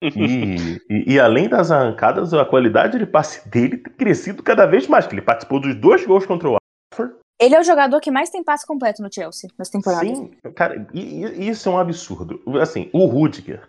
E, 0.02 0.80
e, 0.88 1.14
e, 1.14 1.20
além 1.20 1.48
das 1.48 1.70
arrancadas, 1.70 2.32
a 2.32 2.44
qualidade 2.44 2.98
de 2.98 3.04
passe 3.04 3.46
dele 3.48 3.76
tem 3.76 3.92
crescido 3.92 4.42
cada 4.42 4.64
vez 4.64 4.86
mais, 4.86 5.06
que 5.06 5.14
ele 5.14 5.20
participou 5.20 5.60
dos 5.60 5.74
dois 5.74 6.06
gols 6.06 6.24
contra 6.24 6.48
o 6.48 6.52
Watford 6.52 7.20
ele 7.40 7.54
é 7.54 7.60
o 7.60 7.64
jogador 7.64 8.00
que 8.00 8.10
mais 8.10 8.28
tem 8.28 8.44
passe 8.44 8.66
completo 8.66 9.02
no 9.02 9.10
Chelsea 9.10 9.48
nessa 9.58 9.72
temporada. 9.72 10.04
Sim, 10.04 10.30
cara, 10.54 10.86
isso 10.92 11.70
é 11.70 11.72
um 11.72 11.78
absurdo. 11.78 12.38
Assim, 12.60 12.90
o 12.92 13.06
Rudiger, 13.06 13.66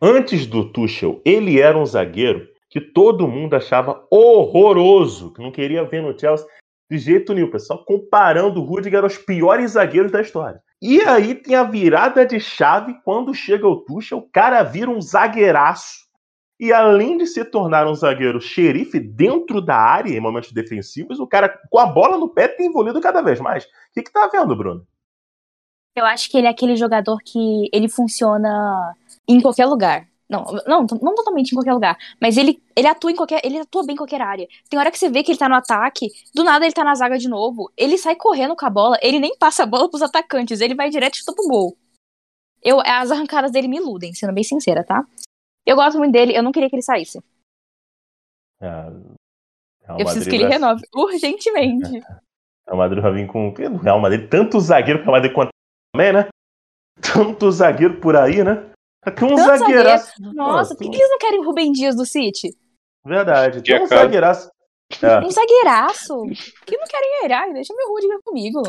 antes 0.00 0.44
do 0.44 0.72
Tuchel, 0.72 1.22
ele 1.24 1.60
era 1.60 1.78
um 1.78 1.86
zagueiro 1.86 2.48
que 2.68 2.80
todo 2.80 3.28
mundo 3.28 3.54
achava 3.54 4.04
horroroso, 4.10 5.32
que 5.32 5.40
não 5.40 5.52
queria 5.52 5.84
ver 5.84 6.02
no 6.02 6.18
Chelsea 6.18 6.46
de 6.90 6.98
jeito 6.98 7.32
nenhum, 7.32 7.50
pessoal, 7.50 7.84
comparando 7.84 8.60
o 8.60 8.64
Rudiger 8.64 9.04
aos 9.04 9.16
piores 9.16 9.72
zagueiros 9.72 10.10
da 10.10 10.20
história. 10.20 10.60
E 10.82 11.00
aí 11.02 11.36
tem 11.36 11.54
a 11.54 11.62
virada 11.62 12.26
de 12.26 12.40
chave 12.40 13.00
quando 13.04 13.32
chega 13.32 13.68
o 13.68 13.76
Tuchel, 13.76 14.18
o 14.18 14.28
cara 14.28 14.64
vira 14.64 14.90
um 14.90 15.00
zagueiraço 15.00 16.08
e 16.58 16.72
além 16.72 17.16
de 17.16 17.24
se 17.24 17.44
tornar 17.44 17.86
um 17.86 17.94
zagueiro 17.94 18.40
xerife 18.40 18.98
dentro 18.98 19.60
da 19.60 19.76
área 19.76 20.10
em 20.10 20.18
momentos 20.18 20.50
defensivos, 20.50 21.20
o 21.20 21.26
cara 21.26 21.48
com 21.70 21.78
a 21.78 21.86
bola 21.86 22.18
no 22.18 22.28
pé 22.28 22.48
tem 22.48 22.66
envolvido 22.66 23.00
cada 23.00 23.22
vez 23.22 23.38
mais. 23.38 23.62
O 23.64 23.68
que, 23.94 24.02
que 24.02 24.12
tá 24.12 24.28
vendo, 24.32 24.56
Bruno? 24.56 24.84
Eu 25.94 26.04
acho 26.04 26.28
que 26.28 26.36
ele 26.36 26.48
é 26.48 26.50
aquele 26.50 26.74
jogador 26.74 27.18
que 27.24 27.68
ele 27.72 27.88
funciona 27.88 28.92
em 29.28 29.40
qualquer 29.40 29.66
lugar. 29.66 30.08
Não, 30.32 30.46
não, 30.66 30.86
não 31.02 31.14
totalmente 31.14 31.52
em 31.52 31.54
qualquer 31.54 31.74
lugar. 31.74 31.98
Mas 32.18 32.38
ele, 32.38 32.62
ele 32.74 32.88
atua 32.88 33.12
em 33.12 33.14
qualquer. 33.14 33.42
Ele 33.44 33.58
atua 33.58 33.84
bem 33.84 33.92
em 33.92 33.98
qualquer 33.98 34.22
área. 34.22 34.48
Tem 34.70 34.78
hora 34.78 34.90
que 34.90 34.98
você 34.98 35.10
vê 35.10 35.22
que 35.22 35.30
ele 35.30 35.38
tá 35.38 35.46
no 35.46 35.54
ataque, 35.54 36.08
do 36.34 36.42
nada 36.42 36.64
ele 36.64 36.72
tá 36.72 36.82
na 36.82 36.94
zaga 36.94 37.18
de 37.18 37.28
novo. 37.28 37.70
Ele 37.76 37.98
sai 37.98 38.16
correndo 38.16 38.56
com 38.56 38.64
a 38.64 38.70
bola, 38.70 38.98
ele 39.02 39.20
nem 39.20 39.36
passa 39.36 39.64
a 39.64 39.66
bola 39.66 39.90
pros 39.90 40.00
atacantes, 40.00 40.62
ele 40.62 40.74
vai 40.74 40.88
direto 40.88 41.18
e 41.18 41.24
pro 41.24 41.46
gol. 41.46 41.76
Eu, 42.62 42.80
as 42.80 43.10
arrancadas 43.10 43.52
dele 43.52 43.68
me 43.68 43.76
iludem, 43.76 44.14
sendo 44.14 44.32
bem 44.32 44.44
sincera, 44.44 44.82
tá? 44.82 45.04
Eu 45.66 45.76
gosto 45.76 45.98
muito 45.98 46.12
dele, 46.12 46.34
eu 46.34 46.42
não 46.42 46.50
queria 46.50 46.70
que 46.70 46.76
ele 46.76 46.82
saísse. 46.82 47.22
É, 48.58 48.86
eu 49.90 49.96
preciso 49.96 50.30
que 50.30 50.36
ele 50.36 50.46
renove 50.46 50.82
urgentemente. 50.94 52.02
É, 52.64 52.72
o 52.72 52.76
Madrid 52.76 53.02
vai 53.02 53.12
vir 53.12 53.26
com 53.26 53.48
o 53.48 53.76
Real 53.78 53.98
Madrid, 53.98 54.28
tanto 54.30 54.60
zagueiro 54.60 55.02
que 55.02 55.08
o 55.08 55.10
Madrid 55.10 55.32
quanto 55.32 55.50
também, 55.92 56.12
né? 56.12 56.28
Tanto 57.00 57.50
zagueiro 57.50 58.00
por 58.00 58.14
aí, 58.14 58.44
né? 58.44 58.71
Aqui 59.04 59.24
um 59.24 59.36
zagueiraço. 59.36 60.12
Nossa, 60.34 60.76
por 60.76 60.90
que 60.90 60.96
eles 60.96 61.10
não 61.10 61.18
querem 61.18 61.40
o 61.40 61.44
Rubem 61.44 61.72
Dias 61.72 61.96
do 61.96 62.06
City? 62.06 62.50
Verdade, 63.04 63.62
tem 63.62 63.82
um 63.82 63.86
zagueiraço. 63.86 64.50
É. 65.02 65.18
Um 65.18 65.30
zagueiraço. 65.30 66.22
Que 66.66 66.76
não 66.76 66.84
querem 66.86 67.24
ir, 67.24 67.52
deixa 67.52 67.74
meu 67.74 67.88
Rudiger 67.88 68.18
comigo. 68.24 68.62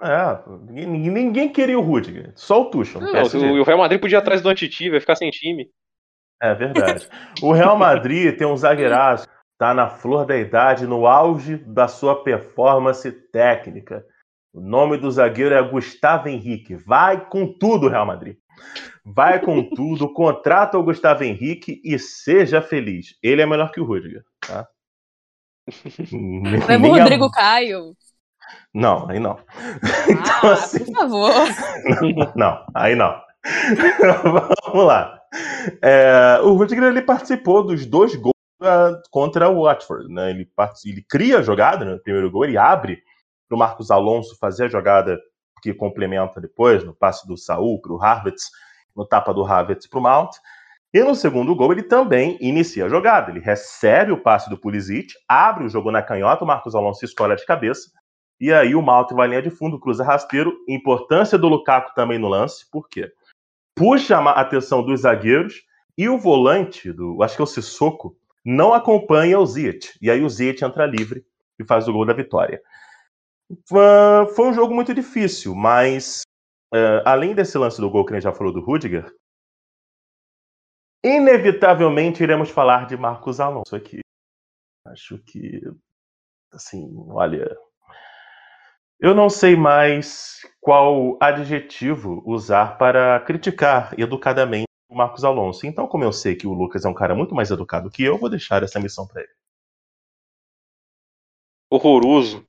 É, 0.00 0.38
ninguém, 0.70 1.10
ninguém 1.10 1.48
queria 1.48 1.78
o 1.78 1.82
Rudiger, 1.82 2.32
só 2.36 2.62
o 2.62 2.66
Tuchel. 2.66 3.00
Não, 3.00 3.10
o, 3.10 3.60
o 3.60 3.64
Real 3.64 3.78
Madrid 3.78 4.00
podia 4.00 4.18
ir 4.18 4.20
atrás 4.20 4.40
do 4.40 4.48
Antiti, 4.48 4.90
vai 4.90 5.00
ficar 5.00 5.16
sem 5.16 5.30
time. 5.30 5.68
É 6.40 6.54
verdade. 6.54 7.08
o 7.42 7.52
Real 7.52 7.76
Madrid 7.76 8.36
tem 8.36 8.46
um 8.46 8.56
zagueiraço, 8.56 9.26
tá 9.58 9.74
na 9.74 9.88
flor 9.88 10.24
da 10.24 10.36
idade, 10.36 10.86
no 10.86 11.06
auge 11.06 11.56
da 11.56 11.88
sua 11.88 12.22
performance 12.22 13.10
técnica. 13.32 14.04
O 14.52 14.60
nome 14.60 14.98
do 14.98 15.10
zagueiro 15.10 15.54
é 15.54 15.62
Gustavo 15.62 16.28
Henrique. 16.28 16.76
Vai 16.76 17.28
com 17.28 17.52
tudo, 17.58 17.88
Real 17.88 18.06
Madrid. 18.06 18.36
Vai 19.04 19.40
com 19.40 19.62
tudo, 19.62 20.12
contrata 20.12 20.78
o 20.78 20.82
Gustavo 20.82 21.24
Henrique 21.24 21.80
e 21.84 21.98
seja 21.98 22.60
feliz. 22.60 23.16
Ele 23.22 23.40
é 23.40 23.46
melhor 23.46 23.70
que 23.70 23.80
o 23.80 23.84
Rudiger, 23.84 24.22
tá? 24.40 24.68
Leva 26.68 26.86
o 26.86 26.90
Rodrigo 26.90 27.24
a... 27.26 27.32
Caio. 27.32 27.94
Não, 28.72 29.08
aí 29.08 29.18
não. 29.18 29.38
Ah, 29.48 30.06
então, 30.08 30.50
assim... 30.50 30.84
por 30.84 30.94
favor. 30.94 31.32
Não, 32.14 32.32
não, 32.36 32.66
aí 32.74 32.94
não. 32.94 33.20
Vamos 34.66 34.86
lá. 34.86 35.18
É, 35.82 36.40
o 36.42 36.54
Rudiger 36.54 36.84
ele 36.84 37.02
participou 37.02 37.66
dos 37.66 37.86
dois 37.86 38.14
gols 38.14 38.34
uh, 38.62 39.00
contra 39.10 39.48
o 39.48 39.64
Watford. 39.64 40.12
Né? 40.12 40.30
Ele, 40.30 40.50
ele 40.84 41.04
cria 41.08 41.38
a 41.38 41.42
jogada 41.42 41.84
né, 41.84 41.92
no 41.92 42.02
primeiro 42.02 42.30
gol, 42.30 42.44
ele 42.44 42.56
abre 42.56 43.02
para 43.48 43.56
o 43.56 43.58
Marcos 43.58 43.90
Alonso 43.90 44.36
fazer 44.38 44.66
a 44.66 44.68
jogada 44.68 45.18
que 45.60 45.74
complementa 45.74 46.40
depois, 46.40 46.84
no 46.84 46.94
passe 46.94 47.26
do 47.26 47.36
Saul 47.36 47.80
para 47.80 47.92
o 47.92 48.02
Harvitz, 48.02 48.50
no 48.98 49.06
tapa 49.06 49.32
do 49.32 49.44
Havertz 49.44 49.86
para 49.86 49.98
o 49.98 50.02
Mount. 50.02 50.30
E 50.92 51.02
no 51.04 51.14
segundo 51.14 51.54
gol, 51.54 51.72
ele 51.72 51.82
também 51.82 52.36
inicia 52.40 52.86
a 52.86 52.88
jogada. 52.88 53.30
Ele 53.30 53.40
recebe 53.40 54.10
o 54.10 54.22
passe 54.22 54.50
do 54.50 54.58
Pulisic, 54.58 55.12
abre 55.28 55.64
o 55.64 55.68
jogo 55.68 55.90
na 55.90 56.02
canhota, 56.02 56.44
o 56.44 56.46
Marcos 56.46 56.74
Alonso 56.74 57.04
escolhe 57.04 57.36
de 57.36 57.46
cabeça, 57.46 57.90
e 58.40 58.52
aí 58.52 58.74
o 58.74 58.82
Mount 58.82 59.12
vai 59.12 59.28
linha 59.28 59.42
de 59.42 59.50
fundo, 59.50 59.78
cruza 59.78 60.04
rasteiro. 60.04 60.52
Importância 60.68 61.36
do 61.36 61.48
Lukaku 61.48 61.94
também 61.94 62.18
no 62.18 62.28
lance, 62.28 62.68
por 62.70 62.88
quê? 62.88 63.10
Puxa 63.74 64.18
a 64.18 64.40
atenção 64.40 64.82
dos 64.82 65.00
zagueiros, 65.02 65.62
e 65.96 66.08
o 66.08 66.18
volante, 66.18 66.92
do, 66.92 67.22
acho 67.22 67.36
que 67.36 67.42
é 67.42 67.44
o 67.44 67.46
Sissoko, 67.46 68.16
não 68.44 68.72
acompanha 68.72 69.38
o 69.38 69.46
Ziyech. 69.46 69.98
E 70.00 70.10
aí 70.10 70.22
o 70.22 70.28
Ziyech 70.28 70.64
entra 70.64 70.86
livre 70.86 71.24
e 71.58 71.64
faz 71.64 71.88
o 71.88 71.92
gol 71.92 72.06
da 72.06 72.12
vitória. 72.12 72.62
Foi 73.66 74.46
um 74.46 74.52
jogo 74.52 74.74
muito 74.74 74.92
difícil, 74.92 75.54
mas 75.54 76.22
uh, 76.74 77.00
além 77.04 77.34
desse 77.34 77.56
lance 77.56 77.80
do 77.80 77.90
gol 77.90 78.04
que 78.04 78.12
a 78.12 78.16
gente 78.16 78.24
já 78.24 78.32
falou 78.32 78.52
do 78.52 78.60
Rudiger, 78.60 79.14
inevitavelmente 81.04 82.22
iremos 82.22 82.50
falar 82.50 82.86
de 82.86 82.96
Marcos 82.96 83.40
Alonso 83.40 83.74
aqui. 83.74 84.00
Acho 84.86 85.18
que, 85.18 85.60
assim, 86.52 86.90
olha, 87.08 87.56
eu 89.00 89.14
não 89.14 89.30
sei 89.30 89.54
mais 89.54 90.40
qual 90.60 91.16
adjetivo 91.20 92.22
usar 92.26 92.76
para 92.76 93.20
criticar 93.20 93.94
educadamente 93.98 94.66
o 94.90 94.94
Marcos 94.94 95.24
Alonso. 95.24 95.66
Então, 95.66 95.86
como 95.86 96.04
eu 96.04 96.12
sei 96.12 96.34
que 96.34 96.46
o 96.46 96.52
Lucas 96.52 96.84
é 96.84 96.88
um 96.88 96.94
cara 96.94 97.14
muito 97.14 97.34
mais 97.34 97.50
educado 97.50 97.90
que 97.90 98.02
eu, 98.02 98.18
vou 98.18 98.28
deixar 98.28 98.62
essa 98.62 98.80
missão 98.80 99.06
para 99.06 99.22
ele. 99.22 99.32
Horroroso. 101.70 102.46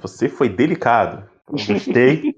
Você 0.00 0.28
foi 0.28 0.48
delicado. 0.48 1.28
Gostei 1.46 2.34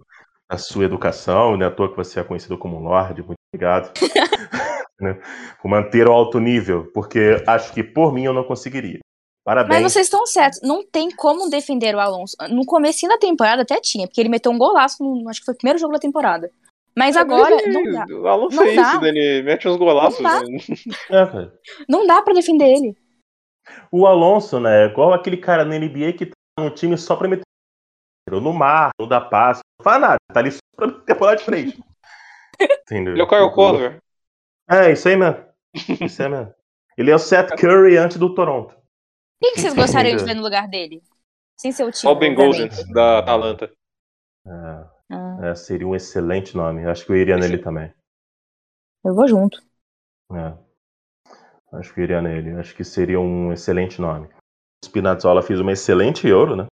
da 0.50 0.58
sua 0.58 0.84
educação, 0.84 1.56
né? 1.56 1.66
À 1.66 1.70
toa 1.70 1.90
que 1.90 1.96
você 1.96 2.20
é 2.20 2.24
conhecido 2.24 2.58
como 2.58 2.76
um 2.76 2.82
Lorde, 2.82 3.22
muito 3.22 3.38
obrigado. 3.52 3.92
né? 5.00 5.18
Por 5.62 5.68
manter 5.68 6.08
o 6.08 6.12
alto 6.12 6.40
nível, 6.40 6.90
porque 6.92 7.42
acho 7.46 7.72
que 7.72 7.82
por 7.82 8.12
mim 8.12 8.24
eu 8.24 8.32
não 8.32 8.44
conseguiria. 8.44 8.98
Parabéns. 9.44 9.82
Mas 9.82 9.92
vocês 9.92 10.06
estão 10.06 10.26
certos, 10.26 10.60
não 10.62 10.84
tem 10.84 11.10
como 11.10 11.48
defender 11.48 11.94
o 11.94 12.00
Alonso. 12.00 12.36
No 12.50 12.64
começo 12.66 13.08
da 13.08 13.16
temporada 13.16 13.62
até 13.62 13.80
tinha, 13.80 14.06
porque 14.06 14.20
ele 14.20 14.28
meteu 14.28 14.52
um 14.52 14.58
golaço, 14.58 15.02
no, 15.02 15.28
acho 15.28 15.40
que 15.40 15.46
foi 15.46 15.54
o 15.54 15.56
primeiro 15.56 15.78
jogo 15.78 15.94
da 15.94 15.98
temporada. 15.98 16.50
Mas 16.96 17.16
é, 17.16 17.20
agora 17.20 17.54
mas 17.54 17.62
ele, 17.64 17.72
não 17.72 17.92
dá. 17.92 18.06
O 18.14 18.26
Alonso 18.26 18.56
não 18.56 18.64
é 18.64 18.74
dá. 18.74 18.82
isso, 18.82 19.00
Dani, 19.00 19.42
mete 19.42 19.68
uns 19.68 19.76
golaços. 19.76 20.20
Não 20.20 20.30
dá, 20.30 20.42
né? 20.42 20.58
é, 21.10 21.50
não 21.88 22.06
dá 22.06 22.20
pra 22.22 22.34
defender 22.34 22.66
ele. 22.66 22.96
O 23.90 24.06
Alonso, 24.06 24.60
né, 24.60 24.84
é 24.84 24.86
igual 24.86 25.12
aquele 25.12 25.36
cara 25.36 25.64
na 25.64 25.78
NBA 25.78 26.12
que 26.14 26.30
no 26.60 26.70
time 26.70 26.96
só 26.96 27.16
pra 27.16 27.28
meter 27.28 27.42
no 28.30 28.52
mar, 28.52 28.90
no 29.00 29.08
da 29.08 29.20
passe, 29.20 29.60
não 29.78 29.84
faz 29.84 30.00
nada, 30.00 30.16
tá 30.32 30.38
ali 30.38 30.52
só 30.52 30.60
pra 30.76 30.86
meter 30.86 31.18
bola 31.18 31.36
de 31.36 31.44
frente. 31.44 31.82
Entendeu? 32.82 33.14
Ele 33.14 33.22
é 33.22 33.24
o 33.24 33.28
Kyle 33.28 33.52
Corver. 33.52 34.00
É, 34.68 34.92
isso 34.92 35.08
aí 35.08 35.16
mesmo. 35.16 35.44
Isso 36.00 36.22
aí 36.22 36.28
mesmo. 36.28 36.54
Ele 36.96 37.10
é 37.10 37.14
o 37.14 37.18
Seth 37.18 37.56
Curry 37.58 37.96
antes 37.96 38.18
do 38.18 38.34
Toronto. 38.34 38.76
Quem 39.42 39.54
que 39.54 39.60
vocês 39.60 39.74
gostariam 39.74 40.16
de 40.16 40.24
ver 40.24 40.34
no 40.34 40.42
lugar 40.42 40.68
dele? 40.68 41.02
Sem 41.58 41.72
ser 41.72 41.84
o 41.84 41.90
time. 41.90 42.12
O 42.12 42.14
Ben 42.14 42.34
Gosens, 42.34 42.86
da 42.92 43.18
Atalanta. 43.18 43.72
É, 44.46 44.50
ah. 45.10 45.38
é, 45.42 45.54
seria 45.54 45.86
um 45.86 45.94
excelente 45.94 46.56
nome. 46.56 46.86
Acho 46.86 47.04
que 47.06 47.12
eu 47.12 47.16
iria 47.16 47.36
nele 47.36 47.58
também. 47.58 47.92
Eu 49.04 49.14
vou 49.14 49.26
junto. 49.26 49.62
É. 50.32 50.56
Acho 51.72 51.94
que 51.94 52.00
eu 52.00 52.04
iria 52.04 52.20
nele. 52.20 52.50
Acho 52.58 52.74
que 52.74 52.84
seria 52.84 53.18
um 53.18 53.52
excelente 53.52 54.00
nome. 54.00 54.28
O 54.82 54.86
Spinazzola 54.86 55.42
fez 55.42 55.60
uma 55.60 55.72
excelente 55.72 56.26
Euro, 56.26 56.56
né? 56.56 56.66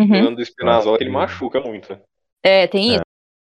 Uhum. 0.00 0.34
O 0.34 0.40
Spinazzola, 0.40 0.98
ele 1.00 1.10
machuca 1.10 1.60
muito. 1.60 1.98
É, 2.42 2.66
tem 2.66 2.96
é. 2.96 3.00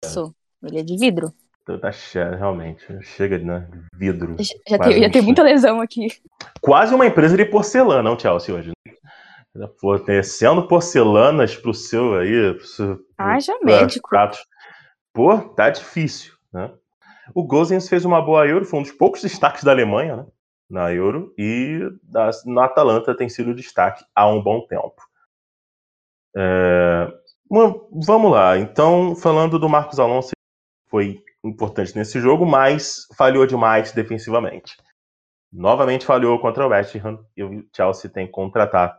isso. 0.04 0.34
Ele 0.62 0.78
é 0.78 0.82
de 0.82 0.96
vidro. 0.96 1.32
Tá 1.64 1.90
realmente. 2.36 2.84
Chega 3.02 3.38
de 3.38 3.44
né? 3.44 3.68
vidro. 3.96 4.36
Já, 4.38 4.54
já 4.68 4.78
tem, 4.78 5.02
já 5.02 5.10
tem 5.10 5.22
muita 5.22 5.42
lesão 5.42 5.80
aqui. 5.80 6.08
Quase 6.60 6.94
uma 6.94 7.06
empresa 7.06 7.36
de 7.36 7.44
porcelana, 7.44 8.02
não, 8.02 8.18
Chelsea, 8.18 8.54
hoje. 8.54 8.72
Fornecendo 9.80 10.68
porcelanas 10.68 11.56
pro 11.56 11.72
seu 11.72 12.18
aí. 12.18 12.54
Pro 12.54 12.66
seu, 12.66 12.98
Haja 13.16 13.56
médico. 13.62 14.08
Pratos. 14.08 14.44
Pô, 15.12 15.38
tá 15.38 15.70
difícil, 15.70 16.34
né? 16.52 16.70
O 17.34 17.44
Gozens 17.44 17.88
fez 17.88 18.04
uma 18.04 18.20
boa 18.20 18.46
Euro, 18.46 18.66
foi 18.66 18.80
um 18.80 18.82
dos 18.82 18.92
poucos 18.92 19.22
destaques 19.22 19.64
da 19.64 19.70
Alemanha, 19.70 20.16
né? 20.16 20.26
Na 20.68 20.92
Euro, 20.92 21.34
e 21.38 21.78
na 22.46 22.64
Atalanta 22.64 23.16
tem 23.16 23.28
sido 23.28 23.54
destaque 23.54 24.04
há 24.14 24.26
um 24.26 24.42
bom 24.42 24.66
tempo. 24.66 24.96
É, 26.36 27.12
vamos 27.50 28.32
lá, 28.32 28.58
então, 28.58 29.14
falando 29.14 29.58
do 29.58 29.68
Marcos 29.68 30.00
Alonso, 30.00 30.30
foi 30.88 31.22
importante 31.44 31.94
nesse 31.96 32.20
jogo, 32.20 32.46
mas 32.46 33.06
falhou 33.16 33.46
demais 33.46 33.92
defensivamente. 33.92 34.76
Novamente 35.52 36.04
falhou 36.04 36.40
contra 36.40 36.66
o 36.66 36.70
West 36.70 36.96
Ham 36.96 37.24
e 37.36 37.44
o 37.44 37.64
Chelsea 37.74 38.10
tem 38.10 38.26
que 38.26 38.32
contratar 38.32 38.98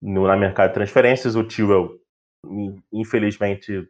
no, 0.00 0.26
na 0.26 0.36
mercado 0.36 0.68
de 0.68 0.74
transferências. 0.74 1.36
O 1.36 1.44
Tewell, 1.44 2.00
infelizmente, 2.90 3.86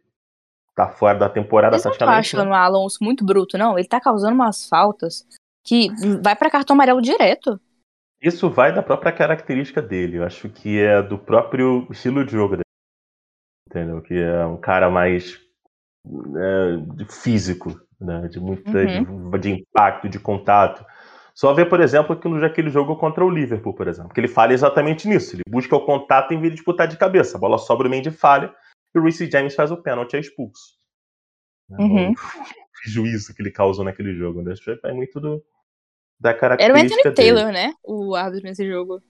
tá 0.75 0.89
fora 0.89 1.17
da 1.17 1.29
temporada 1.29 1.77
Vocês 1.77 1.83
praticamente. 1.83 2.09
Não 2.09 2.13
tá 2.13 2.19
achando 2.19 2.49
né? 2.49 2.51
o 2.51 2.59
Alonso 2.59 2.97
muito 3.01 3.23
bruto, 3.23 3.57
não? 3.57 3.79
Ele 3.79 3.87
tá 3.87 4.01
causando 4.01 4.33
umas 4.33 4.67
faltas 4.67 5.25
que 5.63 5.89
vai 6.21 6.35
para 6.35 6.49
cartão 6.49 6.73
amarelo 6.73 7.01
direto. 7.01 7.59
Isso 8.21 8.49
vai 8.49 8.73
da 8.73 8.83
própria 8.83 9.11
característica 9.11 9.81
dele. 9.81 10.17
Eu 10.17 10.23
acho 10.23 10.49
que 10.49 10.79
é 10.79 11.01
do 11.01 11.17
próprio 11.17 11.87
estilo 11.89 12.23
de 12.23 12.31
jogo 12.33 12.57
dele. 12.57 12.61
Entendeu? 13.67 14.01
Que 14.01 14.13
é 14.13 14.45
um 14.45 14.57
cara 14.57 14.89
mais 14.89 15.39
é, 16.05 17.05
físico, 17.09 17.79
né? 17.99 18.27
de 18.27 18.39
muita 18.39 18.77
uhum. 18.77 19.31
de, 19.31 19.39
de, 19.39 19.49
impacto, 19.51 20.07
de 20.07 20.19
contato. 20.19 20.85
Só 21.33 21.53
ver, 21.53 21.69
por 21.69 21.79
exemplo, 21.79 22.13
aquilo 22.13 22.69
jogo 22.69 22.95
contra 22.97 23.25
o 23.25 23.29
Liverpool, 23.29 23.73
por 23.73 23.87
exemplo, 23.87 24.13
que 24.13 24.19
ele 24.19 24.27
falha 24.27 24.53
exatamente 24.53 25.07
nisso. 25.07 25.35
Ele 25.35 25.43
busca 25.49 25.75
o 25.75 25.85
contato 25.85 26.33
em 26.33 26.39
vez 26.39 26.51
de 26.51 26.57
disputar 26.57 26.87
de 26.87 26.97
cabeça. 26.97 27.37
A 27.37 27.39
bola 27.39 27.57
sobra 27.57 27.87
o 27.87 27.89
meio 27.89 28.03
de 28.03 28.11
falha 28.11 28.53
e 28.93 28.99
o 28.99 29.03
Reece 29.03 29.31
James 29.31 29.55
faz 29.55 29.71
o 29.71 29.77
pênalti 29.77 30.13
e 30.13 30.17
é 30.17 30.19
expulso. 30.19 30.77
Uhum. 31.69 32.13
O 32.83 32.89
juízo 32.89 33.35
que 33.35 33.43
ele 33.43 33.51
causou 33.51 33.85
naquele 33.85 34.15
jogo. 34.15 34.41
Né? 34.41 34.55
É 34.85 34.91
muito 34.91 35.19
do, 35.19 35.43
da 36.21 36.33
característica 36.33 36.63
Era 36.63 36.73
o 36.73 36.85
Anthony 36.85 37.03
dele. 37.03 37.15
Taylor, 37.15 37.51
né? 37.51 37.73
O 37.83 38.15
árbitro 38.15 38.47
nesse 38.47 38.67
jogo. 38.67 39.01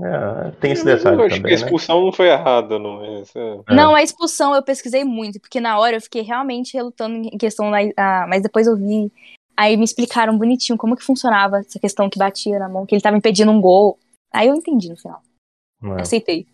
É, 0.00 0.50
tem 0.60 0.72
esse 0.72 0.84
detalhe 0.84 1.16
eu 1.16 1.26
acho 1.26 1.36
também, 1.36 1.42
que 1.42 1.54
a 1.54 1.58
né? 1.58 1.64
expulsão 1.64 1.98
né? 1.98 2.04
não 2.04 2.12
foi 2.12 2.28
errada, 2.28 2.78
não 2.78 3.04
é? 3.04 3.22
é? 3.34 3.74
Não, 3.74 3.96
a 3.96 4.02
expulsão 4.02 4.54
eu 4.54 4.62
pesquisei 4.62 5.02
muito, 5.02 5.40
porque 5.40 5.60
na 5.60 5.76
hora 5.76 5.96
eu 5.96 6.00
fiquei 6.00 6.22
realmente 6.22 6.74
relutando 6.76 7.16
em 7.16 7.36
questão, 7.36 7.68
da, 7.68 7.78
ah, 7.96 8.26
mas 8.28 8.42
depois 8.42 8.68
eu 8.68 8.76
vi 8.76 9.10
Aí 9.58 9.76
me 9.76 9.82
explicaram 9.82 10.38
bonitinho 10.38 10.78
como 10.78 10.94
que 10.94 11.02
funcionava 11.02 11.58
essa 11.58 11.80
questão 11.80 12.08
que 12.08 12.16
batia 12.16 12.60
na 12.60 12.68
mão, 12.68 12.86
que 12.86 12.94
ele 12.94 13.02
tava 13.02 13.16
impedindo 13.16 13.50
um 13.50 13.60
gol. 13.60 13.98
Aí 14.32 14.46
eu 14.46 14.54
entendi 14.54 14.88
no 14.88 14.96
final. 14.96 15.20
É. 15.82 16.02
Aceitei. 16.02 16.46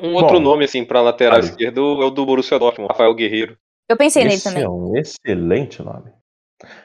Um 0.00 0.14
outro 0.14 0.38
Bom, 0.38 0.40
nome, 0.40 0.64
assim, 0.64 0.82
pra 0.82 1.02
lateral 1.02 1.36
aí. 1.36 1.44
esquerdo 1.44 2.02
é 2.02 2.06
o 2.06 2.10
do 2.10 2.24
Borussia 2.24 2.58
Dortmund, 2.58 2.90
Rafael 2.90 3.14
Guerreiro. 3.14 3.58
Eu 3.86 3.96
pensei 3.98 4.22
Esse 4.22 4.30
nele 4.30 4.42
também. 4.42 4.62
é 4.62 4.68
um 4.70 4.96
excelente 4.96 5.82
nome. 5.82 6.10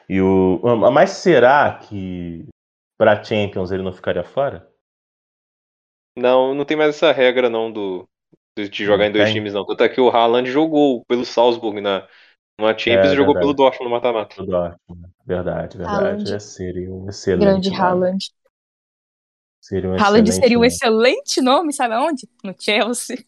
E 0.08 0.20
o... 0.20 0.60
Mas 0.92 1.10
será 1.10 1.78
que 1.78 2.46
pra 2.98 3.22
Champions 3.22 3.70
ele 3.70 3.82
não 3.82 3.92
ficaria 3.92 4.24
fora? 4.24 4.68
Não, 6.16 6.54
não 6.54 6.64
tem 6.64 6.76
mais 6.76 6.96
essa 6.96 7.12
regra 7.12 7.50
não 7.50 7.70
do 7.70 8.08
de 8.56 8.84
jogar 8.86 9.06
em 9.06 9.12
dois 9.12 9.30
times 9.30 9.52
não. 9.52 9.66
Tanto 9.66 9.84
é 9.84 9.88
que 9.88 10.00
o 10.00 10.08
Haaland 10.08 10.50
jogou 10.50 11.04
pelo 11.04 11.26
Salzburg 11.26 11.80
na 11.80 12.08
numa 12.58 12.76
Champions 12.76 13.10
é, 13.10 13.12
e 13.12 13.16
jogou 13.16 13.34
pelo 13.34 13.52
Dortmund 13.52 13.84
no 13.84 13.90
mata-mata. 13.90 14.34
Verdade, 15.26 15.76
verdade. 15.76 15.82
Haaland. 15.82 16.34
É, 16.34 16.38
seria 16.38 16.90
um 16.90 17.06
excelente 17.06 17.44
Grande 17.44 17.70
nome. 17.70 17.82
Haaland. 17.82 18.30
Seria 19.60 19.90
um 19.90 20.00
Haaland 20.00 20.32
seria 20.32 20.56
um 20.56 20.60
nome. 20.60 20.66
excelente 20.68 21.40
nome, 21.42 21.72
sabe 21.74 21.94
aonde? 21.94 22.26
No 22.42 22.54
Chelsea. 22.58 23.18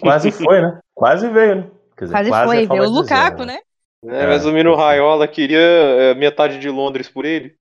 Quase 0.00 0.30
foi, 0.30 0.60
né? 0.60 0.78
Quase 0.94 1.28
veio, 1.30 1.56
né? 1.56 1.70
Dizer, 1.98 2.12
quase, 2.12 2.30
quase 2.30 2.46
foi, 2.46 2.66
veio 2.68 2.82
o 2.84 2.90
Lukaku, 2.90 3.44
né? 3.44 3.58
É, 4.04 4.26
mas 4.26 4.46
o 4.46 4.52
Mino 4.52 4.74
Raiola 4.74 5.26
queria 5.26 5.58
é, 5.58 6.14
metade 6.14 6.58
de 6.58 6.70
Londres 6.70 7.08
por 7.08 7.24
ele. 7.24 7.56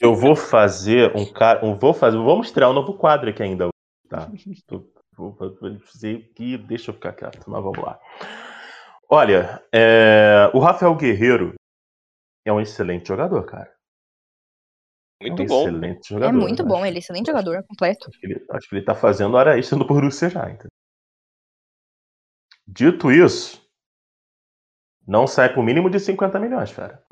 Eu 0.00 0.14
vou 0.14 0.36
fazer 0.36 1.14
um 1.16 1.30
cara. 1.30 1.64
Um, 1.64 1.78
vou 1.78 1.92
fazer. 1.92 2.16
Vamos 2.16 2.48
estrear 2.48 2.70
um 2.70 2.74
novo 2.74 2.94
quadro 2.94 3.30
aqui 3.30 3.42
ainda. 3.42 3.68
Tá? 4.08 4.28
vou 5.16 5.34
fazer 5.34 6.28
aqui. 6.30 6.58
Deixa 6.58 6.90
eu 6.90 6.94
ficar 6.94 7.12
quieto, 7.12 7.48
mas 7.48 7.62
vamos 7.62 7.78
lá. 7.78 7.98
Olha, 9.08 9.62
é, 9.74 10.50
o 10.54 10.58
Rafael 10.58 10.94
Guerreiro 10.94 11.54
é 12.46 12.52
um 12.52 12.60
excelente 12.60 13.08
jogador, 13.08 13.44
cara. 13.44 13.74
Muito 15.20 15.42
é 15.42 15.44
um 15.44 15.48
bom. 15.48 15.62
Excelente 15.62 16.08
jogador. 16.08 16.28
É 16.28 16.40
muito 16.40 16.64
bom, 16.64 16.86
ele 16.86 16.96
é 16.96 16.98
excelente 17.00 17.26
jogador, 17.26 17.62
completo. 17.64 18.08
Acho 18.08 18.20
que 18.20 18.26
ele, 18.26 18.46
acho 18.50 18.68
que 18.68 18.76
ele 18.76 18.84
tá 18.84 18.94
fazendo 18.94 19.36
hora 19.36 19.58
extra 19.58 19.78
no 19.78 19.86
Borussia 19.86 20.30
já, 20.30 20.48
entendeu? 20.48 20.70
Dito 22.66 23.10
isso, 23.10 23.60
não 25.10 25.26
sai 25.26 25.52
por 25.52 25.64
mínimo 25.64 25.90
de 25.90 25.98
50 25.98 26.38
milhões, 26.38 26.72
cara. 26.72 27.02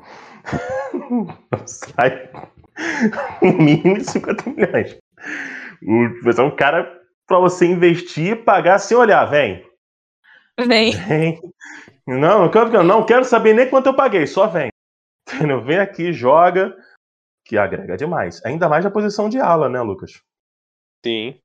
não 1.11 1.67
sai 1.67 2.31
um 3.43 3.51
mínimo 3.61 3.97
de 3.97 4.09
50 4.09 4.49
milhões. 4.49 4.97
Você 6.23 6.39
é 6.39 6.43
um 6.43 6.55
cara 6.55 6.97
para 7.27 7.39
você 7.39 7.65
investir 7.65 8.31
e 8.31 8.35
pagar 8.37 8.79
sem 8.79 8.95
olhar, 8.95 9.25
vem. 9.25 9.67
Vem. 10.57 10.91
Vem. 10.93 11.41
Não, 12.07 12.43
não 12.43 12.49
quero, 12.49 12.83
não 12.83 13.05
quero 13.05 13.25
saber 13.25 13.53
nem 13.53 13.69
quanto 13.69 13.87
eu 13.87 13.93
paguei, 13.93 14.25
só 14.25 14.47
vem. 14.47 14.69
Vem 15.65 15.79
aqui, 15.79 16.13
joga, 16.13 16.73
que 17.45 17.57
agrega 17.57 17.97
demais. 17.97 18.43
Ainda 18.45 18.69
mais 18.69 18.85
na 18.85 18.89
posição 18.89 19.27
de 19.27 19.39
ala, 19.39 19.67
né, 19.67 19.81
Lucas? 19.81 20.21
Sim 21.05 21.37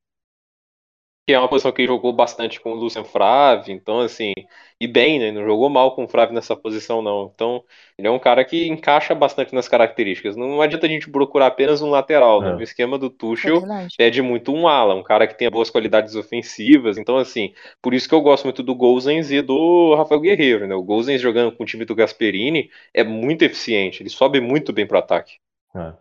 que 1.27 1.33
é 1.33 1.39
uma 1.39 1.47
posição 1.47 1.71
que 1.71 1.87
jogou 1.87 2.13
bastante 2.13 2.61
com 2.61 2.73
o 2.73 2.75
Lucian 2.75 3.03
Frave, 3.03 3.71
então 3.71 3.99
assim, 4.01 4.31
e 4.79 4.87
bem, 4.87 5.19
né? 5.19 5.31
Não 5.31 5.43
jogou 5.43 5.69
mal 5.69 5.95
com 5.95 6.03
o 6.03 6.07
Frave 6.07 6.33
nessa 6.33 6.55
posição, 6.55 7.01
não. 7.01 7.31
Então, 7.33 7.63
ele 7.97 8.07
é 8.07 8.11
um 8.11 8.19
cara 8.19 8.45
que 8.45 8.67
encaixa 8.67 9.15
bastante 9.15 9.55
nas 9.55 9.67
características. 9.67 10.35
Não, 10.35 10.61
adianta 10.61 10.85
a 10.85 10.89
gente 10.89 11.09
procurar 11.09 11.47
apenas 11.47 11.81
um 11.81 11.89
lateral, 11.89 12.41
né? 12.41 12.49
é. 12.49 12.51
né? 12.51 12.57
O 12.57 12.61
esquema 12.61 12.97
do 12.97 13.09
Tuchel 13.09 13.63
é 13.71 13.87
pede 13.97 14.21
muito 14.21 14.53
um 14.53 14.67
ala, 14.67 14.93
um 14.93 15.01
cara 15.01 15.25
que 15.25 15.37
tenha 15.37 15.49
boas 15.49 15.69
qualidades 15.69 16.15
ofensivas. 16.15 16.97
Então, 16.97 17.17
assim, 17.17 17.53
por 17.81 17.93
isso 17.93 18.07
que 18.07 18.13
eu 18.13 18.21
gosto 18.21 18.43
muito 18.43 18.61
do 18.61 18.75
Gozens 18.75 19.31
e 19.31 19.41
do 19.41 19.95
Rafael 19.95 20.21
Guerreiro, 20.21 20.67
né? 20.67 20.75
O 20.75 20.83
Gozens 20.83 21.21
jogando 21.21 21.51
com 21.51 21.63
o 21.63 21.65
time 21.65 21.85
do 21.85 21.95
Gasperini 21.95 22.69
é 22.93 23.03
muito 23.03 23.41
eficiente, 23.43 24.03
ele 24.03 24.09
sobe 24.09 24.39
muito 24.39 24.71
bem 24.71 24.85
pro 24.85 24.99
ataque. 24.99 25.37
É. 25.75 25.93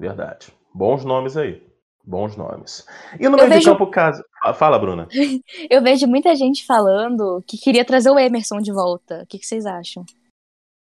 Verdade. 0.00 0.48
Bons 0.74 1.04
nomes 1.04 1.36
aí. 1.36 1.62
Bons 2.04 2.36
nomes. 2.36 2.84
E 3.18 3.28
no 3.28 3.36
eu 3.36 3.36
meio 3.36 3.48
vejo... 3.48 3.60
de 3.60 3.66
campo, 3.66 3.86
caso. 3.86 4.24
Fala, 4.54 4.78
Bruna. 4.78 5.06
eu 5.70 5.80
vejo 5.82 6.06
muita 6.06 6.34
gente 6.34 6.66
falando 6.66 7.42
que 7.46 7.56
queria 7.56 7.84
trazer 7.84 8.10
o 8.10 8.18
Emerson 8.18 8.58
de 8.58 8.72
volta. 8.72 9.22
O 9.22 9.26
que, 9.26 9.38
que 9.38 9.46
vocês 9.46 9.64
acham? 9.64 10.04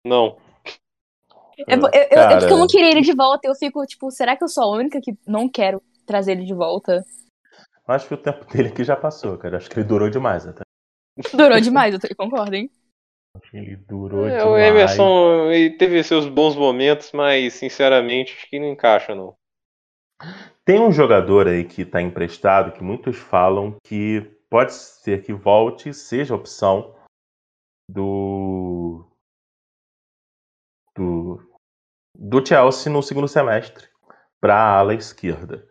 Não. 0.06 0.38
É, 1.68 1.76
eu, 1.76 1.80
eu, 1.80 1.90
Cara... 1.90 2.34
eu, 2.34 2.40
porque 2.40 2.54
eu 2.54 2.58
não 2.58 2.68
queria 2.68 2.92
ele 2.92 3.02
de 3.02 3.14
volta. 3.14 3.48
Eu 3.48 3.56
fico, 3.56 3.86
tipo, 3.86 4.12
será 4.12 4.36
que 4.36 4.44
eu 4.44 4.48
sou 4.48 4.64
a 4.64 4.78
única 4.78 5.02
que 5.02 5.18
não 5.28 5.50
quero 5.50 5.82
trazer 6.06 6.34
ele 6.34 6.46
de 6.46 6.54
volta? 6.54 7.04
Acho 7.88 8.08
que 8.08 8.14
o 8.14 8.18
tempo 8.18 8.46
dele 8.54 8.70
aqui 8.70 8.84
já 8.84 8.96
passou, 8.96 9.38
cara. 9.38 9.58
Acho 9.58 9.70
que 9.70 9.80
ele 9.80 9.88
durou 9.88 10.10
demais 10.10 10.46
até. 10.46 10.62
Durou 11.34 11.60
demais, 11.60 11.94
eu 11.94 12.16
concordo, 12.16 12.56
hein? 12.56 12.70
Acho 13.36 13.52
que 13.52 13.58
ele 13.58 13.76
durou 13.76 14.28
é, 14.28 14.38
demais. 14.38 14.48
O 14.48 14.58
Emerson 14.58 15.52
ele 15.52 15.76
teve 15.76 16.04
seus 16.04 16.28
bons 16.28 16.56
momentos, 16.56 17.12
mas 17.12 17.54
sinceramente 17.54 18.34
acho 18.34 18.50
que 18.50 18.60
não 18.60 18.68
encaixa, 18.68 19.16
não. 19.16 19.36
Tem 20.66 20.80
um 20.80 20.92
jogador 20.92 21.48
aí 21.48 21.64
que 21.64 21.84
está 21.84 22.02
emprestado 22.02 22.72
que 22.72 22.84
muitos 22.84 23.18
falam 23.18 23.76
que 23.84 24.22
pode 24.50 24.74
ser 24.74 25.24
que 25.24 25.34
volte, 25.34 25.94
seja 25.94 26.34
a 26.34 26.38
opção 26.38 26.96
do, 27.90 29.06
do, 30.96 31.40
do 32.16 32.46
Chelsea 32.46 32.92
no 32.92 33.02
segundo 33.02 33.28
semestre 33.28 33.88
para 34.40 34.56
a 34.56 34.80
ala 34.80 34.94
esquerda, 34.94 35.68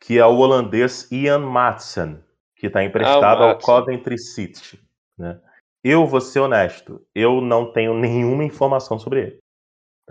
que 0.00 0.18
é 0.18 0.26
o 0.26 0.36
holandês 0.36 1.10
Ian 1.10 1.40
Matson, 1.40 2.22
que 2.56 2.66
está 2.66 2.82
emprestado 2.82 3.42
ah, 3.42 3.50
ao 3.50 3.58
Coventry 3.58 4.18
City. 4.18 4.82
Né? 5.18 5.40
Eu 5.84 6.06
vou 6.06 6.20
ser 6.20 6.40
honesto, 6.40 7.04
eu 7.14 7.40
não 7.40 7.72
tenho 7.72 7.94
nenhuma 7.94 8.44
informação 8.44 8.98
sobre 8.98 9.20
ele. 9.20 9.41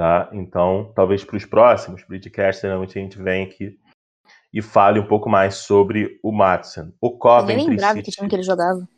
Tá? 0.02 0.28
Então, 0.34 0.91
talvez 0.95 1.24
para 1.24 1.38
os 1.38 1.45
próximos 1.45 2.04
podcasts, 2.04 2.64
realmente 2.64 2.97
a 2.97 3.02
gente 3.04 3.22
vem 3.22 3.43
aqui 3.43 3.80
e 4.52 4.60
fale 4.60 4.99
um 4.99 5.06
pouco 5.06 5.30
mais 5.30 5.58
sobre 5.58 6.20
o 6.24 6.32
Matson. 6.32 6.91
O 6.99 7.20
Coventry 7.20 7.54
Eu 7.54 7.58
nem 7.58 7.70
lembrava 7.70 7.93
City, 7.93 8.06
que 8.06 8.18
time 8.18 8.28
que 8.28 8.36
ele 8.36 8.41
jogava. 8.41 8.89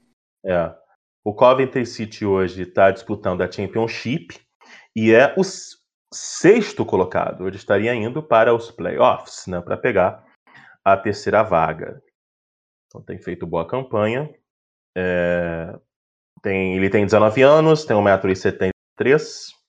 É. 0.45 0.74
O 1.22 1.34
Coventry 1.34 1.86
City 1.86 2.26
hoje 2.26 2.62
está 2.62 2.89
disputando 2.89 3.41
a 3.41 3.51
Championship 3.51 4.39
e 4.95 5.12
é 5.12 5.36
o 5.38 5.41
sexto 6.14 6.86
colocado. 6.86 7.49
Ele 7.49 7.58
estaria 7.58 7.93
indo 7.93 8.24
para 8.24 8.56
os 8.56 8.72
playoffs, 8.72 9.45
né, 9.45 9.60
para 9.60 9.76
pegar 9.76 10.24
a 10.86 10.95
terceira 10.95 11.43
vaga. 11.43 12.01
Então 12.88 13.01
tem 13.01 13.20
feito 13.20 13.45
boa 13.45 13.68
campanha. 13.68 14.34
É... 14.95 15.78
Tem, 16.41 16.78
ele 16.78 16.89
tem 16.89 17.04
19 17.04 17.41
anos, 17.41 17.84
tem 17.84 17.97
1,73m. 17.97 19.62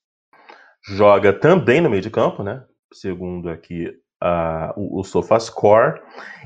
Joga 0.87 1.33
também 1.33 1.81
no 1.81 1.89
meio 1.89 2.01
de 2.01 2.11
campo, 2.11 2.43
né? 2.43 2.65
Segundo 2.93 3.49
aqui 3.49 3.87
uh, 4.23 4.71
o, 4.75 4.99
o 4.99 5.03
SofaScore. 5.03 6.01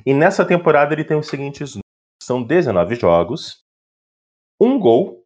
E 0.05 0.13
nessa 0.13 0.45
temporada 0.45 0.93
ele 0.93 1.03
tem 1.03 1.17
os 1.17 1.27
seguintes 1.27 1.77
São 2.23 2.41
19 2.43 2.95
jogos, 2.95 3.63
um 4.59 4.79
gol. 4.79 5.25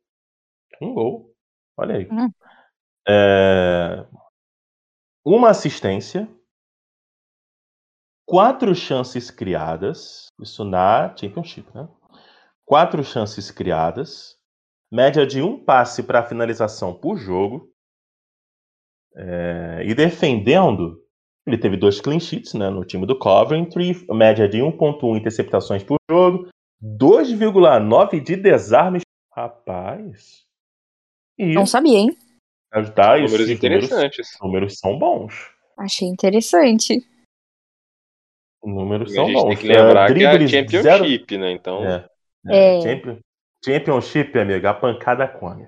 Um 0.81 0.93
gol. 0.93 1.33
Olha 1.77 1.97
aí. 1.97 2.07
Hum. 2.11 2.29
É, 3.07 4.05
uma 5.25 5.49
assistência, 5.49 6.27
quatro 8.25 8.73
chances 8.73 9.29
criadas, 9.29 10.27
isso 10.39 10.63
na 10.63 11.15
Championship, 11.15 11.69
né? 11.75 11.87
Quatro 12.65 13.03
chances 13.03 13.51
criadas, 13.51 14.37
média 14.91 15.25
de 15.25 15.41
um 15.41 15.63
passe 15.63 16.03
para 16.03 16.25
finalização 16.25 16.93
por 16.93 17.17
jogo, 17.17 17.72
é, 19.15 19.83
e 19.85 19.93
defendendo 19.93 21.03
ele 21.45 21.57
teve 21.57 21.75
dois 21.75 21.99
clean 21.99 22.19
sheets 22.19 22.53
né, 22.53 22.69
no 22.69 22.85
time 22.85 23.05
do 23.05 23.17
Coventry, 23.17 24.05
média 24.09 24.47
de 24.47 24.59
1.1 24.59 25.17
interceptações 25.17 25.83
por 25.83 25.97
jogo, 26.09 26.47
2,9 26.81 28.21
de 28.21 28.35
desarmes. 28.37 29.01
Rapaz. 29.35 30.43
E 31.37 31.53
Não 31.53 31.65
sabia, 31.65 31.97
hein? 31.97 32.17
Tá, 32.95 33.17
números 33.17 33.49
interessantes. 33.49 34.33
Os 34.33 34.41
números 34.41 34.79
são 34.79 34.97
bons. 34.97 35.51
Achei 35.77 36.07
interessante. 36.07 37.05
Números 38.63 39.13
são 39.13 39.31
bons. 39.31 39.49
Tem 39.49 39.57
que 39.57 39.67
lembrar 39.67 40.09
é, 40.09 40.13
que 40.13 40.23
é 40.23 40.27
a 40.27 40.47
Championship, 40.47 41.25
zero... 41.29 41.41
né? 41.41 41.51
Então. 41.51 41.85
É. 41.85 42.09
é. 42.47 42.93
é. 42.93 43.19
Championship, 43.63 44.39
amiga, 44.39 44.69
a 44.69 44.73
pancada 44.73 45.27
come. 45.27 45.67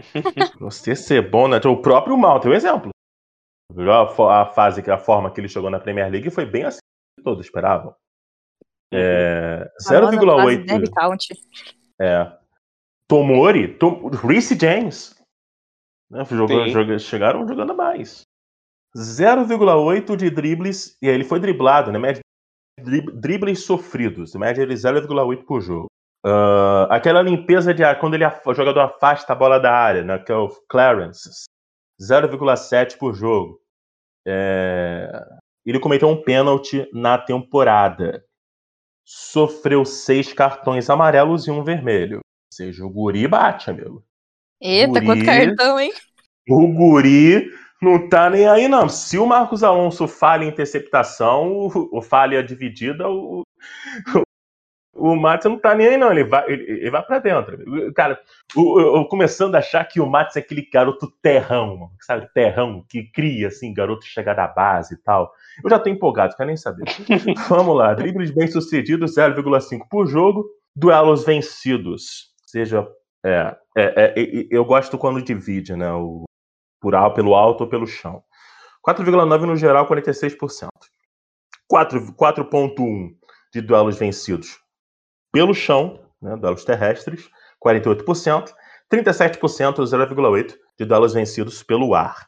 Você 0.60 0.94
ser 0.94 1.28
bom, 1.28 1.48
né? 1.48 1.58
O 1.64 1.80
próprio 1.80 2.16
Mal, 2.16 2.40
tem 2.40 2.50
um 2.50 2.54
exemplo. 2.54 2.90
A, 3.90 4.46
fase, 4.46 4.88
a 4.90 4.98
forma 4.98 5.30
que 5.30 5.40
ele 5.40 5.48
chegou 5.48 5.70
na 5.70 5.78
Premier 5.78 6.10
League 6.10 6.30
foi 6.30 6.46
bem 6.46 6.64
assim 6.64 6.78
que 7.18 7.24
todos 7.24 7.44
esperavam. 7.44 7.94
É, 8.92 9.70
0,8. 9.86 10.66
É. 12.00 12.38
Tomori, 13.06 13.76
Tom, 13.76 14.08
Reece 14.08 14.58
James. 14.58 15.14
Né, 16.10 16.24
jogou, 16.24 16.68
jogou, 16.68 16.98
chegaram 16.98 17.46
jogando 17.46 17.74
mais. 17.74 18.22
0,8 18.96 20.16
de 20.16 20.30
dribles. 20.30 20.96
E 21.02 21.08
aí 21.08 21.14
ele 21.14 21.24
foi 21.24 21.38
driblado, 21.38 21.92
né? 21.92 21.98
Média, 21.98 22.22
dribles 23.14 23.64
sofridos. 23.64 24.34
Média 24.34 24.66
de 24.66 24.74
0,8 24.74 25.44
por 25.44 25.60
jogo. 25.60 25.88
Uh, 26.26 26.90
aquela 26.90 27.22
limpeza 27.22 27.72
de 27.72 27.84
ar, 27.84 27.98
quando 28.00 28.14
ele, 28.14 28.24
o 28.26 28.54
jogador 28.54 28.80
afasta 28.80 29.32
a 29.32 29.36
bola 29.36 29.58
da 29.58 29.72
área, 29.72 30.02
né? 30.02 30.18
Que 30.18 30.32
é 30.32 30.34
o 30.34 30.48
clearances 30.68 31.44
0,7 32.00 32.96
por 32.96 33.14
jogo. 33.14 33.60
É... 34.26 35.10
Ele 35.66 35.80
cometeu 35.80 36.08
um 36.08 36.22
pênalti 36.22 36.88
na 36.92 37.18
temporada. 37.18 38.24
Sofreu 39.04 39.84
seis 39.84 40.32
cartões 40.32 40.88
amarelos 40.88 41.46
e 41.46 41.50
um 41.50 41.62
vermelho. 41.62 42.16
Ou 42.18 42.54
seja, 42.54 42.84
o 42.84 42.90
Guri 42.90 43.26
bate, 43.26 43.70
amigo. 43.70 44.04
Eita, 44.60 45.00
guri... 45.00 45.06
quanto 45.06 45.24
cartão, 45.24 45.80
hein? 45.80 45.92
O 46.48 46.66
Guri 46.68 47.50
não 47.80 48.08
tá 48.08 48.28
nem 48.30 48.48
aí, 48.48 48.68
não. 48.68 48.88
Se 48.88 49.18
o 49.18 49.26
Marcos 49.26 49.62
Alonso 49.62 50.08
falha 50.08 50.44
em 50.44 50.48
interceptação, 50.48 51.68
ou 51.92 52.02
falha 52.02 52.42
dividida, 52.42 53.08
o, 53.08 53.42
o 54.98 55.16
Matos 55.16 55.50
não 55.50 55.58
tá 55.58 55.74
nem 55.74 55.88
aí, 55.88 55.96
não. 55.96 56.10
Ele 56.10 56.24
vai, 56.24 56.44
ele, 56.50 56.64
ele 56.64 56.90
vai 56.90 57.02
pra 57.02 57.18
dentro. 57.18 57.56
Cara, 57.94 58.20
eu, 58.56 59.04
começando 59.06 59.54
a 59.54 59.58
achar 59.58 59.84
que 59.84 60.00
o 60.00 60.06
Matos 60.06 60.36
é 60.36 60.40
aquele 60.40 60.68
garoto 60.70 61.10
terrão, 61.22 61.90
sabe? 62.00 62.28
Terrão, 62.34 62.84
que 62.88 63.04
cria, 63.12 63.48
assim, 63.48 63.72
garoto 63.72 64.04
chegar 64.04 64.34
da 64.34 64.46
base 64.46 64.94
e 64.94 64.96
tal. 64.98 65.32
Eu 65.62 65.70
já 65.70 65.78
tô 65.78 65.88
empolgado, 65.88 66.36
quero 66.36 66.48
nem 66.48 66.56
saber. 66.56 66.84
Vamos 67.48 67.76
lá. 67.76 67.94
Dribles 67.94 68.30
bem-sucedidos, 68.30 69.16
0,5 69.16 69.86
por 69.88 70.06
jogo. 70.06 70.44
Duelos 70.74 71.24
vencidos. 71.24 72.32
Seja. 72.46 72.86
É, 73.24 73.56
é, 73.76 74.14
é, 74.16 74.46
eu 74.50 74.64
gosto 74.64 74.96
quando 74.96 75.22
divide, 75.22 75.74
né? 75.76 75.92
O, 75.92 76.24
por, 76.80 76.92
pelo 77.14 77.34
alto 77.34 77.64
ou 77.64 77.70
pelo 77.70 77.86
chão. 77.86 78.22
4,9 78.86 79.40
no 79.42 79.56
geral, 79.56 79.88
46%. 79.88 80.68
4,1 81.70 83.10
de 83.52 83.60
duelos 83.60 83.98
vencidos 83.98 84.58
pelo 85.38 85.54
chão, 85.54 86.00
né, 86.20 86.34
duelos 86.34 86.64
terrestres, 86.64 87.30
48%, 87.64 88.52
37%, 88.92 89.84
0,8% 89.84 90.56
de 90.76 90.84
duelos 90.84 91.14
vencidos 91.14 91.62
pelo 91.62 91.94
ar. 91.94 92.26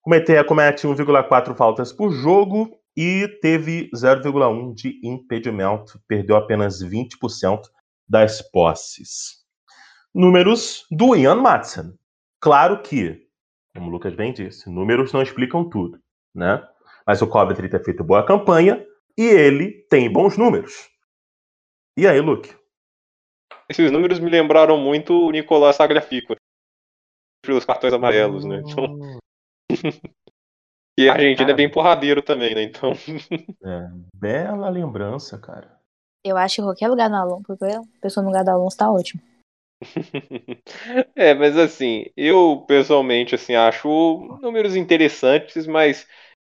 Comete, 0.00 0.42
comete 0.44 0.86
1,4 0.86 1.54
faltas 1.54 1.92
por 1.92 2.10
jogo 2.10 2.70
e 2.96 3.28
teve 3.42 3.90
0,1 3.94 4.72
de 4.72 4.98
impedimento, 5.04 6.00
perdeu 6.08 6.34
apenas 6.34 6.82
20% 6.82 7.60
das 8.08 8.40
posses. 8.40 9.44
Números 10.14 10.86
do 10.90 11.14
Ian 11.14 11.42
Matson. 11.42 11.92
Claro 12.40 12.80
que, 12.80 13.20
como 13.74 13.88
o 13.88 13.90
Lucas 13.90 14.14
bem 14.14 14.32
disse, 14.32 14.70
números 14.70 15.12
não 15.12 15.20
explicam 15.20 15.68
tudo, 15.68 16.00
né? 16.34 16.66
Mas 17.06 17.20
o 17.20 17.26
Coventry 17.26 17.68
tem 17.68 17.84
feito 17.84 18.02
boa 18.02 18.24
campanha 18.24 18.82
e 19.14 19.26
ele 19.26 19.84
tem 19.90 20.10
bons 20.10 20.38
números. 20.38 20.88
E 21.96 22.06
aí, 22.06 22.20
Luke? 22.20 22.54
Esses 23.68 23.90
números 23.90 24.18
me 24.18 24.30
lembraram 24.30 24.78
muito 24.78 25.12
o 25.12 25.30
Nicolás 25.30 25.76
Sagrafico. 25.76 26.34
Pelos 27.44 27.64
cartões 27.64 27.92
amarelos, 27.92 28.44
né? 28.44 28.62
Então... 28.64 28.98
e 30.98 31.08
a 31.08 31.12
Argentina 31.12 31.36
cara, 31.36 31.52
é 31.52 31.54
bem 31.54 31.70
porradeiro 31.70 32.22
também, 32.22 32.54
né? 32.54 32.62
Então. 32.62 32.92
é, 33.64 33.88
bela 34.14 34.68
lembrança, 34.68 35.38
cara. 35.38 35.78
Eu 36.24 36.36
acho 36.36 36.56
que 36.56 36.62
qualquer 36.62 36.88
lugar 36.88 37.08
na 37.08 37.20
Alonso, 37.20 37.44
qualquer 37.44 37.80
pessoa 38.00 38.22
no 38.22 38.30
lugar 38.30 38.44
da 38.44 38.52
Alonso 38.52 38.76
tá 38.76 38.90
ótimo. 38.90 39.22
é, 41.16 41.32
mas 41.32 41.56
assim, 41.56 42.04
eu 42.16 42.64
pessoalmente 42.68 43.34
assim 43.34 43.54
acho 43.54 43.88
números 44.42 44.76
interessantes, 44.76 45.66
mas 45.66 46.06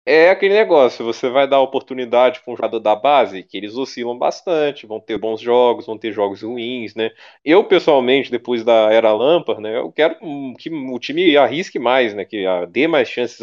é 0.04 0.32
aquele 0.32 0.56
negócio, 0.56 1.06
você 1.06 1.30
vai 1.30 1.47
dar 1.47 1.62
oportunidade 1.62 2.41
para 2.41 2.52
um 2.52 2.56
jogador 2.56 2.80
da 2.80 2.95
base, 2.95 3.43
que 3.43 3.56
eles 3.56 3.76
oscilam 3.76 4.18
bastante, 4.18 4.88
vão 4.88 4.99
ter 4.99 5.16
bons 5.20 5.39
jogos, 5.39 5.86
vão 5.86 5.95
ter 5.95 6.12
jogos 6.12 6.41
ruins, 6.41 6.95
né? 6.95 7.12
Eu, 7.45 7.64
pessoalmente, 7.64 8.32
depois 8.32 8.64
da 8.64 8.91
era 8.91 9.14
Lampard, 9.14 9.62
né, 9.62 9.78
eu 9.78 9.91
quero 9.91 10.16
que 10.58 10.70
o 10.72 10.99
time 10.99 11.38
arrisque 11.38 11.78
mais, 11.78 12.16
né? 12.16 12.26
Que 12.26 12.43
dê 12.72 12.88
mais 12.88 13.10
chances 13.10 13.39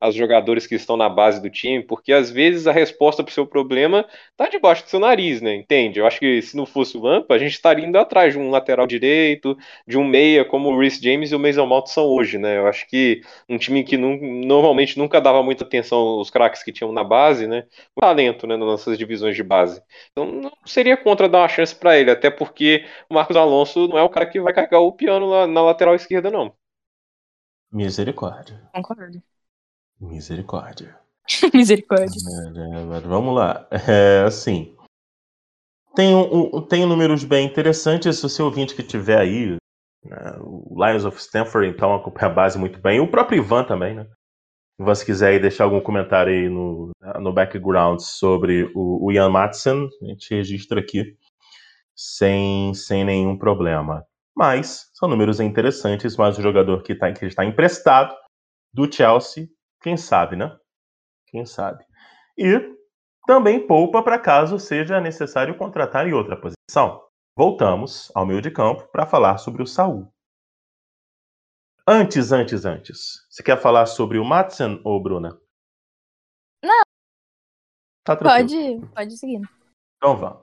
aos 0.00 0.14
jogadores 0.16 0.66
que 0.66 0.74
estão 0.74 0.96
na 0.96 1.08
base 1.08 1.40
do 1.40 1.48
time, 1.48 1.82
porque 1.84 2.12
às 2.12 2.30
vezes 2.30 2.66
a 2.66 2.72
resposta 2.72 3.22
para 3.22 3.30
o 3.30 3.34
seu 3.34 3.46
problema 3.46 4.04
tá 4.36 4.48
debaixo 4.48 4.82
do 4.82 4.90
seu 4.90 4.98
nariz, 4.98 5.40
né? 5.40 5.54
Entende? 5.54 6.00
Eu 6.00 6.06
acho 6.06 6.18
que 6.18 6.42
se 6.42 6.56
não 6.56 6.66
fosse 6.66 6.96
o 6.96 7.02
Lampard, 7.02 7.42
a 7.42 7.46
gente 7.46 7.54
estaria 7.54 7.86
indo 7.86 7.96
atrás 7.96 8.32
de 8.32 8.40
um 8.40 8.50
lateral 8.50 8.88
direito, 8.88 9.56
de 9.86 9.96
um 9.96 10.04
meia, 10.04 10.44
como 10.44 10.68
o 10.70 10.78
Rhys 10.80 10.98
James 10.98 11.30
e 11.30 11.36
o 11.36 11.38
Mason 11.38 11.64
Mount 11.66 11.86
são 11.86 12.06
hoje, 12.06 12.38
né? 12.38 12.58
Eu 12.58 12.66
acho 12.66 12.88
que 12.88 13.22
um 13.48 13.56
time 13.56 13.84
que 13.84 13.96
não, 13.96 14.16
normalmente 14.16 14.98
nunca 14.98 15.20
dava 15.20 15.42
muita 15.44 15.64
atenção 15.64 15.91
são 15.92 16.18
os 16.18 16.30
craques 16.30 16.62
que 16.62 16.72
tinham 16.72 16.90
na 16.90 17.04
base, 17.04 17.46
né? 17.46 17.66
O 17.94 18.00
talento, 18.00 18.46
né, 18.46 18.56
nas 18.56 18.66
nossas 18.66 18.96
divisões 18.96 19.36
de 19.36 19.42
base. 19.42 19.82
Então 20.10 20.24
não 20.24 20.52
seria 20.64 20.96
contra 20.96 21.28
dar 21.28 21.40
uma 21.40 21.48
chance 21.48 21.74
para 21.74 21.98
ele, 21.98 22.10
até 22.10 22.30
porque 22.30 22.86
o 23.10 23.14
Marcos 23.14 23.36
Alonso 23.36 23.86
não 23.88 23.98
é 23.98 24.02
o 24.02 24.08
cara 24.08 24.24
que 24.24 24.40
vai 24.40 24.54
carregar 24.54 24.80
o 24.80 24.92
piano 24.92 25.30
na, 25.30 25.46
na 25.46 25.62
lateral 25.62 25.94
esquerda, 25.94 26.30
não. 26.30 26.54
Misericórdia. 27.70 28.58
Concordo. 28.72 29.22
Misericórdia. 30.00 30.98
Misericórdia. 31.52 32.18
É, 32.56 32.96
é, 32.96 33.00
vamos 33.00 33.34
lá. 33.34 33.68
É, 33.70 34.24
assim. 34.26 34.74
Tem, 35.94 36.14
um, 36.14 36.62
tem 36.62 36.86
números 36.86 37.22
bem 37.22 37.46
interessantes. 37.46 38.16
Se 38.16 38.22
você 38.22 38.42
ouvinte 38.42 38.74
que 38.74 38.82
tiver 38.82 39.18
aí, 39.18 39.56
né, 40.04 40.16
o 40.40 40.74
Lions 40.74 41.04
of 41.04 41.18
Stanford, 41.18 41.68
então, 41.68 41.94
acompanha 41.94 42.28
a 42.28 42.34
base 42.34 42.58
muito 42.58 42.80
bem. 42.80 42.98
O 42.98 43.10
próprio 43.10 43.42
Ivan 43.42 43.64
também, 43.64 43.94
né? 43.94 44.06
Se 44.76 44.84
você 44.84 45.04
quiser 45.04 45.38
deixar 45.40 45.64
algum 45.64 45.80
comentário 45.80 46.32
aí 46.32 46.48
no, 46.48 46.90
no 47.20 47.32
background 47.32 48.00
sobre 48.00 48.70
o, 48.74 49.06
o 49.06 49.12
Ian 49.12 49.28
Matson, 49.28 49.88
a 50.02 50.06
gente 50.06 50.34
registra 50.34 50.80
aqui 50.80 51.16
sem, 51.94 52.72
sem 52.74 53.04
nenhum 53.04 53.36
problema. 53.36 54.04
Mas 54.34 54.90
são 54.94 55.08
números 55.08 55.40
interessantes, 55.40 56.16
mas 56.16 56.38
o 56.38 56.42
jogador 56.42 56.82
que, 56.82 56.94
tá, 56.94 57.12
que 57.12 57.26
está 57.26 57.44
emprestado 57.44 58.14
do 58.72 58.90
Chelsea, 58.90 59.46
quem 59.80 59.96
sabe, 59.96 60.36
né? 60.36 60.56
Quem 61.26 61.44
sabe. 61.44 61.84
E 62.36 62.72
também 63.26 63.66
poupa 63.66 64.02
para 64.02 64.18
caso 64.18 64.58
seja 64.58 65.00
necessário 65.00 65.56
contratar 65.56 66.06
em 66.08 66.12
outra 66.12 66.36
posição. 66.36 67.02
Voltamos 67.36 68.10
ao 68.14 68.26
meio 68.26 68.42
de 68.42 68.50
campo 68.50 68.88
para 68.90 69.06
falar 69.06 69.38
sobre 69.38 69.62
o 69.62 69.66
Saul. 69.66 70.11
Antes, 71.86 72.30
antes, 72.30 72.64
antes. 72.64 73.26
Você 73.28 73.42
quer 73.42 73.60
falar 73.60 73.86
sobre 73.86 74.18
o 74.18 74.24
Madsen 74.24 74.80
ou 74.84 75.02
Bruna? 75.02 75.40
Não. 76.62 76.82
Tá 78.04 78.16
pode, 78.16 78.80
pode 78.94 79.16
seguir. 79.16 79.40
Então 79.96 80.16
vamos. 80.16 80.42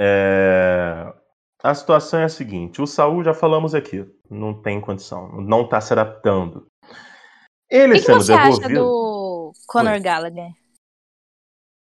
É... 0.00 1.12
A 1.62 1.74
situação 1.74 2.20
é 2.20 2.24
a 2.24 2.28
seguinte: 2.28 2.82
o 2.82 2.86
Saul 2.86 3.24
já 3.24 3.32
falamos 3.32 3.74
aqui, 3.74 4.04
não 4.30 4.60
tem 4.60 4.80
condição, 4.80 5.40
não 5.40 5.62
está 5.62 5.80
se 5.80 5.92
adaptando. 5.92 6.66
Ele 7.70 7.94
que 7.94 8.00
sendo 8.00 8.18
que 8.18 8.24
você 8.24 8.36
devolvido. 8.36 8.64
Acha 8.66 8.74
do 8.74 9.52
Conor. 9.66 10.00
Gallagher? 10.00 10.50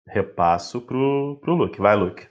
Repasso 0.06 0.80
pro, 0.80 1.38
pro 1.40 1.54
Luke. 1.54 1.80
Vai, 1.80 1.96
Luke. 1.96 2.28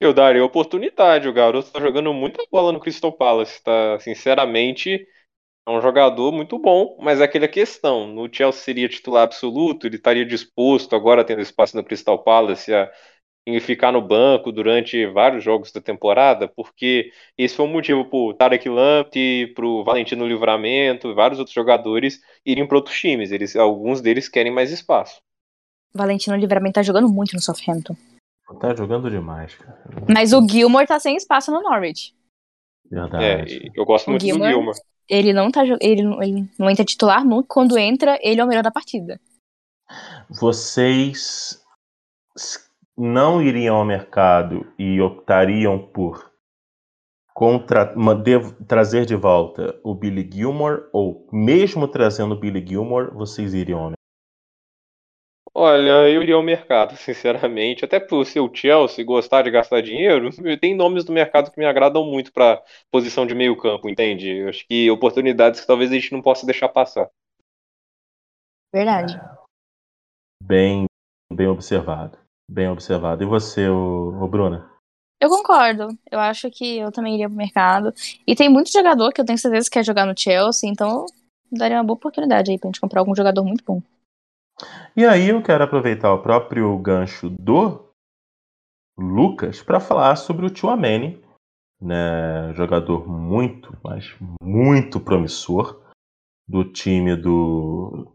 Eu 0.00 0.14
daria 0.14 0.44
oportunidade. 0.44 1.28
O 1.28 1.32
garoto 1.32 1.70
tá 1.70 1.80
jogando 1.80 2.12
muita 2.14 2.42
bola 2.50 2.72
no 2.72 2.80
Crystal 2.80 3.12
Palace. 3.12 3.62
Tá, 3.62 3.98
sinceramente, 4.00 5.06
é 5.66 5.70
um 5.70 5.80
jogador 5.80 6.32
muito 6.32 6.58
bom, 6.58 6.96
mas 7.00 7.20
é 7.20 7.24
aquela 7.24 7.48
questão. 7.48 8.06
No 8.06 8.28
Chelsea 8.32 8.62
seria 8.62 8.88
titular 8.88 9.24
absoluto, 9.24 9.86
ele 9.86 9.96
estaria 9.96 10.24
disposto, 10.24 10.96
agora 10.96 11.24
tendo 11.24 11.40
espaço 11.40 11.76
no 11.76 11.84
Crystal 11.84 12.18
Palace, 12.22 12.72
a 12.72 12.90
ficar 13.60 13.90
no 13.90 14.00
banco 14.00 14.52
durante 14.52 15.06
vários 15.06 15.42
jogos 15.42 15.72
da 15.72 15.80
temporada, 15.80 16.46
porque 16.46 17.10
esse 17.36 17.56
foi 17.56 17.66
o 17.66 17.68
motivo 17.68 18.04
para 18.04 18.18
o 18.18 18.34
Tarek 18.34 18.68
Lamptey, 18.68 19.48
para 19.48 19.66
o 19.66 19.82
Valentino 19.82 20.26
Livramento, 20.26 21.14
vários 21.14 21.38
outros 21.38 21.54
jogadores 21.54 22.20
irem 22.44 22.66
para 22.66 22.76
outros 22.76 22.98
times. 22.98 23.32
Eles, 23.32 23.56
alguns 23.56 24.00
deles 24.00 24.28
querem 24.28 24.52
mais 24.52 24.70
espaço. 24.70 25.20
Valentino 25.92 26.36
Livramento 26.36 26.74
tá 26.74 26.82
jogando 26.82 27.08
muito 27.08 27.34
no 27.34 27.40
Southampton. 27.40 27.96
Tá 28.60 28.74
jogando 28.74 29.10
demais, 29.10 29.54
cara. 29.54 29.82
Mas 30.08 30.32
o 30.32 30.46
Gilmore 30.46 30.86
tá 30.86 30.98
sem 30.98 31.16
espaço 31.16 31.50
no 31.50 31.62
Norwich. 31.62 32.14
Verdade. 32.90 33.56
É, 33.56 33.70
eu 33.74 33.84
gosto 33.84 34.10
muito 34.10 34.24
Gilmore, 34.24 34.50
do 34.50 34.56
Gilmore 34.56 34.78
ele 35.10 35.32
não 35.32 35.50
tá 35.50 35.64
ele, 35.64 36.04
ele 36.22 36.48
não 36.58 36.70
entra 36.70 36.84
titular 36.84 37.24
nunca. 37.24 37.48
Quando 37.48 37.76
entra, 37.76 38.18
ele 38.22 38.40
é 38.40 38.44
o 38.44 38.46
melhor 38.46 38.62
da 38.62 38.70
partida. 38.70 39.20
Vocês 40.30 41.60
não 42.96 43.42
iriam 43.42 43.76
ao 43.76 43.84
mercado 43.84 44.72
e 44.78 45.00
optariam 45.00 45.78
por 45.78 46.30
contra, 47.34 47.94
trazer 48.68 49.04
de 49.04 49.16
volta 49.16 49.78
o 49.82 49.94
Billy 49.94 50.28
Gilmore 50.32 50.84
ou 50.92 51.26
mesmo 51.32 51.88
trazendo 51.88 52.34
o 52.34 52.38
Billy 52.38 52.64
Gilmore, 52.64 53.10
vocês 53.12 53.52
iriam 53.54 53.80
ao? 53.80 53.99
Olha, 55.62 56.08
eu 56.08 56.22
iria 56.22 56.36
ao 56.36 56.42
mercado, 56.42 56.96
sinceramente. 56.96 57.84
Até 57.84 58.00
por 58.00 58.24
ser 58.24 58.40
o 58.40 58.50
Chelsea 58.50 59.04
gostar 59.04 59.42
de 59.42 59.50
gastar 59.50 59.82
dinheiro, 59.82 60.30
tem 60.58 60.74
nomes 60.74 61.04
do 61.04 61.12
mercado 61.12 61.50
que 61.50 61.58
me 61.58 61.66
agradam 61.66 62.02
muito 62.02 62.32
para 62.32 62.62
posição 62.90 63.26
de 63.26 63.34
meio 63.34 63.54
campo, 63.54 63.86
entende? 63.86 64.26
Eu 64.26 64.48
acho 64.48 64.66
que 64.66 64.90
oportunidades 64.90 65.60
que 65.60 65.66
talvez 65.66 65.90
a 65.90 65.94
gente 65.96 66.12
não 66.12 66.22
possa 66.22 66.46
deixar 66.46 66.70
passar. 66.70 67.10
Verdade. 68.72 69.20
Bem, 70.42 70.86
bem 71.30 71.48
observado. 71.48 72.16
Bem 72.50 72.68
observado. 72.70 73.22
E 73.22 73.26
você, 73.26 73.68
o, 73.68 74.18
o 74.18 74.26
Bruna? 74.26 74.66
Eu 75.20 75.28
concordo. 75.28 75.88
Eu 76.10 76.20
acho 76.20 76.50
que 76.50 76.78
eu 76.78 76.90
também 76.90 77.16
iria 77.16 77.28
pro 77.28 77.36
mercado. 77.36 77.92
E 78.26 78.34
tem 78.34 78.48
muito 78.48 78.72
jogador 78.72 79.12
que 79.12 79.20
eu 79.20 79.26
tenho 79.26 79.36
certeza 79.36 79.68
que 79.68 79.74
quer 79.74 79.84
jogar 79.84 80.06
no 80.06 80.18
Chelsea, 80.18 80.70
então 80.70 81.04
daria 81.52 81.76
uma 81.76 81.84
boa 81.84 81.98
oportunidade 81.98 82.50
aí 82.50 82.58
pra 82.58 82.68
gente 82.68 82.80
comprar 82.80 83.00
algum 83.00 83.14
jogador 83.14 83.44
muito 83.44 83.62
bom. 83.62 83.82
E 84.96 85.04
aí 85.04 85.28
eu 85.28 85.42
quero 85.42 85.64
aproveitar 85.64 86.12
o 86.12 86.22
próprio 86.22 86.76
gancho 86.78 87.30
do 87.30 87.88
Lucas 88.98 89.62
para 89.62 89.80
falar 89.80 90.16
sobre 90.16 90.46
o 90.46 90.54
Chouameni, 90.54 91.22
né, 91.80 92.52
jogador 92.54 93.08
muito, 93.08 93.76
mas 93.82 94.14
muito 94.42 95.00
promissor 95.00 95.80
do 96.46 96.64
time 96.64 97.16
do 97.16 98.12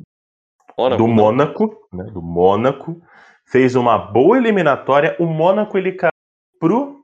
Mônaco, 0.78 0.98
do 0.98 1.08
Mônaco, 1.08 1.88
né, 1.92 2.04
do 2.06 2.22
Mônaco, 2.22 3.02
fez 3.46 3.76
uma 3.76 3.98
boa 3.98 4.38
eliminatória. 4.38 5.16
O 5.20 5.26
Mônaco 5.26 5.78
ele 5.78 5.94
caiu 5.94 6.12
pro 6.60 7.04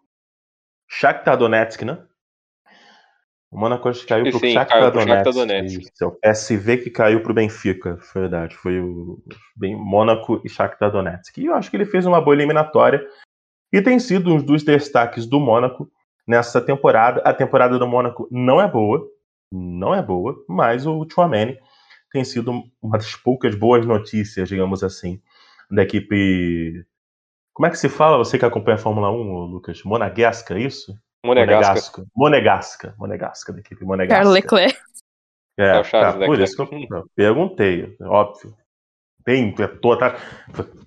Shakhtar 0.90 1.38
Donetsk, 1.38 1.84
né? 1.84 2.06
O 3.52 3.60
Mônaco 3.60 3.90
acho 3.90 4.02
que 4.02 4.08
caiu 4.08 4.24
pro 4.30 4.40
Sim, 4.40 4.54
Shakhtar 4.54 4.92
Donetsk. 4.92 5.34
Donetsk. 5.34 5.82
Isso, 5.82 6.04
é 6.04 6.06
o 6.06 6.12
PSV 6.12 6.78
que 6.78 6.90
caiu 6.90 7.22
pro 7.22 7.34
Benfica, 7.34 8.00
verdade. 8.16 8.56
Foi 8.56 8.80
o 8.80 9.22
bem 9.54 9.76
Mônaco 9.76 10.42
e 10.46 10.50
Shakhtar 10.50 10.90
Donetsk. 10.90 11.38
E 11.38 11.48
eu 11.48 11.54
acho 11.54 11.70
que 11.70 11.76
ele 11.76 11.86
fez 11.86 12.06
uma 12.06 12.22
boa 12.22 12.34
eliminatória 12.34 13.06
e 13.74 13.82
tem 13.82 14.00
sido 14.00 14.34
um 14.34 14.42
dos 14.42 14.64
destaques 14.64 15.26
do 15.26 15.38
Mônaco 15.38 15.92
nessa 16.26 16.62
temporada. 16.62 17.22
A 17.26 17.34
temporada 17.34 17.78
do 17.78 17.86
Mônaco 17.86 18.26
não 18.32 18.62
é 18.62 18.68
boa, 18.70 19.06
não 19.52 19.94
é 19.94 20.02
boa, 20.02 20.42
mas 20.48 20.88
o 20.88 21.06
Chouameni 21.12 21.60
tem 22.10 22.24
sido 22.24 22.64
uma 22.82 22.98
das 22.98 23.16
poucas 23.18 23.54
boas 23.54 23.86
notícias, 23.86 24.48
digamos 24.48 24.82
assim, 24.82 25.22
da 25.70 25.84
equipe. 25.84 26.86
Como 27.54 27.68
é 27.68 27.70
que 27.70 27.78
se 27.78 27.90
fala? 27.90 28.18
Você 28.18 28.40
que 28.40 28.46
acompanha 28.46 28.76
a 28.76 28.80
Fórmula 28.80 29.12
1, 29.12 29.46
Lucas? 29.46 29.84
Monegasca, 29.84 30.56
é 30.58 30.62
isso? 30.62 30.98
Monegasca. 31.26 32.06
Monegasca. 32.16 32.96
Monegasca, 32.98 33.54
da 33.54 33.60
equipe 33.60 33.84
Monegasca. 33.86 34.24
Charles 34.24 34.34
Leclerc. 34.34 34.80
É, 35.60 35.78
é 35.78 35.84
tá, 35.84 36.14
por 36.14 36.40
isso 36.40 36.56
que 36.56 36.94
eu 36.94 37.08
perguntei, 37.16 37.96
óbvio. 38.02 38.56
Tem, 39.24 39.54
é 39.60 39.68
toda, 39.68 40.16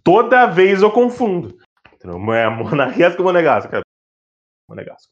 toda 0.03 0.47
vez 0.47 0.83
eu 0.83 0.91
confundo. 0.91 1.57
É 2.03 2.49
Monegasca 2.49 3.21
ou 3.21 3.25
Monegasca? 3.25 3.81
Monegasca. 4.69 5.11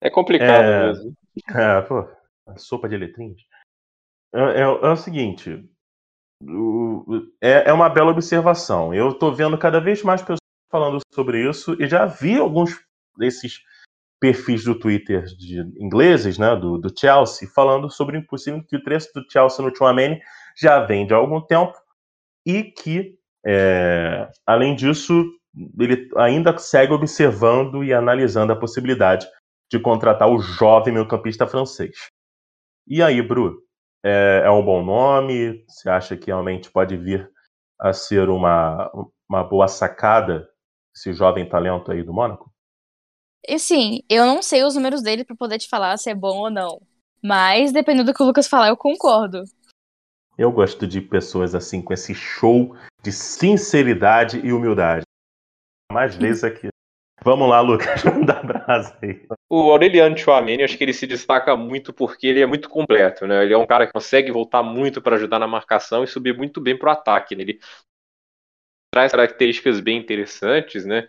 É 0.00 0.08
complicado 0.08 0.64
é, 0.64 0.86
mesmo. 0.86 1.14
É, 1.54 1.80
pô, 1.82 2.08
sopa 2.56 2.88
de 2.88 2.96
letrinhas. 2.96 3.42
É, 4.34 4.40
é, 4.40 4.60
é 4.60 4.90
o 4.90 4.96
seguinte, 4.96 5.68
é, 7.40 7.70
é 7.70 7.72
uma 7.72 7.88
bela 7.88 8.10
observação. 8.10 8.94
Eu 8.94 9.10
estou 9.10 9.34
vendo 9.34 9.58
cada 9.58 9.80
vez 9.80 10.02
mais 10.02 10.20
pessoas 10.22 10.38
falando 10.70 11.00
sobre 11.12 11.48
isso 11.48 11.80
e 11.82 11.88
já 11.88 12.06
vi 12.06 12.38
alguns 12.38 12.80
desses 13.16 13.62
perfis 14.20 14.64
do 14.64 14.78
Twitter 14.78 15.24
de 15.24 15.60
ingleses, 15.78 16.38
né, 16.38 16.56
do, 16.56 16.78
do 16.78 16.92
Chelsea, 16.96 17.48
falando 17.54 17.90
sobre 17.90 18.16
o 18.16 18.20
impossível 18.20 18.62
que 18.64 18.76
o 18.76 18.82
preço 18.82 19.10
do 19.14 19.24
Chelsea 19.30 19.64
no 19.64 19.70
Tchouameni 19.70 20.20
já 20.56 20.80
vem 20.80 21.06
de 21.06 21.14
algum 21.14 21.40
tempo 21.40 21.74
e 22.44 22.64
que, 22.64 23.16
é, 23.46 24.28
além 24.46 24.74
disso, 24.74 25.24
ele 25.78 26.08
ainda 26.16 26.56
segue 26.58 26.92
observando 26.92 27.84
e 27.84 27.92
analisando 27.92 28.52
a 28.52 28.58
possibilidade 28.58 29.26
de 29.70 29.78
contratar 29.78 30.28
o 30.28 30.38
jovem 30.38 30.94
meio-campista 30.94 31.46
francês. 31.46 32.08
E 32.86 33.02
aí, 33.02 33.20
Bru, 33.20 33.62
é, 34.04 34.42
é 34.44 34.50
um 34.50 34.64
bom 34.64 34.82
nome? 34.82 35.64
Você 35.68 35.90
acha 35.90 36.16
que 36.16 36.26
realmente 36.26 36.70
pode 36.70 36.96
vir 36.96 37.30
a 37.78 37.92
ser 37.92 38.28
uma, 38.28 38.90
uma 39.28 39.44
boa 39.44 39.68
sacada 39.68 40.48
esse 40.94 41.12
jovem 41.12 41.48
talento 41.48 41.92
aí 41.92 42.02
do 42.02 42.12
Mônaco? 42.12 42.50
E 43.46 43.58
sim, 43.58 44.02
eu 44.08 44.26
não 44.26 44.42
sei 44.42 44.64
os 44.64 44.74
números 44.74 45.02
dele 45.02 45.24
para 45.24 45.36
poder 45.36 45.58
te 45.58 45.68
falar 45.68 45.96
se 45.96 46.10
é 46.10 46.14
bom 46.14 46.38
ou 46.38 46.50
não. 46.50 46.80
Mas 47.22 47.72
dependendo 47.72 48.12
do 48.12 48.14
que 48.14 48.22
o 48.22 48.26
Lucas 48.26 48.46
falar, 48.46 48.68
eu 48.68 48.76
concordo. 48.76 49.42
Eu 50.36 50.52
gosto 50.52 50.86
de 50.86 51.00
pessoas 51.00 51.54
assim 51.54 51.82
com 51.82 51.92
esse 51.92 52.14
show 52.14 52.76
de 53.02 53.10
sinceridade 53.10 54.38
e 54.38 54.52
humildade. 54.52 55.02
Mais 55.92 56.14
vezes 56.14 56.44
aqui. 56.44 56.68
Vamos 57.24 57.48
lá, 57.48 57.60
Lucas, 57.60 58.02
dá 58.24 58.42
brasa 58.42 58.96
aí. 59.02 59.26
O 59.50 59.70
Aureliano 59.70 60.16
Chouameni, 60.16 60.62
acho 60.62 60.78
que 60.78 60.84
ele 60.84 60.92
se 60.92 61.06
destaca 61.06 61.56
muito 61.56 61.92
porque 61.92 62.26
ele 62.26 62.40
é 62.40 62.46
muito 62.46 62.68
completo, 62.68 63.26
né? 63.26 63.42
Ele 63.42 63.54
é 63.54 63.58
um 63.58 63.66
cara 63.66 63.86
que 63.86 63.92
consegue 63.92 64.30
voltar 64.30 64.62
muito 64.62 65.02
para 65.02 65.16
ajudar 65.16 65.38
na 65.38 65.46
marcação 65.48 66.04
e 66.04 66.06
subir 66.06 66.36
muito 66.36 66.60
bem 66.60 66.78
para 66.78 66.90
o 66.90 66.92
ataque, 66.92 67.34
né? 67.34 67.42
Ele 67.42 67.60
traz 68.94 69.10
características 69.10 69.80
bem 69.80 69.98
interessantes, 69.98 70.84
né? 70.84 71.08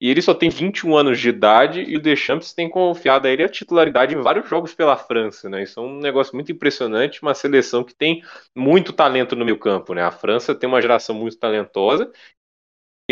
E 0.00 0.10
ele 0.10 0.22
só 0.22 0.32
tem 0.32 0.48
21 0.48 0.96
anos 0.96 1.20
de 1.20 1.28
idade 1.28 1.82
e 1.82 1.96
o 1.96 2.00
Deschamps 2.00 2.54
tem 2.54 2.70
confiado 2.70 3.26
a 3.26 3.30
ele 3.30 3.44
a 3.44 3.48
titularidade 3.48 4.14
em 4.14 4.20
vários 4.20 4.48
jogos 4.48 4.74
pela 4.74 4.96
França, 4.96 5.48
né? 5.48 5.62
Isso 5.62 5.78
é 5.78 5.82
um 5.82 5.98
negócio 5.98 6.34
muito 6.34 6.50
impressionante, 6.50 7.20
uma 7.20 7.34
seleção 7.34 7.84
que 7.84 7.94
tem 7.94 8.22
muito 8.56 8.92
talento 8.94 9.36
no 9.36 9.44
meio 9.44 9.58
campo, 9.58 9.92
né? 9.92 10.02
A 10.02 10.10
França 10.10 10.54
tem 10.54 10.68
uma 10.68 10.80
geração 10.80 11.14
muito 11.14 11.38
talentosa 11.38 12.10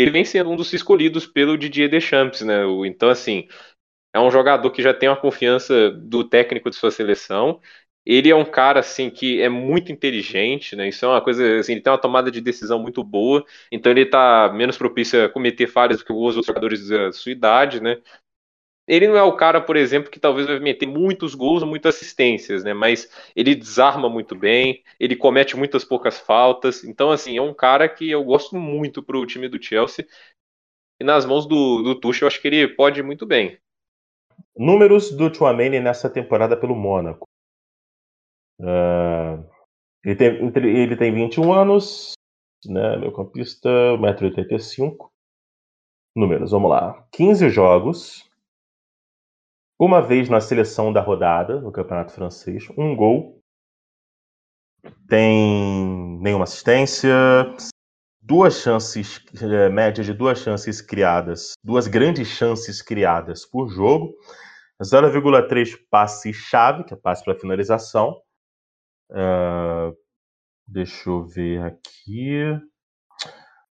ele 0.01 0.11
vem 0.11 0.23
sendo 0.23 0.49
um 0.49 0.55
dos 0.55 0.71
escolhidos 0.71 1.27
pelo 1.27 1.57
Didier 1.57 1.89
Deschamps, 1.89 2.41
né? 2.41 2.61
Então, 2.85 3.09
assim, 3.09 3.47
é 4.13 4.19
um 4.19 4.31
jogador 4.31 4.71
que 4.71 4.81
já 4.81 4.93
tem 4.93 5.09
uma 5.09 5.19
confiança 5.19 5.91
do 5.91 6.23
técnico 6.23 6.69
de 6.69 6.75
sua 6.75 6.91
seleção. 6.91 7.61
Ele 8.05 8.29
é 8.29 8.35
um 8.35 8.45
cara 8.45 8.79
assim 8.79 9.09
que 9.09 9.41
é 9.41 9.49
muito 9.49 9.91
inteligente, 9.91 10.75
né? 10.75 10.89
Isso 10.89 11.05
é 11.05 11.07
uma 11.07 11.21
coisa 11.21 11.59
assim, 11.59 11.73
ele 11.73 11.81
tem 11.81 11.91
uma 11.91 11.99
tomada 11.99 12.31
de 12.31 12.41
decisão 12.41 12.79
muito 12.79 13.03
boa, 13.03 13.45
então 13.71 13.91
ele 13.91 14.01
está 14.01 14.51
menos 14.53 14.77
propício 14.77 15.25
a 15.25 15.29
cometer 15.29 15.67
falhas 15.67 15.99
do 15.99 16.05
que 16.05 16.11
os 16.13 16.35
outros 16.35 16.47
jogadores 16.47 16.87
da 16.87 17.11
sua 17.11 17.31
idade, 17.31 17.81
né? 17.81 18.01
Ele 18.89 19.07
não 19.07 19.15
é 19.15 19.21
o 19.21 19.35
cara, 19.35 19.61
por 19.61 19.77
exemplo, 19.77 20.09
que 20.09 20.19
talvez 20.19 20.47
vai 20.47 20.59
meter 20.59 20.87
muitos 20.87 21.35
gols 21.35 21.61
muitas 21.61 21.95
assistências, 21.95 22.63
né? 22.63 22.73
Mas 22.73 23.07
ele 23.35 23.53
desarma 23.53 24.09
muito 24.09 24.35
bem, 24.35 24.83
ele 24.99 25.15
comete 25.15 25.55
muitas 25.55 25.85
poucas 25.85 26.19
faltas. 26.19 26.83
Então, 26.83 27.11
assim, 27.11 27.37
é 27.37 27.41
um 27.41 27.53
cara 27.53 27.87
que 27.87 28.09
eu 28.09 28.23
gosto 28.23 28.55
muito 28.55 29.03
pro 29.03 29.27
time 29.27 29.47
do 29.47 29.61
Chelsea. 29.61 30.07
E 30.99 31.03
nas 31.03 31.23
mãos 31.23 31.45
do, 31.45 31.83
do 31.83 31.99
Tuchel, 31.99 32.25
eu 32.25 32.27
acho 32.29 32.41
que 32.41 32.47
ele 32.47 32.67
pode 32.69 32.99
ir 32.99 33.03
muito 33.03 33.27
bem. 33.27 33.59
Números 34.57 35.11
do 35.11 35.31
Chouameni 35.31 35.79
nessa 35.79 36.09
temporada 36.09 36.57
pelo 36.57 36.75
Mônaco. 36.75 37.28
Uh, 38.59 39.45
ele, 40.03 40.15
tem, 40.15 40.27
ele 40.65 40.95
tem 40.97 41.13
21 41.13 41.53
anos, 41.53 42.13
né, 42.65 42.97
meu 42.97 43.11
campista, 43.11 43.69
1,85m. 43.69 45.09
Números, 46.15 46.51
vamos 46.51 46.69
lá. 46.69 47.07
15 47.11 47.49
jogos, 47.49 48.29
uma 49.79 50.01
vez 50.01 50.27
na 50.27 50.41
seleção 50.41 50.91
da 50.91 51.01
rodada, 51.01 51.61
no 51.61 51.71
Campeonato 51.71 52.11
Francês, 52.11 52.67
um 52.77 52.95
gol, 52.95 53.39
tem 55.07 56.19
nenhuma 56.21 56.43
assistência, 56.43 57.13
duas 58.21 58.61
chances, 58.61 59.23
é, 59.41 59.69
média 59.69 60.03
de 60.03 60.13
duas 60.13 60.39
chances 60.39 60.81
criadas, 60.81 61.53
duas 61.63 61.87
grandes 61.87 62.27
chances 62.27 62.81
criadas 62.81 63.45
por 63.45 63.69
jogo, 63.69 64.13
0,3 64.81 65.77
passe-chave, 65.89 66.83
que 66.83 66.93
é 66.93 66.97
passe 66.97 67.23
para 67.23 67.39
finalização. 67.39 68.21
Uh, 69.11 69.95
deixa 70.67 71.09
eu 71.09 71.23
ver 71.25 71.63
aqui. 71.63 72.43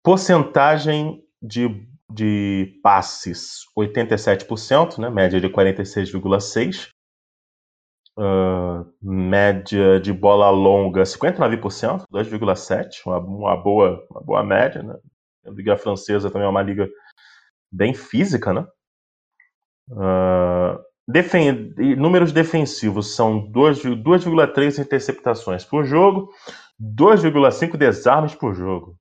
Porcentagem 0.03 1.23
de 1.41 1.69
de 2.11 2.81
passes 2.83 3.65
87%, 3.77 4.99
né, 4.99 5.11
média 5.11 5.41
de 5.41 5.49
46,6%. 5.49 6.91
Uh, 8.21 8.85
média 9.01 10.01
de 10.01 10.13
bola 10.13 10.51
longa 10.51 11.03
59%, 11.03 12.05
2,7%, 12.13 12.89
uma, 13.07 13.19
uma, 13.19 13.57
boa, 13.57 14.05
uma 14.11 14.21
boa 14.21 14.43
média. 14.43 14.83
Né? 14.83 14.99
A 15.47 15.51
Liga 15.51 15.77
Francesa 15.77 16.29
também 16.29 16.45
é 16.45 16.51
uma 16.51 16.63
liga 16.63 16.89
bem 17.71 17.95
física. 17.95 18.53
Né? 18.53 18.67
Uh, 19.91 20.83
defen 21.09 21.75
números 21.97 22.33
defensivos 22.33 23.17
são 23.17 23.51
2,3 23.51 24.79
interceptações 24.79 25.65
por 25.65 25.85
jogo, 25.85 26.31
2,5 26.81 27.77
desarmes 27.77 28.35
por 28.35 28.55
jogo. 28.55 28.97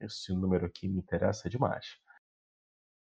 Esse 0.00 0.34
número 0.34 0.66
aqui 0.66 0.88
me 0.88 0.98
interessa 0.98 1.48
demais. 1.48 1.86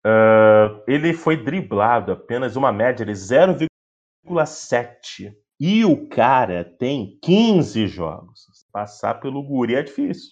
Uh, 0.04 0.82
ele 0.86 1.12
foi 1.12 1.36
driblado 1.36 2.12
apenas 2.12 2.56
uma 2.56 2.72
média 2.72 3.04
de 3.04 3.12
0,7. 3.12 5.36
E 5.60 5.84
o 5.84 6.08
cara 6.08 6.64
tem 6.64 7.18
15 7.20 7.86
jogos. 7.88 8.46
Passar 8.72 9.14
pelo 9.14 9.42
guri 9.42 9.74
é 9.74 9.82
difícil. 9.82 10.30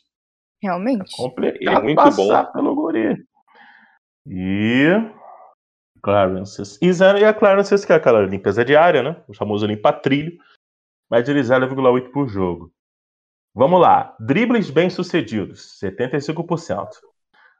Realmente. 0.63 1.13
É 1.13 1.17
complicado 1.17 1.79
é 1.79 1.83
muito 1.83 1.97
passar 1.97 2.45
bom. 2.45 2.53
pelo 2.53 2.75
guri. 2.75 3.17
E 4.27 4.87
clearances. 6.07 6.79
E, 6.81 6.89
a 7.25 7.35
clearances, 7.35 7.85
que 7.85 7.93
é 7.93 7.97
aquela 7.97 8.25
limpeza 8.25 8.65
diária, 8.65 9.03
né? 9.03 9.21
O 9.27 9.35
famoso 9.35 9.67
limpa-trilho. 9.67 10.39
Média 11.11 11.35
de 11.35 11.41
0,8 11.41 12.13
por 12.13 12.29
jogo. 12.29 12.73
Vamos 13.53 13.81
lá. 13.81 14.15
Dribles 14.21 14.71
bem-sucedidos, 14.71 15.81
75%. 15.83 16.91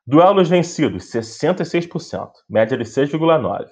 Duelos 0.07 0.49
vencidos, 0.49 1.11
66%, 1.11 2.31
média 2.49 2.79
de 2.79 2.85
6,9%. 2.85 3.69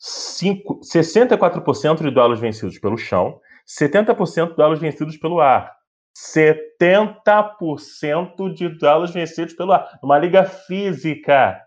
64% 0.00 2.02
de 2.02 2.10
duelos 2.10 2.40
vencidos 2.40 2.78
pelo 2.78 2.96
chão, 2.96 3.38
70% 3.66 4.48
de 4.48 4.56
duelos 4.56 4.80
vencidos 4.80 5.18
pelo 5.18 5.40
ar. 5.40 5.76
70% 6.16 8.54
de 8.54 8.70
duelos 8.70 9.12
vencidos 9.12 9.52
pelo 9.54 9.72
ar. 9.72 9.98
Uma 10.02 10.18
liga 10.18 10.44
física, 10.44 11.62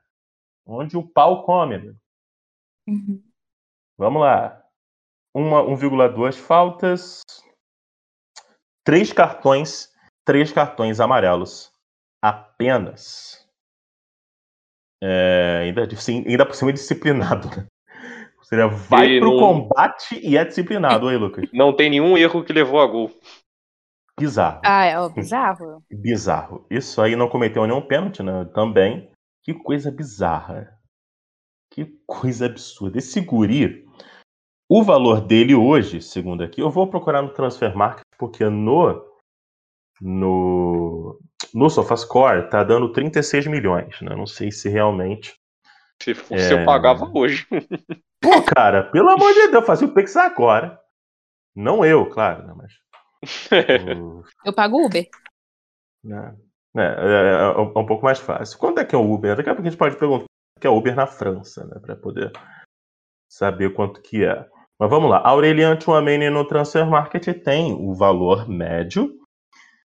onde 0.65 0.97
o 0.97 1.07
pau 1.07 1.43
come. 1.43 1.95
Uhum. 2.87 3.21
Vamos 3.97 4.21
lá. 4.21 4.63
1,2 5.35 6.33
faltas, 6.35 7.21
três 8.83 9.13
cartões, 9.13 9.91
três 10.25 10.51
cartões 10.51 10.99
amarelos 10.99 11.71
apenas. 12.23 13.45
É, 15.03 15.59
ainda, 15.63 15.95
sim, 15.95 16.23
ainda 16.27 16.45
por 16.45 16.55
cima 16.55 16.73
disciplinado. 16.73 17.49
Né? 17.49 17.67
Seria 18.41 18.67
vai 18.67 19.07
e 19.09 19.19
pro 19.19 19.31
não... 19.31 19.39
combate 19.39 20.19
e 20.23 20.37
é 20.37 20.45
disciplinado, 20.45 21.09
aí, 21.09 21.17
Lucas. 21.17 21.47
Não 21.53 21.75
tem 21.75 21.89
nenhum 21.89 22.17
erro 22.17 22.45
que 22.45 22.53
levou 22.53 22.79
a 22.79 22.87
gol. 22.87 23.11
Bizarro. 24.17 24.61
Ah, 24.63 24.85
é 24.85 24.99
o 24.99 25.09
bizarro. 25.09 25.83
Bizarro. 25.91 26.65
Isso 26.71 27.01
aí 27.01 27.15
não 27.15 27.29
cometeu 27.29 27.67
nenhum 27.67 27.85
pênalti, 27.85 28.23
né? 28.23 28.45
Também. 28.45 29.11
Que 29.43 29.53
coisa 29.53 29.91
bizarra. 29.91 30.76
Que 31.71 31.85
coisa 32.05 32.45
absurda. 32.45 32.97
Esse 32.97 33.21
guri, 33.21 33.85
o 34.69 34.83
valor 34.83 35.21
dele 35.21 35.55
hoje, 35.55 36.01
segundo 36.01 36.43
aqui, 36.43 36.61
eu 36.61 36.69
vou 36.69 36.89
procurar 36.89 37.21
no 37.21 37.33
Transfer 37.33 37.75
Market, 37.75 38.05
porque 38.17 38.45
no 38.45 39.05
no 40.01 41.19
no 41.53 41.69
SofaScore 41.69 42.49
tá 42.49 42.63
dando 42.63 42.91
36 42.91 43.47
milhões, 43.47 44.01
né? 44.01 44.15
Não 44.15 44.27
sei 44.27 44.51
se 44.51 44.69
realmente 44.69 45.35
se 46.01 46.13
fosse 46.13 46.53
é... 46.53 46.61
eu 46.61 46.65
pagava 46.65 47.09
hoje. 47.13 47.47
Pô, 48.21 48.41
cara, 48.43 48.83
pelo 48.83 49.09
amor 49.09 49.33
de 49.33 49.47
Deus, 49.47 49.65
fazia 49.65 49.87
o 49.87 49.93
Pix 49.93 50.15
agora. 50.15 50.79
Não 51.55 51.85
eu, 51.85 52.09
claro, 52.09 52.45
né? 52.45 52.53
Mas. 52.55 52.73
eu 54.45 54.53
pago 54.53 54.85
Uber. 54.85 55.07
Né? 56.03 56.35
É, 56.75 56.81
é, 56.81 56.85
é, 56.85 57.33
é, 57.43 57.57
um 57.59 57.85
pouco 57.85 58.03
mais 58.03 58.19
fácil. 58.19 58.57
Quanto 58.59 58.79
é 58.79 58.85
que 58.85 58.93
é 58.93 58.97
o 58.97 59.11
Uber? 59.11 59.35
Daqui 59.35 59.49
a 59.49 59.53
pouco 59.53 59.67
a 59.67 59.69
gente 59.69 59.79
pode 59.79 59.97
perguntar 59.97 60.25
que 60.59 60.67
é 60.67 60.69
Uber 60.69 60.95
na 60.95 61.07
França, 61.07 61.65
né? 61.65 61.79
Pra 61.79 61.95
poder 61.95 62.31
saber 63.29 63.73
quanto 63.73 64.01
que 64.01 64.23
é. 64.23 64.47
Mas 64.79 64.89
vamos 64.89 65.09
lá. 65.09 65.21
Aurelian 65.25 65.79
Chouameni 65.79 66.29
no 66.29 66.45
Transfer 66.45 66.85
Market 66.85 67.43
tem 67.43 67.73
o 67.73 67.93
valor 67.93 68.47
médio 68.47 69.17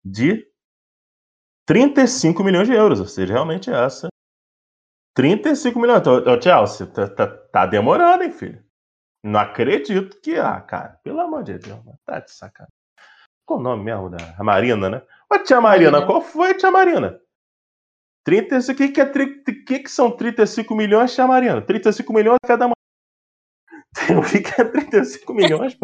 de 0.05 0.47
35 1.67 2.43
milhões 2.43 2.67
de 2.67 2.75
euros. 2.75 3.01
Ou 3.01 3.07
seja, 3.07 3.35
realmente 3.35 3.71
essa 3.71 4.09
35 5.15 5.79
milhões. 5.79 6.07
Ô, 6.07 6.41
Chelsea, 6.41 6.87
tá, 6.87 7.09
tá, 7.09 7.27
tá, 7.27 7.67
demorando, 7.67 8.25
hein, 8.25 8.33
filho? 8.33 8.65
Não 9.23 9.39
acredito 9.39 10.19
que. 10.21 10.37
Ah, 10.37 10.61
cara, 10.61 10.99
pelo 11.05 11.21
amor 11.21 11.43
de 11.43 11.59
Deus, 11.59 11.79
tá 12.05 12.21
de 12.21 12.31
sacanagem. 12.31 12.73
Qual 13.45 13.59
o 13.59 13.63
nome 13.63 13.85
mesmo 13.85 14.09
da 14.09 14.17
a 14.39 14.45
Marina, 14.45 14.89
né? 14.89 15.03
Ô, 15.31 15.39
tia 15.39 15.61
Marina, 15.61 15.91
Marina. 15.91 16.07
qual 16.07 16.23
foi, 16.23 16.55
tia 16.55 16.71
Marina? 16.71 17.21
35, 18.25 18.77
que, 18.77 18.89
que, 18.89 19.01
é, 19.01 19.07
que, 19.07 19.79
que 19.81 19.91
são 19.91 20.11
35 20.11 20.75
milhões, 20.75 21.15
tia 21.15 21.27
Marina? 21.27 21.63
35 21.63 22.13
milhões 22.13 22.39
cada 22.45 22.65
manhã. 22.67 22.75
O 24.19 24.23
que, 24.23 24.41
que 24.41 24.61
é 24.61 24.65
35 24.65 25.35
milhões? 25.35 25.77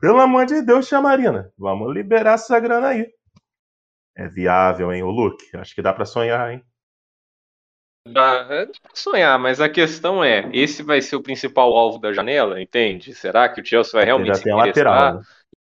Pelo 0.00 0.20
amor 0.20 0.46
de 0.46 0.62
Deus, 0.62 0.86
tia 0.86 1.00
Marina. 1.00 1.50
Vamos 1.58 1.92
liberar 1.92 2.34
essa 2.34 2.58
grana 2.60 2.88
aí. 2.88 3.10
É 4.16 4.28
viável, 4.28 4.92
hein, 4.92 5.02
o 5.02 5.10
Luke? 5.10 5.44
Acho 5.56 5.74
que 5.74 5.82
dá 5.82 5.92
para 5.92 6.04
sonhar, 6.04 6.52
hein? 6.52 6.64
Dá, 8.06 8.46
é 8.50 8.68
sonhar, 8.92 9.38
mas 9.38 9.62
a 9.62 9.68
questão 9.68 10.22
é, 10.22 10.50
esse 10.52 10.82
vai 10.82 11.00
ser 11.00 11.16
o 11.16 11.22
principal 11.22 11.72
alvo 11.72 11.98
da 11.98 12.12
janela, 12.12 12.60
entende? 12.60 13.14
Será 13.14 13.48
que 13.48 13.62
o 13.62 13.64
Chelsea 13.64 13.92
vai 13.98 14.04
realmente 14.04 14.36
se 14.36 14.42
interessar? 14.42 14.66
Lateral, 14.66 15.14
né? 15.14 15.22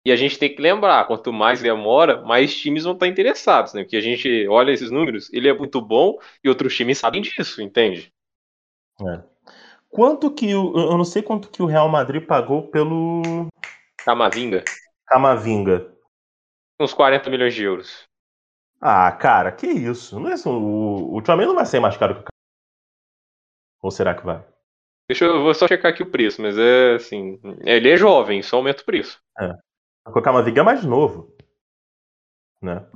E 0.05 0.13
a 0.13 0.17
gente 0.17 0.39
tem 0.39 0.55
que 0.55 0.61
lembrar, 0.61 1.07
quanto 1.07 1.33
mais 1.33 1.63
demora, 1.63 2.21
mais 2.23 2.55
times 2.55 2.85
vão 2.85 2.93
estar 2.93 3.07
interessados, 3.07 3.73
né? 3.73 3.83
Porque 3.83 3.97
a 3.97 4.03
gente 4.03 4.47
olha 4.49 4.71
esses 4.71 4.91
números, 4.91 5.33
ele 5.33 5.49
é 5.49 5.55
muito 5.55 5.81
bom 5.81 6.19
e 6.43 6.49
outros 6.49 6.77
times 6.77 6.99
sabem 6.99 7.23
disso, 7.23 7.63
entende? 7.63 8.13
É. 9.01 9.23
Quanto 9.89 10.31
que 10.31 10.55
o, 10.55 10.77
eu 10.77 10.99
não 10.99 11.05
sei 11.05 11.23
quanto 11.23 11.49
que 11.49 11.63
o 11.63 11.67
Real 11.67 11.89
Madrid 11.89 12.25
pagou 12.27 12.69
pelo 12.69 13.49
Camavinga? 14.05 14.63
Camavinga. 15.07 15.91
Uns 16.79 16.93
40 16.93 17.31
milhões 17.31 17.55
de 17.55 17.63
euros. 17.63 18.05
Ah, 18.81 19.11
cara, 19.13 19.53
que 19.53 19.67
isso? 19.67 20.21
Não 20.21 20.29
é 20.29 20.35
o, 20.45 21.15
o 21.15 21.23
Tchouameni 21.23 21.49
não 21.49 21.55
vai 21.55 21.65
ser 21.65 21.81
mais 21.81 21.97
caro 21.97 22.17
que 22.17 22.21
o 22.23 23.85
Ou 23.85 23.91
será 23.91 24.15
que 24.15 24.27
vai? 24.27 24.45
Deixa 25.09 25.25
eu, 25.25 25.43
vou 25.43 25.55
só 25.55 25.67
checar 25.69 25.93
aqui 25.93 26.03
o 26.03 26.11
preço, 26.11 26.43
mas 26.43 26.59
é 26.59 26.95
assim. 26.95 27.41
Ele 27.65 27.91
é 27.91 27.97
jovem, 27.97 28.43
só 28.43 28.57
aumenta 28.57 28.83
o 28.83 28.85
preço. 28.85 29.23
É. 29.39 29.55
O 30.07 30.23
Camavinga 30.23 30.61
é 30.61 30.65
mais 30.65 30.85
novo. 30.85 31.35
Né? 32.61 32.87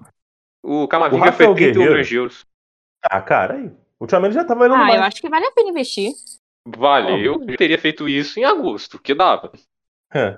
O 0.63 0.87
Camavinga 0.89 1.33
foi 1.33 1.55
31 1.55 1.83
milhões 1.83 2.09
de 2.09 2.17
euros. 2.17 2.47
Ah, 3.03 3.23
cara, 3.23 3.55
aí. 3.55 3.71
O 4.01 4.07
Tchouameni 4.07 4.35
já 4.35 4.45
tava 4.45 4.61
valendo 4.61 4.81
ah, 4.81 4.85
mais. 4.85 4.97
eu 4.97 5.03
acho 5.03 5.21
que 5.21 5.29
vale 5.29 5.47
a 5.47 5.53
pena 5.53 5.71
investir. 5.71 6.13
Vale, 6.67 7.25
eu 7.25 7.45
teria 7.57 7.79
feito 7.79 8.09
isso 8.09 8.39
em 8.39 8.45
agosto, 8.45 9.01
que 9.01 9.15
dava. 9.15 9.51
É. 10.15 10.37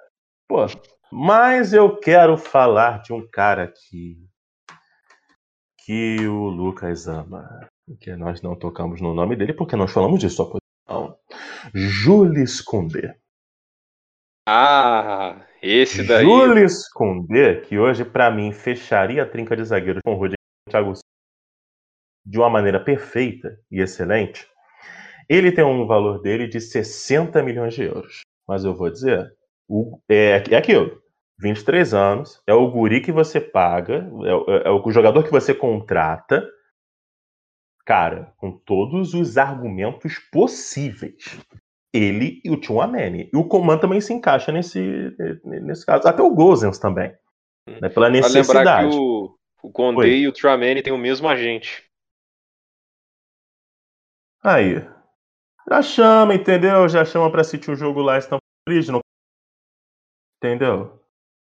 Pô, 0.49 0.64
mas 1.11 1.73
eu 1.73 1.99
quero 1.99 2.39
falar 2.39 3.03
de 3.03 3.12
um 3.12 3.27
cara 3.29 3.66
que 3.66 4.16
que 5.85 6.27
o 6.27 6.49
Lucas 6.49 7.09
ama. 7.09 7.68
Que 8.01 8.14
nós 8.14 8.41
não 8.41 8.55
tocamos 8.55 9.01
no 9.01 9.12
nome 9.12 9.35
dele 9.35 9.53
porque 9.53 9.75
nós 9.75 9.93
falamos 9.93 10.21
de 10.21 10.31
sua 10.31 10.47
posição. 10.47 11.18
Jules 11.75 12.61
Condé. 12.61 13.18
Ah, 14.53 15.46
esse 15.62 16.05
daí. 16.05 16.24
Jules 16.24 16.88
Condé, 16.92 17.61
que 17.61 17.78
hoje 17.78 18.05
para 18.05 18.32
mim 18.32 18.51
fecharia 18.51 19.22
a 19.22 19.26
trinca 19.26 19.57
de 19.57 19.62
zagueiros 19.62 20.03
com 20.05 20.14
o 20.14 20.16
Rodrigo 20.16 20.34
Thiago 20.68 20.94
de 22.26 22.36
uma 22.36 22.51
maneira 22.51 22.82
perfeita 22.82 23.57
e 23.70 23.80
excelente. 23.80 24.48
Ele 25.28 25.53
tem 25.53 25.64
um 25.64 25.86
valor 25.86 26.20
dele 26.20 26.48
de 26.48 26.61
60 26.61 27.40
milhões 27.44 27.74
de 27.74 27.84
euros. 27.84 28.22
Mas 28.48 28.64
eu 28.64 28.74
vou 28.74 28.90
dizer, 28.90 29.32
o, 29.68 30.01
é, 30.09 30.42
é 30.51 30.57
aquilo. 30.57 31.01
23 31.38 31.94
anos, 31.94 32.42
é 32.44 32.53
o 32.53 32.68
guri 32.72 33.01
que 33.01 33.12
você 33.12 33.40
paga, 33.40 34.11
é, 34.24 34.68
é, 34.68 34.70
o 34.70 34.90
jogador 34.90 35.22
que 35.22 35.30
você 35.30 35.55
contrata, 35.55 36.44
cara, 37.86 38.34
com 38.36 38.51
todos 38.51 39.14
os 39.14 39.38
argumentos 39.38 40.18
possíveis. 40.32 41.38
Ele 41.93 42.41
e 42.45 42.51
o 42.51 42.57
Tchouameni. 42.57 43.28
E 43.32 43.36
o 43.36 43.45
Coman 43.45 43.78
também 43.78 44.01
se 44.01 44.12
encaixa 44.12 44.53
nesse, 44.53 44.80
nesse 45.45 45.84
caso. 45.84 46.07
Até 46.07 46.22
o 46.22 46.34
Gozens 46.34 46.78
também. 46.78 47.12
Né, 47.66 47.88
pela 47.88 48.09
necessidade. 48.09 48.49
lembrar 48.49 48.88
que 48.88 48.97
o, 48.97 49.36
o 49.62 49.70
Condé 49.70 50.09
e 50.09 50.28
o 50.28 50.32
Tchouameni 50.32 50.82
têm 50.82 50.93
o 50.93 50.99
mesmo 50.99 51.28
agente. 51.28 51.84
Aí. 54.43 54.76
Já 55.68 55.82
chama, 55.82 56.34
entendeu? 56.34 56.88
Já 56.88 57.05
chama 57.05 57.30
pra 57.30 57.43
assistir 57.43 57.70
o 57.70 57.76
jogo 57.76 58.01
lá, 58.01 58.18
estão 58.18 58.38
não 58.88 59.01
Entendeu? 60.36 61.01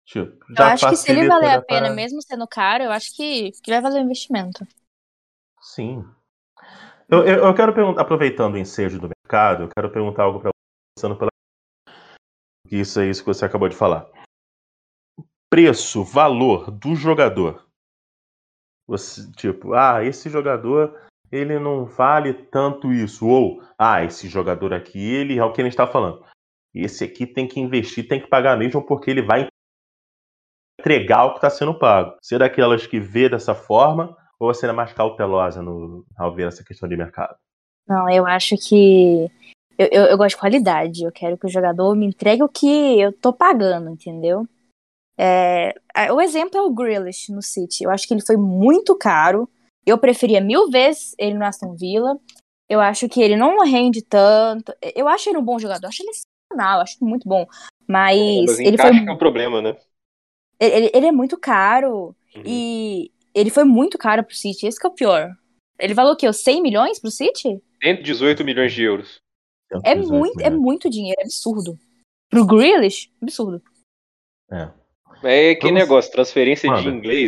Tipo, 0.05 0.45
eu 0.59 0.65
acho 0.65 0.89
que 0.89 0.97
se 0.97 1.11
ele 1.11 1.29
valer 1.29 1.51
a 1.51 1.63
pena, 1.63 1.87
para... 1.87 1.95
mesmo 1.95 2.21
sendo 2.21 2.47
caro, 2.49 2.85
eu 2.85 2.91
acho 2.91 3.15
que, 3.15 3.53
que 3.63 3.71
vai 3.71 3.81
valer 3.81 4.01
o 4.01 4.05
investimento. 4.05 4.67
Sim. 5.61 6.05
Eu, 7.09 7.25
eu, 7.25 7.45
eu 7.45 7.55
quero 7.55 7.73
perguntar, 7.73 8.03
aproveitando 8.03 8.55
o 8.55 8.59
ensejo 8.59 8.99
do 8.99 9.11
mercado, 9.33 9.63
eu 9.65 9.69
quero 9.69 9.91
perguntar 9.91 10.25
algo 10.25 10.41
para 10.41 10.51
você, 10.99 11.09
pela. 11.15 11.31
Isso 12.71 13.01
é 13.01 13.09
isso 13.09 13.23
que 13.23 13.33
você 13.33 13.47
acabou 13.47 13.69
de 13.69 13.77
falar. 13.77 14.11
Preço, 15.51 16.05
valor 16.05 16.71
do 16.71 16.95
jogador. 16.95 17.67
Você, 18.87 19.31
tipo, 19.33 19.73
ah, 19.73 20.05
esse 20.05 20.29
jogador 20.29 20.99
ele 21.31 21.59
não 21.59 21.87
vale 21.87 22.35
tanto 22.35 22.93
isso. 22.93 23.27
Ou, 23.27 23.63
ah, 23.79 24.05
esse 24.05 24.29
jogador 24.29 24.75
aqui, 24.75 24.99
ele 24.99 25.39
é 25.39 25.45
o 25.45 25.53
que 25.53 25.63
gente 25.63 25.73
está 25.73 25.87
falando. 25.87 26.25
Esse 26.75 27.05
aqui 27.05 27.27
tem 27.27 27.49
que 27.49 27.61
investir, 27.61 28.09
tem 28.09 28.21
que 28.21 28.29
pagar 28.29 28.57
mesmo, 28.59 28.85
porque 28.85 29.11
ele 29.11 29.23
vai 29.23 29.47
entregar 30.79 31.25
o 31.25 31.31
que 31.31 31.37
está 31.37 31.49
sendo 31.49 31.79
pago. 31.79 32.17
Ser 32.23 32.39
daquelas 32.39 32.87
que 32.87 33.01
vê 33.01 33.29
dessa 33.29 33.55
forma 33.55 34.17
ou 34.39 34.53
você 34.53 34.67
é 34.67 34.73
mais 34.73 34.93
cautelosa 34.93 35.63
no, 35.63 36.05
ao 36.17 36.35
ver 36.35 36.49
essa 36.49 36.65
questão 36.65 36.89
de 36.89 36.97
mercado? 36.97 37.37
Não, 37.87 38.09
eu 38.11 38.27
acho 38.27 38.57
que 38.57 39.31
eu, 39.79 39.89
eu, 39.91 40.05
eu, 40.05 40.17
gosto 40.17 40.37
de 40.37 40.41
qualidade. 40.41 41.05
Eu 41.05 41.13
quero 41.13 41.37
que 41.37 41.47
o 41.47 41.51
jogador 41.51 41.95
me 41.97 42.07
entregue 42.07 42.43
o 42.43 42.49
que 42.49 43.01
eu 43.01 43.13
tô 43.13 43.33
pagando, 43.33 43.91
entendeu? 43.91 44.47
É, 45.19 45.75
o 46.13 46.21
exemplo 46.21 46.59
é 46.59 46.63
o 46.63 46.71
Grealish 46.71 47.33
no 47.33 47.43
City. 47.43 47.85
Eu 47.85 47.91
acho 47.91 48.07
que 48.07 48.15
ele 48.15 48.25
foi 48.25 48.37
muito 48.37 48.97
caro. 48.97 49.49
Eu 49.85 49.99
preferia 49.99 50.41
mil 50.41 50.71
vezes 50.71 51.15
ele 51.19 51.35
no 51.35 51.45
Aston 51.45 51.75
Villa. 51.75 52.19
Eu 52.69 52.81
acho 52.81 53.09
que 53.09 53.21
ele 53.21 53.37
não 53.37 53.59
rende 53.65 54.03
tanto. 54.03 54.73
Eu 54.95 55.09
acho 55.09 55.29
ele 55.29 55.39
um 55.39 55.45
bom 55.45 55.59
jogador. 55.59 55.85
Eu 55.85 55.89
acho 55.89 56.03
ele 56.03 56.13
sensacional. 56.13 56.79
Eu 56.79 56.83
acho 56.83 57.05
muito 57.05 57.29
bom. 57.29 57.47
Mas, 57.87 58.19
é, 58.19 58.45
mas 58.47 58.59
ele 58.61 58.79
foi. 58.79 58.97
é 58.97 59.11
o 59.11 59.19
problema, 59.19 59.61
né? 59.61 59.77
Ele, 60.59 60.91
ele 60.95 61.07
é 61.07 61.13
muito 61.13 61.37
caro. 61.39 62.15
Uhum. 62.35 62.43
E 62.47 63.11
ele 63.35 63.51
foi 63.51 63.65
muito 63.65 63.99
caro 63.99 64.23
pro 64.23 64.35
City. 64.35 64.67
Esse 64.67 64.79
que 64.79 64.87
é 64.87 64.91
o 64.91 64.95
pior. 64.95 65.37
Ele 65.83 65.95
valeu 65.95 66.13
o 66.13 66.17
quê? 66.17 66.33
100 66.33 66.63
milhões 66.63 67.01
pro 67.01 67.11
City? 67.11 67.61
118 67.83 68.45
milhões 68.45 68.73
de 68.73 68.85
euros. 68.85 69.21
É 69.85 69.97
muito, 69.97 70.41
é 70.41 70.49
muito 70.49 70.89
dinheiro, 70.89 71.21
é 71.21 71.25
absurdo. 71.25 71.77
Pro 72.31 72.47
Grealish, 72.47 73.11
absurdo. 73.21 73.61
É. 74.51 74.71
É 75.25 75.55
que 75.57 75.67
Vamos... 75.67 75.81
negócio, 75.81 76.13
transferência 76.13 76.71
Manda. 76.71 76.83
de 76.83 76.89
inglês 76.89 77.27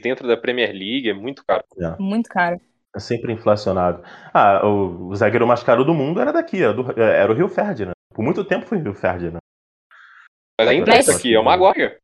dentro 0.00 0.28
da 0.28 0.36
Premier 0.36 0.70
League 0.70 1.08
é 1.08 1.14
muito 1.14 1.44
caro. 1.44 1.64
É. 1.80 1.96
Muito 1.98 2.28
caro. 2.28 2.60
É 2.94 3.00
sempre 3.00 3.32
inflacionado. 3.32 4.04
Ah, 4.32 4.64
o, 4.64 5.08
o, 5.08 5.16
zagueiro 5.16 5.46
mais 5.46 5.64
caro 5.64 5.84
do 5.84 5.92
mundo 5.92 6.20
era 6.20 6.32
daqui, 6.32 6.62
era, 6.62 6.72
do, 6.72 7.00
era 7.00 7.32
o 7.32 7.34
Rio 7.34 7.48
Ferdinand. 7.48 7.92
Por 8.14 8.22
muito 8.22 8.44
tempo 8.44 8.66
foi 8.66 8.78
o 8.78 8.82
Rio 8.82 8.94
Ferdinand. 8.94 9.38
Mas 10.60 10.68
ainda 10.68 10.94
é 10.94 11.00
aqui, 11.00 11.34
é 11.34 11.40
o 11.40 11.44
Maguire. 11.44 11.98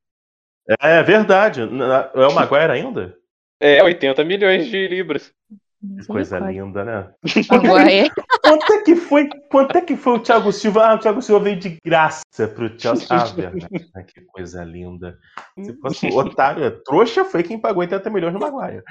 É 0.81 1.03
verdade. 1.05 1.61
É 1.63 2.27
o 2.27 2.35
Maguire 2.35 2.73
ainda? 2.73 3.20
É, 3.61 3.83
80 3.83 4.25
milhões 4.25 4.67
de 4.67 4.89
libras. 4.89 5.33
Que 5.81 6.07
coisa 6.07 6.39
linda, 6.39 6.85
né? 6.85 7.11
Maguire. 7.51 8.11
Quanto 8.45 8.73
é 8.73 8.83
que 8.83 8.97
foi? 8.97 9.29
Quanto 9.51 9.79
é 9.79 9.81
que 9.81 9.97
foi 9.97 10.15
o 10.15 10.19
Thiago 10.19 10.53
Silva? 10.53 10.85
Ah, 10.85 10.95
o 10.95 10.99
Thiago 10.99 11.23
Silva 11.23 11.45
veio 11.45 11.59
de 11.59 11.79
graça 11.85 12.49
pro 12.55 12.79
Chelsea. 12.79 13.07
Ah, 13.11 13.25
verdade. 13.25 13.67
que 14.13 14.21
coisa 14.27 14.63
linda. 14.63 15.17
Se 15.59 15.73
fosse 15.81 16.07
o 16.09 16.17
otário, 16.17 16.71
trouxa 16.85 17.25
foi 17.25 17.43
quem 17.43 17.59
pagou 17.59 17.81
80 17.81 18.11
milhões 18.11 18.35
no 18.35 18.41
Maguire. 18.41 18.83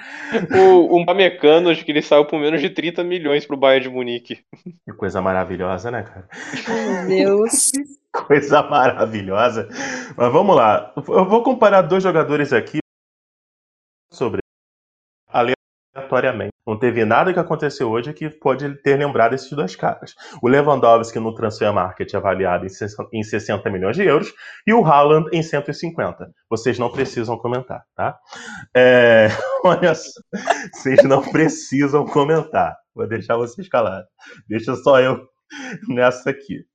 O, 0.51 0.99
o 0.99 1.05
Pamecano, 1.05 1.70
acho 1.70 1.86
que 1.86 1.91
ele 1.91 2.01
saiu 2.01 2.26
por 2.26 2.39
menos 2.39 2.59
de 2.59 2.70
30 2.70 3.03
milhões 3.03 3.45
pro 3.45 3.57
Bayern 3.57 3.88
de 3.88 3.93
Munique. 3.93 4.39
Que 4.86 4.93
coisa 4.97 5.22
maravilhosa, 5.22 5.91
né, 5.91 6.03
cara? 6.03 6.28
Meu 7.07 7.38
Deus. 7.43 7.72
coisa 8.28 8.63
maravilhosa. 8.63 9.67
Mas 10.17 10.34
vamos 10.34 10.55
lá. 10.55 10.91
Eu 10.95 11.26
vou 11.26 11.43
comparar 11.43 11.84
dois 11.84 12.01
jogadores 12.01 12.51
aqui 12.51 12.80
sobre 14.11 14.39
aleatoriamente. 15.93 16.53
Não 16.65 16.77
teve 16.77 17.03
nada 17.03 17.33
que 17.33 17.39
aconteceu 17.39 17.89
hoje 17.89 18.13
que 18.13 18.29
pode 18.29 18.75
ter 18.83 18.95
lembrado 18.95 19.33
esses 19.33 19.49
dois 19.51 19.75
caras. 19.75 20.13
O 20.41 20.47
Lewandowski 20.47 21.19
no 21.19 21.33
Transfer 21.33 21.73
Market 21.73 22.13
avaliado 22.13 22.67
em 23.11 23.23
60 23.23 23.69
milhões 23.71 23.95
de 23.95 24.03
euros 24.03 24.31
e 24.67 24.73
o 24.73 24.85
Haaland 24.85 25.29
em 25.33 25.41
150. 25.41 26.31
Vocês 26.49 26.77
não 26.77 26.91
precisam 26.91 27.37
comentar, 27.37 27.83
tá? 27.95 28.17
É... 28.75 29.29
Olha 29.65 29.95
só, 29.95 30.11
vocês 30.73 31.03
não 31.03 31.23
precisam 31.23 32.05
comentar. 32.05 32.77
Vou 32.93 33.07
deixar 33.07 33.35
vocês 33.37 33.67
calados. 33.67 34.07
Deixa 34.47 34.75
só 34.75 34.99
eu 34.99 35.27
nessa 35.89 36.29
aqui. 36.29 36.65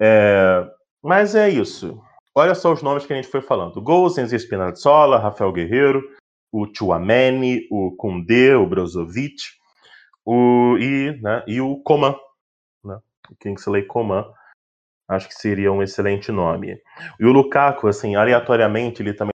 É... 0.00 0.66
Mas 1.02 1.34
é 1.34 1.48
isso. 1.48 2.00
Olha 2.34 2.54
só 2.54 2.72
os 2.72 2.82
nomes 2.82 3.06
que 3.06 3.12
a 3.12 3.16
gente 3.16 3.28
foi 3.28 3.40
falando. 3.40 3.80
Golsens 3.82 4.32
Spinazzola, 4.32 5.18
Rafael 5.18 5.52
Guerreiro, 5.52 6.02
o 6.56 6.66
Chouameni, 6.74 7.66
o 7.70 7.94
Koundé, 7.96 8.56
o 8.56 8.66
Brozovic, 8.66 9.42
o, 10.24 10.78
e, 10.78 11.20
né, 11.20 11.44
e 11.46 11.60
o 11.60 11.76
Coman, 11.82 12.16
né, 12.82 12.98
o 13.30 13.36
Kingsley 13.36 13.84
Coman, 13.84 14.24
acho 15.06 15.28
que 15.28 15.34
seria 15.34 15.70
um 15.70 15.82
excelente 15.82 16.32
nome. 16.32 16.80
E 17.20 17.26
o 17.26 17.32
Lukaku, 17.32 17.88
assim, 17.88 18.16
aleatoriamente, 18.16 19.02
ele 19.02 19.12
também 19.12 19.32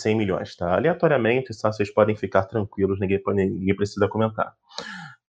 100 0.00 0.16
milhões, 0.16 0.56
tá? 0.56 0.74
Aleatoriamente, 0.74 1.52
só 1.52 1.70
vocês 1.70 1.92
podem 1.92 2.16
ficar 2.16 2.44
tranquilos, 2.44 2.98
ninguém, 2.98 3.22
ninguém 3.26 3.76
precisa 3.76 4.08
comentar. 4.08 4.54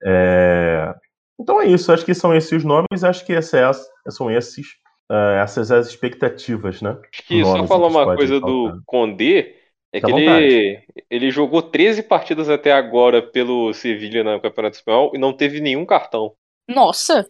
É... 0.03 0.93
Então 1.39 1.59
é 1.59 1.65
isso, 1.65 1.91
acho 1.91 2.05
que 2.05 2.13
são 2.13 2.35
esses 2.35 2.51
os 2.51 2.63
nomes, 2.63 3.03
acho 3.03 3.25
que 3.25 3.33
essa 3.33 3.57
é, 3.57 4.11
são 4.11 4.31
esses, 4.31 4.67
uh, 5.11 5.41
essas 5.41 5.71
as 5.71 5.87
expectativas, 5.87 6.81
né? 6.81 6.97
Acho 7.11 7.27
que 7.27 7.43
só 7.43 7.67
falar 7.67 7.87
uma 7.87 8.15
coisa 8.15 8.39
do 8.39 8.81
Condé, 8.85 9.64
é 9.95 10.01
que 10.01 10.11
ele, 10.11 10.83
ele 11.09 11.31
jogou 11.31 11.61
13 11.61 12.03
partidas 12.03 12.49
até 12.49 12.73
agora 12.73 13.21
pelo 13.21 13.73
Sevilha 13.73 14.25
no 14.25 14.41
Campeonato 14.41 14.75
Espanhol 14.75 15.11
e 15.15 15.17
não 15.17 15.31
teve 15.31 15.61
nenhum 15.61 15.85
cartão. 15.85 16.35
Nossa! 16.67 17.25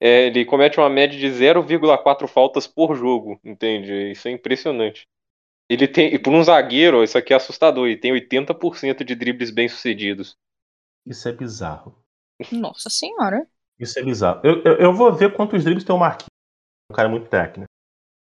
É, 0.00 0.28
ele 0.28 0.46
comete 0.46 0.80
uma 0.80 0.88
média 0.88 1.18
de 1.18 1.26
0,4 1.26 2.26
faltas 2.26 2.66
por 2.66 2.96
jogo, 2.96 3.38
entende? 3.44 4.12
Isso 4.12 4.28
é 4.28 4.30
impressionante. 4.30 5.06
Ele 5.68 5.86
tem, 5.86 6.14
e 6.14 6.18
por 6.18 6.32
um 6.32 6.42
zagueiro, 6.42 7.04
isso 7.04 7.18
aqui 7.18 7.34
é 7.34 7.36
assustador, 7.36 7.86
ele 7.86 8.00
tem 8.00 8.14
80% 8.14 9.04
de 9.04 9.14
dribles 9.14 9.50
bem-sucedidos. 9.50 10.38
Isso 11.06 11.28
é 11.28 11.32
bizarro. 11.32 12.02
Nossa 12.50 12.88
senhora. 12.88 13.46
Isso 13.78 13.98
é 13.98 14.02
bizarro. 14.02 14.40
Eu, 14.42 14.62
eu, 14.62 14.76
eu 14.78 14.94
vou 14.94 15.12
ver 15.12 15.34
quantos 15.34 15.64
dribles 15.64 15.84
tem 15.84 15.94
o 15.94 15.98
Marquinhos. 15.98 16.30
Um 16.90 16.94
cara 16.94 17.10
muito 17.10 17.28
técnico. 17.28 17.68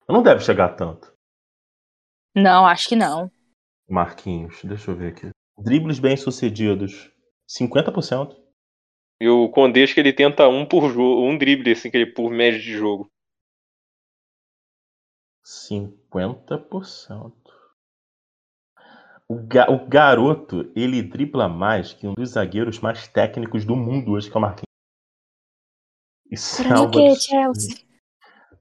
Não 0.08 0.22
deve 0.22 0.42
chegar 0.42 0.70
tanto. 0.76 1.13
Não, 2.36 2.66
acho 2.66 2.90
que 2.90 2.96
não. 2.96 3.32
Marquinhos, 3.88 4.64
deixa 4.64 4.92
eu 4.92 4.96
ver 4.96 5.14
aqui. 5.14 5.30
Dribles 5.58 6.00
bem-sucedidos, 6.00 7.12
50%. 7.48 8.36
E 9.22 9.30
o 9.30 9.52
acho 9.56 9.94
que 9.94 10.00
ele 10.00 10.12
tenta 10.12 10.48
um 10.48 10.66
por 10.66 10.90
jogo, 10.90 11.26
um 11.26 11.38
drible 11.38 11.72
assim 11.72 11.90
que 11.90 11.98
ele 11.98 12.12
por 12.12 12.32
média 12.32 12.60
de 12.60 12.74
jogo. 12.74 13.08
50%. 15.46 17.34
O, 19.30 19.36
ga 19.48 19.72
o 19.72 19.88
garoto, 19.88 20.72
ele 20.76 21.02
dribla 21.02 21.48
mais 21.48 21.94
que 21.94 22.08
um 22.08 22.14
dos 22.14 22.32
zagueiros 22.32 22.80
mais 22.80 23.08
técnicos 23.08 23.64
do 23.64 23.76
mundo 23.76 24.12
hoje, 24.12 24.30
que 24.30 24.36
é 24.36 24.40
o 24.40 24.42
Marquinhos. 24.42 24.64
Isso 26.30 26.62
é 26.62 26.90
que, 26.90 27.16
Chelsea? 27.16 27.86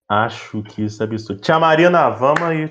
Acho 0.08 0.62
que 0.62 0.82
isso 0.82 1.02
é 1.02 1.06
absurdo. 1.06 1.40
Tia 1.40 1.58
Marina, 1.58 2.10
vamos 2.10 2.42
aí. 2.42 2.70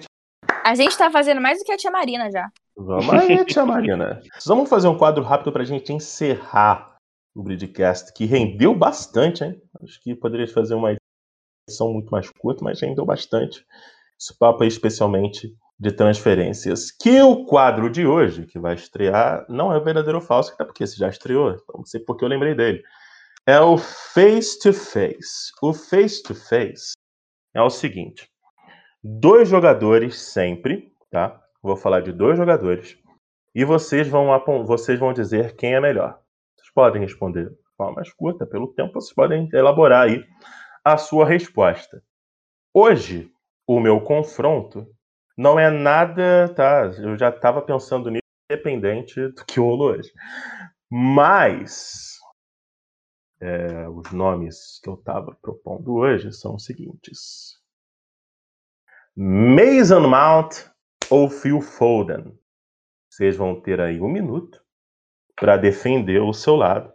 A 0.63 0.75
gente 0.75 0.97
tá 0.97 1.09
fazendo 1.09 1.41
mais 1.41 1.59
do 1.59 1.65
que 1.65 1.71
a 1.71 1.77
tia 1.77 1.91
Marina 1.91 2.29
já. 2.31 2.49
Vamos 2.75 3.09
aí, 3.09 3.43
tia 3.45 3.65
Marina. 3.65 4.21
Vamos 4.45 4.69
fazer 4.69 4.87
um 4.87 4.97
quadro 4.97 5.23
rápido 5.23 5.51
pra 5.51 5.63
gente 5.63 5.91
encerrar 5.91 6.95
o 7.35 7.43
Bridcast, 7.43 8.13
que 8.13 8.25
rendeu 8.25 8.75
bastante, 8.75 9.43
hein? 9.43 9.61
Acho 9.81 10.01
que 10.01 10.15
poderia 10.15 10.47
fazer 10.47 10.75
uma 10.75 10.95
edição 11.69 11.91
muito 11.91 12.09
mais 12.09 12.29
curta, 12.29 12.63
mas 12.63 12.81
rendeu 12.81 13.05
bastante. 13.05 13.65
Esse 14.19 14.37
papo 14.37 14.63
aí, 14.63 14.67
especialmente 14.67 15.55
de 15.79 15.91
transferências. 15.91 16.91
Que 16.91 17.21
o 17.21 17.45
quadro 17.45 17.89
de 17.89 18.05
hoje, 18.05 18.45
que 18.45 18.59
vai 18.59 18.75
estrear, 18.75 19.45
não 19.49 19.73
é 19.73 19.77
o 19.77 19.83
verdadeiro 19.83 20.19
ou 20.19 20.23
falso, 20.23 20.53
até 20.53 20.63
porque 20.63 20.85
você 20.85 20.95
já 20.95 21.09
estreou, 21.09 21.51
então 21.51 21.75
não 21.77 21.85
sei 21.85 21.99
porque 22.01 22.23
eu 22.23 22.29
lembrei 22.29 22.53
dele. 22.53 22.83
É 23.47 23.59
o 23.59 23.77
Face 23.77 24.59
to 24.59 24.71
Face. 24.71 25.51
O 25.61 25.73
Face 25.73 26.21
to 26.21 26.35
Face 26.35 26.93
é 27.55 27.61
o 27.61 27.69
seguinte: 27.69 28.30
dois 29.03 29.49
jogadores 29.49 30.19
sempre, 30.19 30.93
tá? 31.09 31.41
Vou 31.61 31.75
falar 31.75 32.01
de 32.01 32.11
dois 32.11 32.37
jogadores 32.37 32.97
e 33.53 33.65
vocês 33.65 34.07
vão 34.07 34.27
vocês 34.65 34.99
vão 34.99 35.13
dizer 35.13 35.55
quem 35.55 35.73
é 35.73 35.79
melhor. 35.79 36.19
Vocês 36.55 36.71
podem 36.73 37.01
responder 37.01 37.49
de 37.49 37.75
forma 37.75 37.95
mais 37.95 38.13
curta, 38.13 38.45
pelo 38.45 38.73
tempo 38.73 38.93
vocês 38.93 39.13
podem 39.13 39.49
elaborar 39.53 40.07
aí 40.07 40.23
a 40.83 40.97
sua 40.97 41.25
resposta. 41.25 42.01
Hoje, 42.73 43.31
o 43.67 43.79
meu 43.79 44.01
confronto 44.01 44.87
não 45.37 45.59
é 45.59 45.69
nada, 45.69 46.53
tá? 46.55 46.85
Eu 46.97 47.17
já 47.17 47.29
estava 47.29 47.61
pensando 47.61 48.09
nisso, 48.09 48.21
independente 48.49 49.27
do 49.29 49.45
que 49.45 49.59
rolou 49.59 49.91
hoje. 49.91 50.11
Mas 50.89 52.19
é, 53.41 53.89
os 53.89 54.11
nomes 54.11 54.79
que 54.83 54.89
eu 54.89 54.95
estava 54.95 55.35
propondo 55.41 55.95
hoje 55.95 56.31
são 56.31 56.55
os 56.55 56.65
seguintes: 56.65 57.60
Mason 59.15 60.07
Mount 60.07 60.65
ou 61.09 61.29
Phil 61.29 61.61
Foden. 61.61 62.37
Vocês 63.09 63.35
vão 63.35 63.59
ter 63.59 63.81
aí 63.81 63.99
um 63.99 64.07
minuto 64.07 64.61
para 65.35 65.57
defender 65.57 66.21
o 66.21 66.33
seu 66.33 66.55
lado 66.55 66.91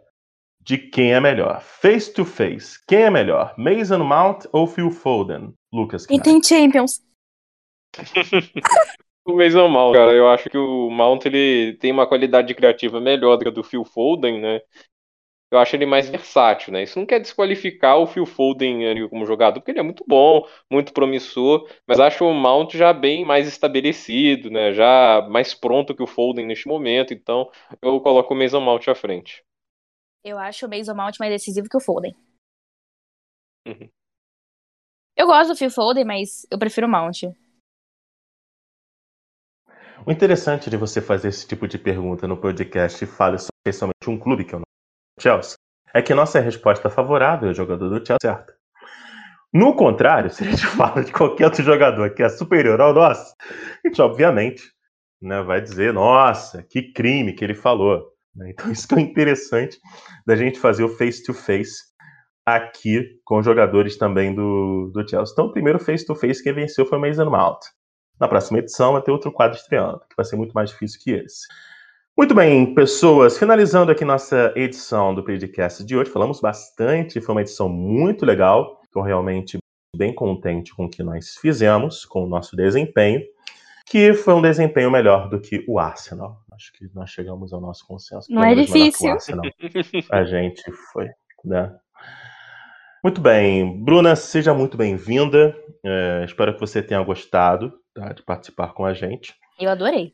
de 0.61 0.77
quem 0.77 1.13
é 1.13 1.19
melhor. 1.19 1.61
Face 1.61 2.11
to 2.11 2.25
face. 2.25 2.83
Quem 2.87 3.03
é 3.03 3.09
melhor? 3.09 3.53
Mason 3.57 3.99
Mount 3.99 4.45
ou 4.51 4.65
Phil 4.65 4.89
Foden? 4.89 5.53
Lucas. 5.71 6.07
E 6.09 6.19
tem 6.19 6.41
Champions. 6.41 7.01
o 9.25 9.33
Mason 9.33 9.67
Mount, 9.67 9.95
cara, 9.95 10.13
eu 10.13 10.27
acho 10.27 10.49
que 10.49 10.57
o 10.57 10.89
Mount 10.89 11.25
ele 11.25 11.77
tem 11.79 11.91
uma 11.91 12.07
qualidade 12.07 12.53
criativa 12.55 12.99
melhor 12.99 13.37
do 13.37 13.43
que 13.43 13.49
a 13.49 13.51
do 13.51 13.63
Phil 13.63 13.85
Foden, 13.85 14.41
né? 14.41 14.59
Eu 15.49 15.59
acho 15.59 15.75
ele 15.75 15.85
mais 15.85 16.09
versátil, 16.09 16.73
né? 16.73 16.83
Isso 16.83 16.99
não 16.99 17.05
quer 17.05 17.19
desqualificar 17.19 17.97
o 17.97 18.07
Phil 18.07 18.25
Foden 18.25 19.07
como 19.09 19.25
jogador, 19.25 19.59
porque 19.59 19.71
ele 19.71 19.79
é 19.79 19.83
muito 19.83 20.03
bom, 20.05 20.45
muito 20.69 20.93
promissor, 20.93 21.69
mas 21.87 21.99
acho 21.99 22.25
o 22.25 22.33
Mount 22.33 22.73
já 22.73 22.91
bem 22.91 23.23
mais 23.23 23.47
estabelecido, 23.47 24.49
né? 24.49 24.73
Já 24.73 25.25
mais 25.29 25.53
pronto 25.53 25.95
que 25.95 26.03
o 26.03 26.07
Foden 26.07 26.45
neste 26.45 26.67
momento, 26.67 27.13
então 27.13 27.49
eu 27.81 27.99
coloco 28.01 28.33
o 28.33 28.37
Mason 28.37 28.59
Mount 28.59 28.87
à 28.89 28.95
frente. 28.95 29.43
Eu 30.23 30.37
acho 30.37 30.65
o 30.65 30.69
Mason 30.69 30.93
Mount 30.93 31.15
mais 31.19 31.31
decisivo 31.31 31.69
que 31.69 31.77
o 31.77 31.81
Foden. 31.81 32.13
Uhum. 33.65 33.89
Eu 35.15 35.27
gosto 35.27 35.51
do 35.51 35.57
Phil 35.57 35.71
Foden, 35.71 36.03
mas 36.03 36.45
eu 36.51 36.59
prefiro 36.59 36.87
o 36.87 36.89
Mount. 36.89 37.23
O 40.05 40.11
interessante 40.11 40.69
de 40.69 40.77
você 40.77 41.01
fazer 41.01 41.29
esse 41.29 41.47
tipo 41.47 41.67
de 41.67 41.77
pergunta 41.77 42.27
no 42.27 42.39
podcast 42.39 43.03
e 43.03 43.07
fale 43.07 43.37
especialmente 43.37 44.09
um 44.09 44.19
clube 44.19 44.45
que 44.45 44.53
eu 44.53 44.59
não 44.59 44.76
Chelsea, 45.19 45.57
é 45.93 46.01
que 46.01 46.13
nossa 46.13 46.39
resposta 46.39 46.89
favorável 46.89 47.49
ao 47.49 47.55
jogador 47.55 47.89
do 47.89 48.05
Chelsea 48.05 48.17
certa. 48.21 48.53
No 49.53 49.75
contrário, 49.75 50.29
se 50.29 50.43
a 50.43 50.49
gente 50.49 50.65
fala 50.77 51.03
de 51.03 51.11
qualquer 51.11 51.45
outro 51.45 51.63
jogador 51.63 52.13
que 52.13 52.23
é 52.23 52.29
superior 52.29 52.79
ao 52.81 52.93
nosso, 52.93 53.33
a 53.83 53.87
gente 53.87 54.01
obviamente 54.01 54.63
né, 55.21 55.41
vai 55.41 55.61
dizer, 55.61 55.93
nossa, 55.93 56.63
que 56.63 56.93
crime 56.93 57.33
que 57.33 57.43
ele 57.43 57.55
falou. 57.55 58.11
Né? 58.35 58.51
Então 58.51 58.69
isso 58.71 58.87
que 58.87 58.95
é 58.95 58.99
interessante 58.99 59.79
da 60.25 60.35
gente 60.35 60.59
fazer 60.59 60.83
o 60.83 60.89
face-to-face 60.89 61.71
-face 61.71 61.97
aqui 62.45 63.19
com 63.25 63.43
jogadores 63.43 63.97
também 63.97 64.33
do, 64.33 64.89
do 64.93 65.07
Chelsea. 65.07 65.33
Então 65.33 65.45
o 65.45 65.51
primeiro 65.51 65.79
face-to-face 65.79 66.41
-face 66.41 66.43
que 66.43 66.53
venceu 66.53 66.85
foi 66.85 66.97
o 66.97 67.01
Mason 67.01 67.29
Mount. 67.29 67.59
Na 68.19 68.27
próxima 68.27 68.59
edição 68.59 68.93
vai 68.93 69.01
ter 69.01 69.11
outro 69.11 69.31
quadro 69.31 69.57
estreando, 69.57 69.99
que 69.99 70.15
vai 70.15 70.25
ser 70.25 70.35
muito 70.35 70.53
mais 70.53 70.69
difícil 70.69 70.99
que 71.03 71.11
esse. 71.11 71.45
Muito 72.17 72.33
bem, 72.33 72.73
pessoas, 72.73 73.37
finalizando 73.37 73.91
aqui 73.91 74.03
nossa 74.03 74.51
edição 74.55 75.13
do 75.13 75.23
podcast 75.23 75.85
de 75.85 75.95
hoje, 75.95 76.09
falamos 76.09 76.41
bastante, 76.41 77.21
foi 77.21 77.35
uma 77.35 77.41
edição 77.41 77.69
muito 77.69 78.25
legal, 78.25 78.81
estou 78.83 79.03
realmente 79.03 79.59
bem 79.95 80.15
contente 80.15 80.73
com 80.73 80.85
o 80.85 80.89
que 80.89 81.03
nós 81.03 81.35
fizemos, 81.39 82.05
com 82.05 82.23
o 82.23 82.27
nosso 82.27 82.55
desempenho, 82.55 83.21
que 83.85 84.15
foi 84.15 84.33
um 84.33 84.41
desempenho 84.41 84.89
melhor 84.89 85.29
do 85.29 85.39
que 85.39 85.63
o 85.67 85.77
Arsenal. 85.77 86.41
Acho 86.51 86.73
que 86.73 86.89
nós 86.91 87.11
chegamos 87.11 87.53
ao 87.53 87.61
nosso 87.61 87.85
consenso. 87.85 88.33
Não 88.33 88.43
é 88.43 88.55
difícil. 88.55 89.15
A 90.11 90.23
gente 90.23 90.63
foi, 90.91 91.09
né? 91.45 91.71
Muito 93.03 93.21
bem, 93.21 93.83
Bruna, 93.83 94.15
seja 94.15 94.55
muito 94.55 94.75
bem-vinda. 94.75 95.55
É, 95.85 96.23
espero 96.25 96.55
que 96.55 96.59
você 96.59 96.81
tenha 96.81 97.03
gostado 97.03 97.79
tá, 97.93 98.11
de 98.11 98.23
participar 98.23 98.73
com 98.73 98.85
a 98.85 98.93
gente. 98.95 99.35
Eu 99.59 99.69
adorei. 99.69 100.11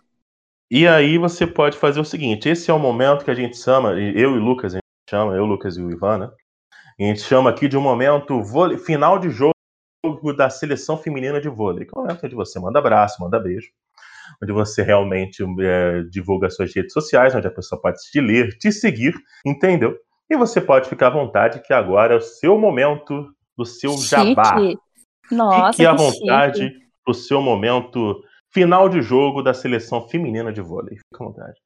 E 0.76 0.88
aí 0.88 1.20
você 1.20 1.46
pode 1.46 1.78
fazer 1.78 2.00
o 2.00 2.04
seguinte: 2.04 2.50
esse 2.50 2.72
é 2.72 2.74
o 2.74 2.80
momento 2.80 3.24
que 3.24 3.30
a 3.30 3.36
gente 3.36 3.56
chama, 3.56 3.92
eu 3.92 4.36
e 4.36 4.40
Lucas, 4.40 4.74
a 4.74 4.78
gente 4.78 5.08
chama, 5.08 5.36
eu, 5.36 5.46
Lucas 5.46 5.78
e 5.78 5.84
o 5.84 5.92
Ivan, 5.92 6.18
né? 6.18 6.30
A 7.00 7.04
gente 7.04 7.22
chama 7.22 7.52
aqui 7.52 7.68
de 7.68 7.78
um 7.78 7.82
momento 7.82 8.42
vôlei, 8.42 8.80
final 8.80 9.20
de 9.20 9.30
jogo 9.30 9.54
da 10.36 10.50
seleção 10.50 10.98
feminina 10.98 11.40
de 11.40 11.48
vôlei. 11.48 11.86
Que 11.86 11.92
é 11.96 12.00
o 12.00 12.02
momento 12.02 12.26
onde 12.26 12.34
você 12.34 12.60
manda 12.60 12.80
abraço, 12.80 13.22
manda 13.22 13.40
beijo, 13.40 13.68
onde 14.42 14.52
você 14.52 14.82
realmente 14.82 15.44
é, 15.60 16.02
divulga 16.10 16.50
suas 16.50 16.74
redes 16.74 16.92
sociais, 16.92 17.36
onde 17.36 17.46
a 17.46 17.52
pessoa 17.52 17.80
pode 17.80 18.00
te 18.10 18.20
ler, 18.20 18.58
te 18.58 18.72
seguir, 18.72 19.14
entendeu? 19.46 19.96
E 20.28 20.36
você 20.36 20.60
pode 20.60 20.90
ficar 20.90 21.08
à 21.08 21.12
vontade 21.12 21.62
que 21.62 21.72
agora 21.72 22.16
é 22.16 22.18
o 22.18 22.22
seu 22.22 22.58
momento 22.58 23.28
do 23.56 23.64
seu 23.64 23.92
chique. 23.92 24.10
jabá. 24.10 24.56
Nossa, 25.32 25.74
Fique 25.74 25.86
à 25.86 25.94
vontade 25.94 26.70
chique. 26.70 26.80
pro 27.06 27.14
seu 27.14 27.44
momento 27.44 28.24
final 28.54 28.88
de 28.88 29.02
jogo 29.02 29.42
da 29.42 29.54
seleção 29.54 30.08
feminina 30.08 30.54
de 30.54 30.62
vôlei. 30.62 30.98
Fica 30.98 31.24
à 31.24 31.28
vontade. 31.28 31.60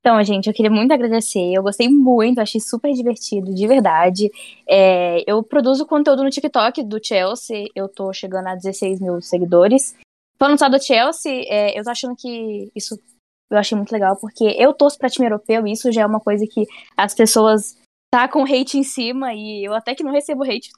Então, 0.00 0.22
gente, 0.22 0.46
eu 0.46 0.54
queria 0.54 0.70
muito 0.70 0.92
agradecer. 0.92 1.52
Eu 1.52 1.62
gostei 1.62 1.88
muito, 1.88 2.40
achei 2.40 2.60
super 2.60 2.92
divertido, 2.92 3.52
de 3.52 3.66
verdade. 3.66 4.30
É, 4.68 5.24
eu 5.26 5.42
produzo 5.42 5.86
conteúdo 5.86 6.22
no 6.22 6.30
TikTok 6.30 6.84
do 6.84 7.04
Chelsea. 7.04 7.66
Eu 7.74 7.88
tô 7.88 8.12
chegando 8.12 8.46
a 8.46 8.54
16 8.54 9.00
mil 9.00 9.20
seguidores. 9.20 9.96
Falando 10.38 10.58
só 10.58 10.68
do 10.68 10.80
Chelsea, 10.80 11.44
é, 11.48 11.78
eu 11.78 11.82
tô 11.82 11.90
achando 11.90 12.14
que 12.14 12.70
isso 12.76 12.98
eu 13.50 13.56
achei 13.56 13.76
muito 13.76 13.92
legal, 13.92 14.14
porque 14.16 14.44
eu 14.58 14.74
torço 14.74 14.98
pra 14.98 15.08
time 15.08 15.26
europeu 15.26 15.66
e 15.66 15.72
isso 15.72 15.90
já 15.90 16.02
é 16.02 16.06
uma 16.06 16.20
coisa 16.20 16.46
que 16.46 16.66
as 16.96 17.14
pessoas 17.14 17.78
tá 18.12 18.28
com 18.28 18.42
hate 18.42 18.78
em 18.78 18.82
cima 18.82 19.32
e 19.32 19.64
eu 19.64 19.74
até 19.74 19.94
que 19.94 20.04
não 20.04 20.12
recebo 20.12 20.44
hate 20.44 20.70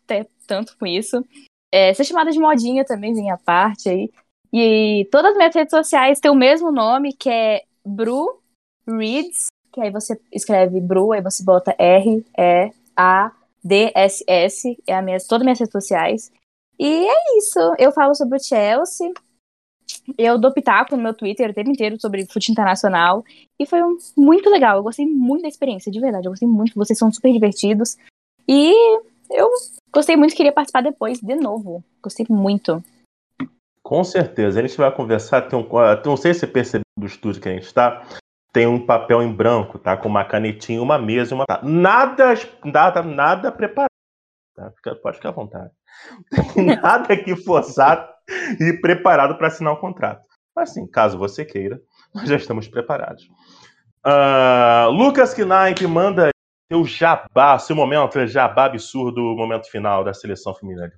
tanto 0.47 0.77
com 0.79 0.87
isso. 0.87 1.25
É, 1.73 1.93
ser 1.95 2.05
chamada 2.05 2.31
de 2.31 2.39
modinha 2.39 2.85
também 2.85 3.13
vem 3.13 3.31
à 3.31 3.37
parte 3.37 3.89
aí. 3.89 4.11
E 4.53 5.09
todas 5.11 5.33
as 5.33 5.37
minhas 5.37 5.55
redes 5.55 5.71
sociais 5.71 6.21
têm 6.21 6.31
o 6.31 6.35
mesmo 6.35 6.73
nome, 6.73 7.13
que 7.13 7.31
é 7.31 7.63
Bru 7.85 8.41
Reads, 8.87 9.47
que 9.73 9.81
aí 9.81 9.91
você 9.91 10.21
escreve 10.33 10.81
Bru, 10.81 11.13
aí 11.13 11.23
você 11.23 11.45
bota 11.45 11.75
R, 11.79 12.25
E, 12.37 12.73
A, 12.97 13.33
D, 13.63 13.93
S, 13.95 14.25
S, 14.27 14.77
é 14.87 14.95
a 14.95 15.03
minha, 15.03 15.19
todas 15.19 15.43
as 15.43 15.45
minhas 15.45 15.59
redes 15.61 15.73
sociais. 15.73 16.33
E 16.79 17.07
é 17.07 17.39
isso. 17.39 17.59
Eu 17.79 17.93
falo 17.93 18.15
sobre 18.15 18.39
o 18.39 18.43
Chelsea. 18.43 19.13
Eu 20.17 20.39
dou 20.39 20.53
pitaco 20.53 20.97
no 20.97 21.03
meu 21.03 21.13
Twitter 21.13 21.51
o 21.51 21.55
tempo 21.55 21.71
inteiro 21.71 22.01
sobre 22.01 22.25
futebol 22.25 22.53
internacional. 22.53 23.25
E 23.59 23.67
foi 23.67 23.83
um, 23.83 23.99
muito 24.17 24.49
legal. 24.49 24.79
Eu 24.79 24.83
gostei 24.83 25.07
muito 25.07 25.43
da 25.43 25.49
experiência, 25.49 25.93
de 25.93 26.01
verdade. 26.01 26.27
Eu 26.27 26.33
gostei 26.33 26.49
muito. 26.49 26.75
Vocês 26.75 26.99
são 26.99 27.13
super 27.13 27.31
divertidos. 27.31 27.99
E 28.49 28.73
eu 29.31 29.51
gostei 29.93 30.17
muito, 30.17 30.35
queria 30.35 30.53
participar 30.53 30.83
depois, 30.83 31.21
de 31.21 31.37
novo. 31.37 31.85
Gostei 32.03 32.27
muito. 32.29 32.83
Com 33.83 34.05
certeza. 34.05 34.61
A 34.61 34.63
gente 34.63 34.77
vai 34.77 34.91
conversar. 34.93 35.43
Tem 35.43 35.59
um, 35.59 35.67
não 36.05 36.17
sei 36.17 36.35
se 36.35 36.41
você 36.41 36.47
percebeu 36.47 36.85
do 36.99 37.07
estúdio 37.07 37.41
que 37.41 37.49
a 37.49 37.53
gente 37.53 37.67
está. 37.67 38.03
Tem 38.53 38.67
um 38.67 38.85
papel 38.85 39.23
em 39.23 39.33
branco, 39.33 39.79
tá? 39.79 39.97
Com 39.97 40.09
uma 40.09 40.25
canetinha, 40.25 40.83
uma 40.83 40.99
mesa 40.99 41.33
e 41.33 41.35
uma. 41.35 41.47
Tá? 41.47 41.61
Nada, 41.63 42.35
nada, 42.65 43.03
nada 43.03 43.53
preparado. 43.53 43.91
Tá? 44.55 44.71
Fica, 44.73 44.95
pode 44.97 45.17
ficar 45.17 45.31
à 45.31 45.33
vontade. 45.33 45.71
Nada 46.83 47.13
aqui 47.13 47.37
forçado 47.37 48.09
e 48.61 48.73
preparado 48.81 49.37
para 49.37 49.49
assinar 49.49 49.73
o 49.73 49.81
contrato. 49.81 50.23
Mas 50.55 50.71
sim, 50.71 50.87
caso 50.87 51.19
você 51.19 51.45
queira, 51.45 51.81
nós 52.15 52.29
já 52.29 52.37
estamos 52.37 52.69
preparados. 52.69 53.25
Uh, 54.05 54.91
Lucas 54.91 55.35
Knaip 55.35 55.87
manda 55.87 56.31
seu 56.71 56.85
jabá, 56.85 57.59
seu 57.59 57.77
momento, 57.77 58.27
jabá 58.27 58.67
absurdo, 58.67 59.21
momento 59.37 59.71
final 59.71 60.05
da 60.05 60.15
seleção 60.15 60.55
feminina 60.55 60.89
de 60.89 60.97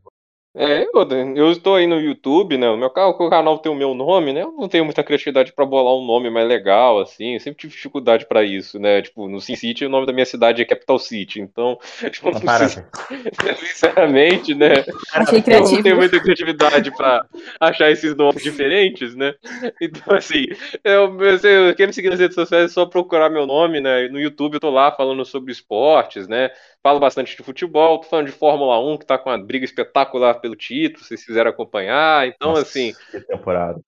é, 0.54 0.82
eu, 0.82 1.08
eu 1.34 1.50
estou 1.50 1.76
aí 1.76 1.86
no 1.86 1.98
YouTube, 1.98 2.58
né? 2.58 2.68
O 2.68 2.76
meu 2.76 2.90
canal, 2.90 3.10
o 3.10 3.30
canal 3.30 3.58
tem 3.58 3.72
o 3.72 3.74
meu 3.74 3.94
nome, 3.94 4.34
né? 4.34 4.42
Eu 4.42 4.52
não 4.52 4.68
tenho 4.68 4.84
muita 4.84 5.02
criatividade 5.02 5.50
para 5.50 5.64
bolar 5.64 5.94
um 5.94 6.04
nome 6.04 6.28
mais 6.28 6.46
legal, 6.46 7.00
assim. 7.00 7.34
Eu 7.34 7.40
sempre 7.40 7.60
tive 7.60 7.72
dificuldade 7.72 8.26
para 8.26 8.44
isso, 8.44 8.78
né? 8.78 9.00
Tipo, 9.00 9.28
no 9.28 9.40
Sin 9.40 9.56
City, 9.56 9.86
o 9.86 9.88
nome 9.88 10.04
da 10.06 10.12
minha 10.12 10.26
cidade 10.26 10.60
é 10.60 10.64
Capital 10.66 10.98
City. 10.98 11.40
Então, 11.40 11.78
tipo, 12.12 12.30
não 12.30 12.38
sei, 12.38 12.84
sinceramente, 13.66 14.54
né? 14.54 14.84
Achei 15.14 15.40
criativo. 15.40 15.70
Eu 15.70 15.76
não 15.76 15.82
tenho 15.82 15.96
muita 15.96 16.20
criatividade 16.20 16.90
para 16.94 17.24
achar 17.58 17.90
esses 17.90 18.14
nomes 18.14 18.42
diferentes, 18.42 19.14
né? 19.14 19.34
Então, 19.80 20.14
assim, 20.14 20.44
eu, 20.84 21.18
eu, 21.18 21.74
quem 21.74 21.86
me 21.86 21.94
seguir 21.94 22.10
nas 22.10 22.20
redes 22.20 22.34
sociais 22.34 22.66
é 22.66 22.68
só 22.68 22.84
procurar 22.84 23.30
meu 23.30 23.46
nome, 23.46 23.80
né? 23.80 24.06
No 24.08 24.20
YouTube 24.20 24.54
eu 24.54 24.60
tô 24.60 24.68
lá 24.68 24.92
falando 24.92 25.24
sobre 25.24 25.50
esportes, 25.50 26.28
né? 26.28 26.50
Falo 26.82 26.98
bastante 26.98 27.36
de 27.36 27.42
futebol, 27.44 28.00
tô 28.00 28.08
falando 28.08 28.26
de 28.26 28.32
Fórmula 28.32 28.80
1, 28.80 28.98
que 28.98 29.06
tá 29.06 29.16
com 29.16 29.30
uma 29.30 29.38
briga 29.38 29.64
espetacular 29.64 30.40
pelo 30.40 30.56
título, 30.56 30.98
se 30.98 31.08
vocês 31.08 31.24
quiserem 31.24 31.50
acompanhar. 31.50 32.26
Então, 32.26 32.50
Nossa, 32.50 32.62
assim. 32.62 32.92
Que 33.10 33.20
temporada. 33.20 33.80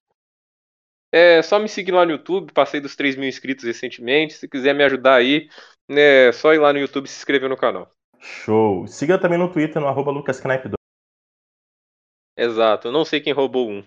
É 1.13 1.43
só 1.43 1.59
me 1.59 1.69
seguir 1.69 1.91
lá 1.91 2.05
no 2.05 2.13
YouTube, 2.13 2.53
passei 2.53 2.81
dos 2.81 2.95
3 2.95 3.17
mil 3.17 3.29
inscritos 3.29 3.65
recentemente. 3.65 4.35
Se 4.35 4.49
quiser 4.49 4.75
me 4.75 4.85
ajudar 4.85 5.17
aí, 5.17 5.49
é 5.91 6.31
só 6.33 6.55
ir 6.55 6.59
lá 6.59 6.73
no 6.73 6.79
YouTube 6.79 7.07
e 7.07 7.09
se 7.09 7.19
inscrever 7.19 7.49
no 7.49 7.57
canal. 7.57 7.91
Show. 8.21 8.87
Siga 8.87 9.19
também 9.19 9.39
no 9.39 9.53
Twitter, 9.53 9.83
no 9.83 9.89
arroba 9.89 10.13
LucasKnipe2. 10.13 10.75
Exato, 12.37 12.89
eu 12.89 12.93
não 12.93 13.05
sei 13.05 13.21
quem 13.21 13.33
roubou 13.33 13.69
um. 13.69 13.85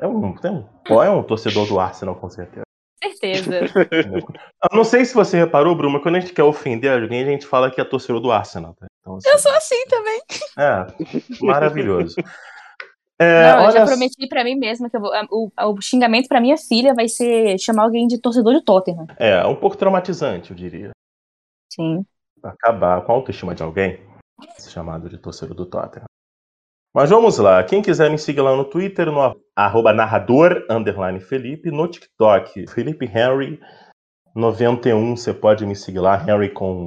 É 0.00 0.06
um, 0.06 0.34
é 0.42 0.50
um, 0.50 1.02
é 1.02 1.10
um 1.10 1.22
torcedor 1.22 1.66
do 1.66 1.78
Arsenal, 1.78 2.16
com 2.16 2.28
certeza 2.28 2.64
certeza. 3.02 3.60
Eu 4.70 4.76
não 4.76 4.84
sei 4.84 5.04
se 5.04 5.14
você 5.14 5.36
reparou, 5.36 5.74
Bruma, 5.74 6.00
quando 6.00 6.16
a 6.16 6.20
gente 6.20 6.32
quer 6.32 6.44
ofender 6.44 6.90
alguém, 6.90 7.22
a 7.22 7.26
gente 7.26 7.46
fala 7.46 7.70
que 7.70 7.80
é 7.80 7.84
torcedor 7.84 8.20
do 8.20 8.30
Arsenal. 8.30 8.74
Tá? 8.74 8.86
Então, 9.00 9.16
assim, 9.16 9.28
eu 9.28 9.38
sou 9.38 9.52
assim 9.52 9.84
também. 9.88 10.20
É, 10.56 11.44
maravilhoso. 11.44 12.14
É, 13.18 13.52
não, 13.52 13.66
eu 13.66 13.70
já 13.72 13.84
prometi 13.84 14.26
para 14.28 14.42
mim 14.42 14.56
mesma 14.56 14.90
que 14.90 14.98
vou, 14.98 15.10
o, 15.30 15.50
o, 15.56 15.80
xingamento 15.80 16.28
para 16.28 16.40
minha 16.40 16.56
filha 16.56 16.94
vai 16.94 17.08
ser 17.08 17.58
chamar 17.58 17.84
alguém 17.84 18.06
de 18.06 18.18
torcedor 18.18 18.54
de 18.54 18.64
Tottenham. 18.64 19.06
É, 19.16 19.44
um 19.46 19.54
pouco 19.54 19.76
traumatizante, 19.76 20.50
eu 20.50 20.56
diria. 20.56 20.90
Sim. 21.72 22.04
Acabar 22.42 23.04
com 23.04 23.12
a 23.12 23.14
autoestima 23.14 23.54
de 23.54 23.62
alguém, 23.62 24.00
chamado 24.58 25.08
de 25.08 25.18
torcedor 25.18 25.54
do 25.54 25.66
Tottenham. 25.66 26.06
Mas 26.94 27.08
vamos 27.08 27.38
lá. 27.38 27.64
Quem 27.64 27.80
quiser 27.80 28.10
me 28.10 28.18
seguir 28.18 28.42
lá 28.42 28.54
no 28.54 28.66
Twitter, 28.66 29.10
no 29.10 29.34
arroba 29.56 29.94
narrador, 29.94 30.66
underline 30.68 31.20
Felipe, 31.20 31.70
no 31.70 31.88
TikTok, 31.88 32.66
Felipe 32.68 33.06
Henry 33.06 33.58
91, 34.34 35.16
você 35.16 35.32
pode 35.32 35.64
me 35.64 35.74
seguir 35.74 36.00
lá, 36.00 36.22
Henry 36.22 36.50
com 36.50 36.84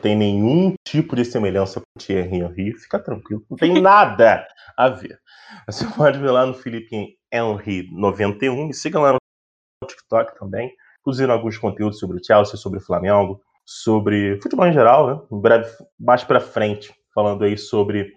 não 0.00 0.02
tem 0.02 0.16
nenhum 0.16 0.74
tipo 0.86 1.14
de 1.14 1.24
semelhança 1.26 1.78
com 1.78 1.84
o 1.94 2.00
Thierry 2.00 2.34
Henry, 2.34 2.72
fica 2.72 2.98
tranquilo, 2.98 3.44
não 3.50 3.56
tem 3.56 3.74
nada 3.82 4.46
a 4.76 4.88
ver. 4.88 5.20
Você 5.66 5.86
pode 5.86 6.18
ver 6.18 6.30
lá 6.30 6.46
no 6.46 6.54
Felipe 6.54 7.18
Henry 7.30 7.88
91, 7.92 8.68
me 8.68 8.72
siga 8.72 8.98
lá 8.98 9.12
no 9.12 9.88
TikTok 9.88 10.38
também, 10.38 10.72
inclusive 11.00 11.30
alguns 11.30 11.58
conteúdos 11.58 11.98
sobre 11.98 12.18
o 12.18 12.24
Chelsea, 12.24 12.56
sobre 12.56 12.78
o 12.78 12.82
Flamengo, 12.82 13.42
sobre 13.66 14.40
futebol 14.40 14.66
em 14.66 14.72
geral, 14.72 15.06
né? 15.06 15.22
Em 15.30 15.40
breve, 15.40 15.70
mais 15.98 16.24
para 16.24 16.40
frente, 16.40 16.94
falando 17.14 17.44
aí 17.44 17.58
sobre 17.58 18.14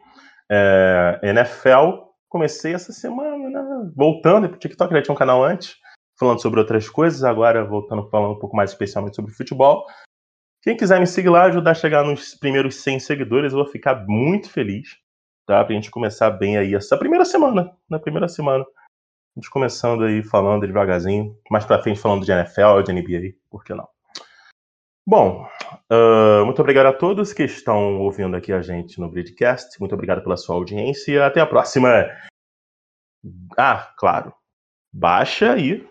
é, 0.53 1.19
NFL. 1.23 2.03
Comecei 2.29 2.73
essa 2.73 2.91
semana, 2.91 3.49
né? 3.49 3.91
Voltando 3.95 4.47
para 4.47 4.55
o 4.55 4.59
TikTok, 4.59 4.93
já 4.93 5.01
tinha 5.01 5.13
um 5.13 5.17
canal 5.17 5.43
antes, 5.43 5.75
falando 6.19 6.41
sobre 6.41 6.59
outras 6.59 6.89
coisas, 6.89 7.23
agora 7.23 7.65
voltando 7.65 8.09
falando 8.09 8.33
um 8.33 8.39
pouco 8.39 8.55
mais 8.55 8.71
especialmente 8.71 9.15
sobre 9.15 9.33
futebol. 9.33 9.85
Quem 10.61 10.77
quiser 10.77 10.99
me 10.99 11.07
seguir 11.07 11.29
lá, 11.29 11.43
ajudar 11.43 11.71
a 11.71 11.75
chegar 11.75 12.03
nos 12.03 12.35
primeiros 12.35 12.75
100 12.75 12.99
seguidores, 12.99 13.51
eu 13.51 13.59
vou 13.59 13.67
ficar 13.67 14.05
muito 14.07 14.49
feliz, 14.49 14.97
tá? 15.45 15.63
Pra 15.63 15.75
gente 15.75 15.91
começar 15.91 16.29
bem 16.31 16.57
aí 16.57 16.73
essa 16.73 16.97
primeira 16.97 17.25
semana, 17.25 17.71
na 17.89 17.99
primeira 17.99 18.27
semana. 18.27 18.63
A 18.63 19.39
gente 19.39 19.49
começando 19.49 20.03
aí 20.03 20.23
falando 20.23 20.65
devagarzinho, 20.65 21.35
mais 21.49 21.65
pra 21.65 21.81
frente 21.81 21.99
falando 21.99 22.23
de 22.23 22.31
NFL, 22.31 22.81
de 22.83 22.93
NBA, 22.93 23.35
por 23.49 23.63
que 23.63 23.73
não? 23.73 23.87
Bom, 25.05 25.45
uh, 25.91 26.45
muito 26.45 26.61
obrigado 26.61 26.87
a 26.87 26.93
todos 26.93 27.33
que 27.33 27.43
estão 27.43 27.99
ouvindo 27.99 28.35
aqui 28.35 28.51
a 28.53 28.61
gente 28.61 28.99
no 28.99 29.09
Bridcast. 29.09 29.79
Muito 29.79 29.93
obrigado 29.93 30.21
pela 30.23 30.37
sua 30.37 30.55
audiência 30.55 31.25
até 31.25 31.39
a 31.41 31.45
próxima. 31.45 31.89
Ah, 33.57 33.93
claro. 33.97 34.33
Baixa 34.93 35.53
aí 35.53 35.87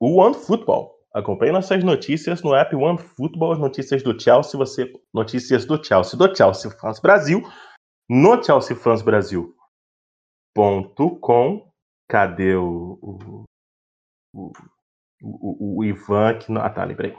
o 0.00 0.18
OneFootball. 0.18 0.92
Acompanhe 1.14 1.52
nossas 1.52 1.84
notícias 1.84 2.42
no 2.42 2.54
app 2.54 2.74
OneFootball, 2.74 3.52
as 3.52 3.58
notícias 3.58 4.02
do 4.02 4.18
Chelsea, 4.18 4.58
você 4.58 4.92
notícias 5.12 5.66
do 5.66 5.82
Chelsea, 5.84 6.18
do 6.18 6.34
Chelsea 6.34 6.70
Fans 6.70 6.98
Brasil, 6.98 7.42
no 8.08 8.42
Chelsea 8.42 8.74
Fans 8.74 9.02
Brasil.com 9.02 9.52
Cadê 12.12 12.54
o. 12.56 12.98
o, 13.00 13.44
o, 14.34 14.52
o, 15.22 15.78
o 15.78 15.84
Ivan? 15.84 16.38
Que 16.38 16.50
não... 16.50 16.60
Ah, 16.60 16.68
tá, 16.68 16.84
lembrei. 16.84 17.14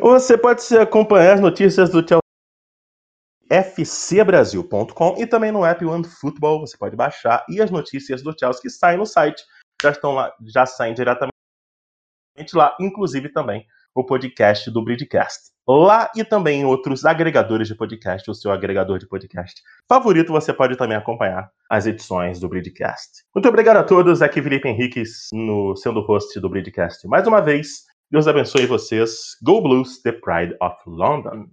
Você 0.00 0.36
pode 0.36 0.62
acompanhar 0.76 1.34
as 1.34 1.40
notícias 1.40 1.90
do 1.90 2.06
Chelsea 2.06 2.22
fcbrasil.com 3.50 5.16
e 5.18 5.26
também 5.26 5.52
no 5.52 5.64
app 5.64 5.84
One 5.84 6.04
Football 6.04 6.60
você 6.60 6.76
pode 6.76 6.96
baixar 6.96 7.44
e 7.48 7.60
as 7.60 7.70
notícias 7.70 8.22
do 8.22 8.34
Chelsea 8.38 8.62
que 8.62 8.70
saem 8.70 8.98
no 8.98 9.04
site 9.04 9.42
já 9.82 9.90
estão 9.90 10.12
lá, 10.12 10.32
já 10.46 10.64
saem 10.64 10.94
diretamente 10.94 11.32
lá, 12.54 12.74
inclusive 12.80 13.28
também 13.28 13.66
o 13.94 14.04
podcast 14.04 14.70
do 14.70 14.82
Bridcast. 14.82 15.52
Lá 15.66 16.10
e 16.16 16.24
também 16.24 16.62
em 16.62 16.64
outros 16.64 17.04
agregadores 17.04 17.68
de 17.68 17.74
podcast, 17.76 18.28
o 18.30 18.34
seu 18.34 18.50
agregador 18.50 18.98
de 18.98 19.06
podcast 19.06 19.60
favorito, 19.88 20.32
você 20.32 20.52
pode 20.52 20.76
também 20.76 20.96
acompanhar 20.96 21.48
as 21.70 21.86
edições 21.86 22.40
do 22.40 22.48
Bridcast. 22.48 23.22
Muito 23.34 23.48
obrigado 23.48 23.76
a 23.76 23.84
todos, 23.84 24.22
aqui 24.22 24.42
Felipe 24.42 24.68
Henriques, 24.68 25.28
no, 25.32 25.76
sendo 25.76 26.00
host 26.00 26.38
do 26.40 26.48
Bridcast 26.48 27.06
mais 27.06 27.26
uma 27.26 27.40
vez. 27.40 27.84
Deus 28.10 28.26
abençoe 28.26 28.66
vocês. 28.66 29.36
Go 29.42 29.62
Blues, 29.62 30.02
the 30.02 30.12
Pride 30.12 30.56
of 30.60 30.76
London. 30.86 31.46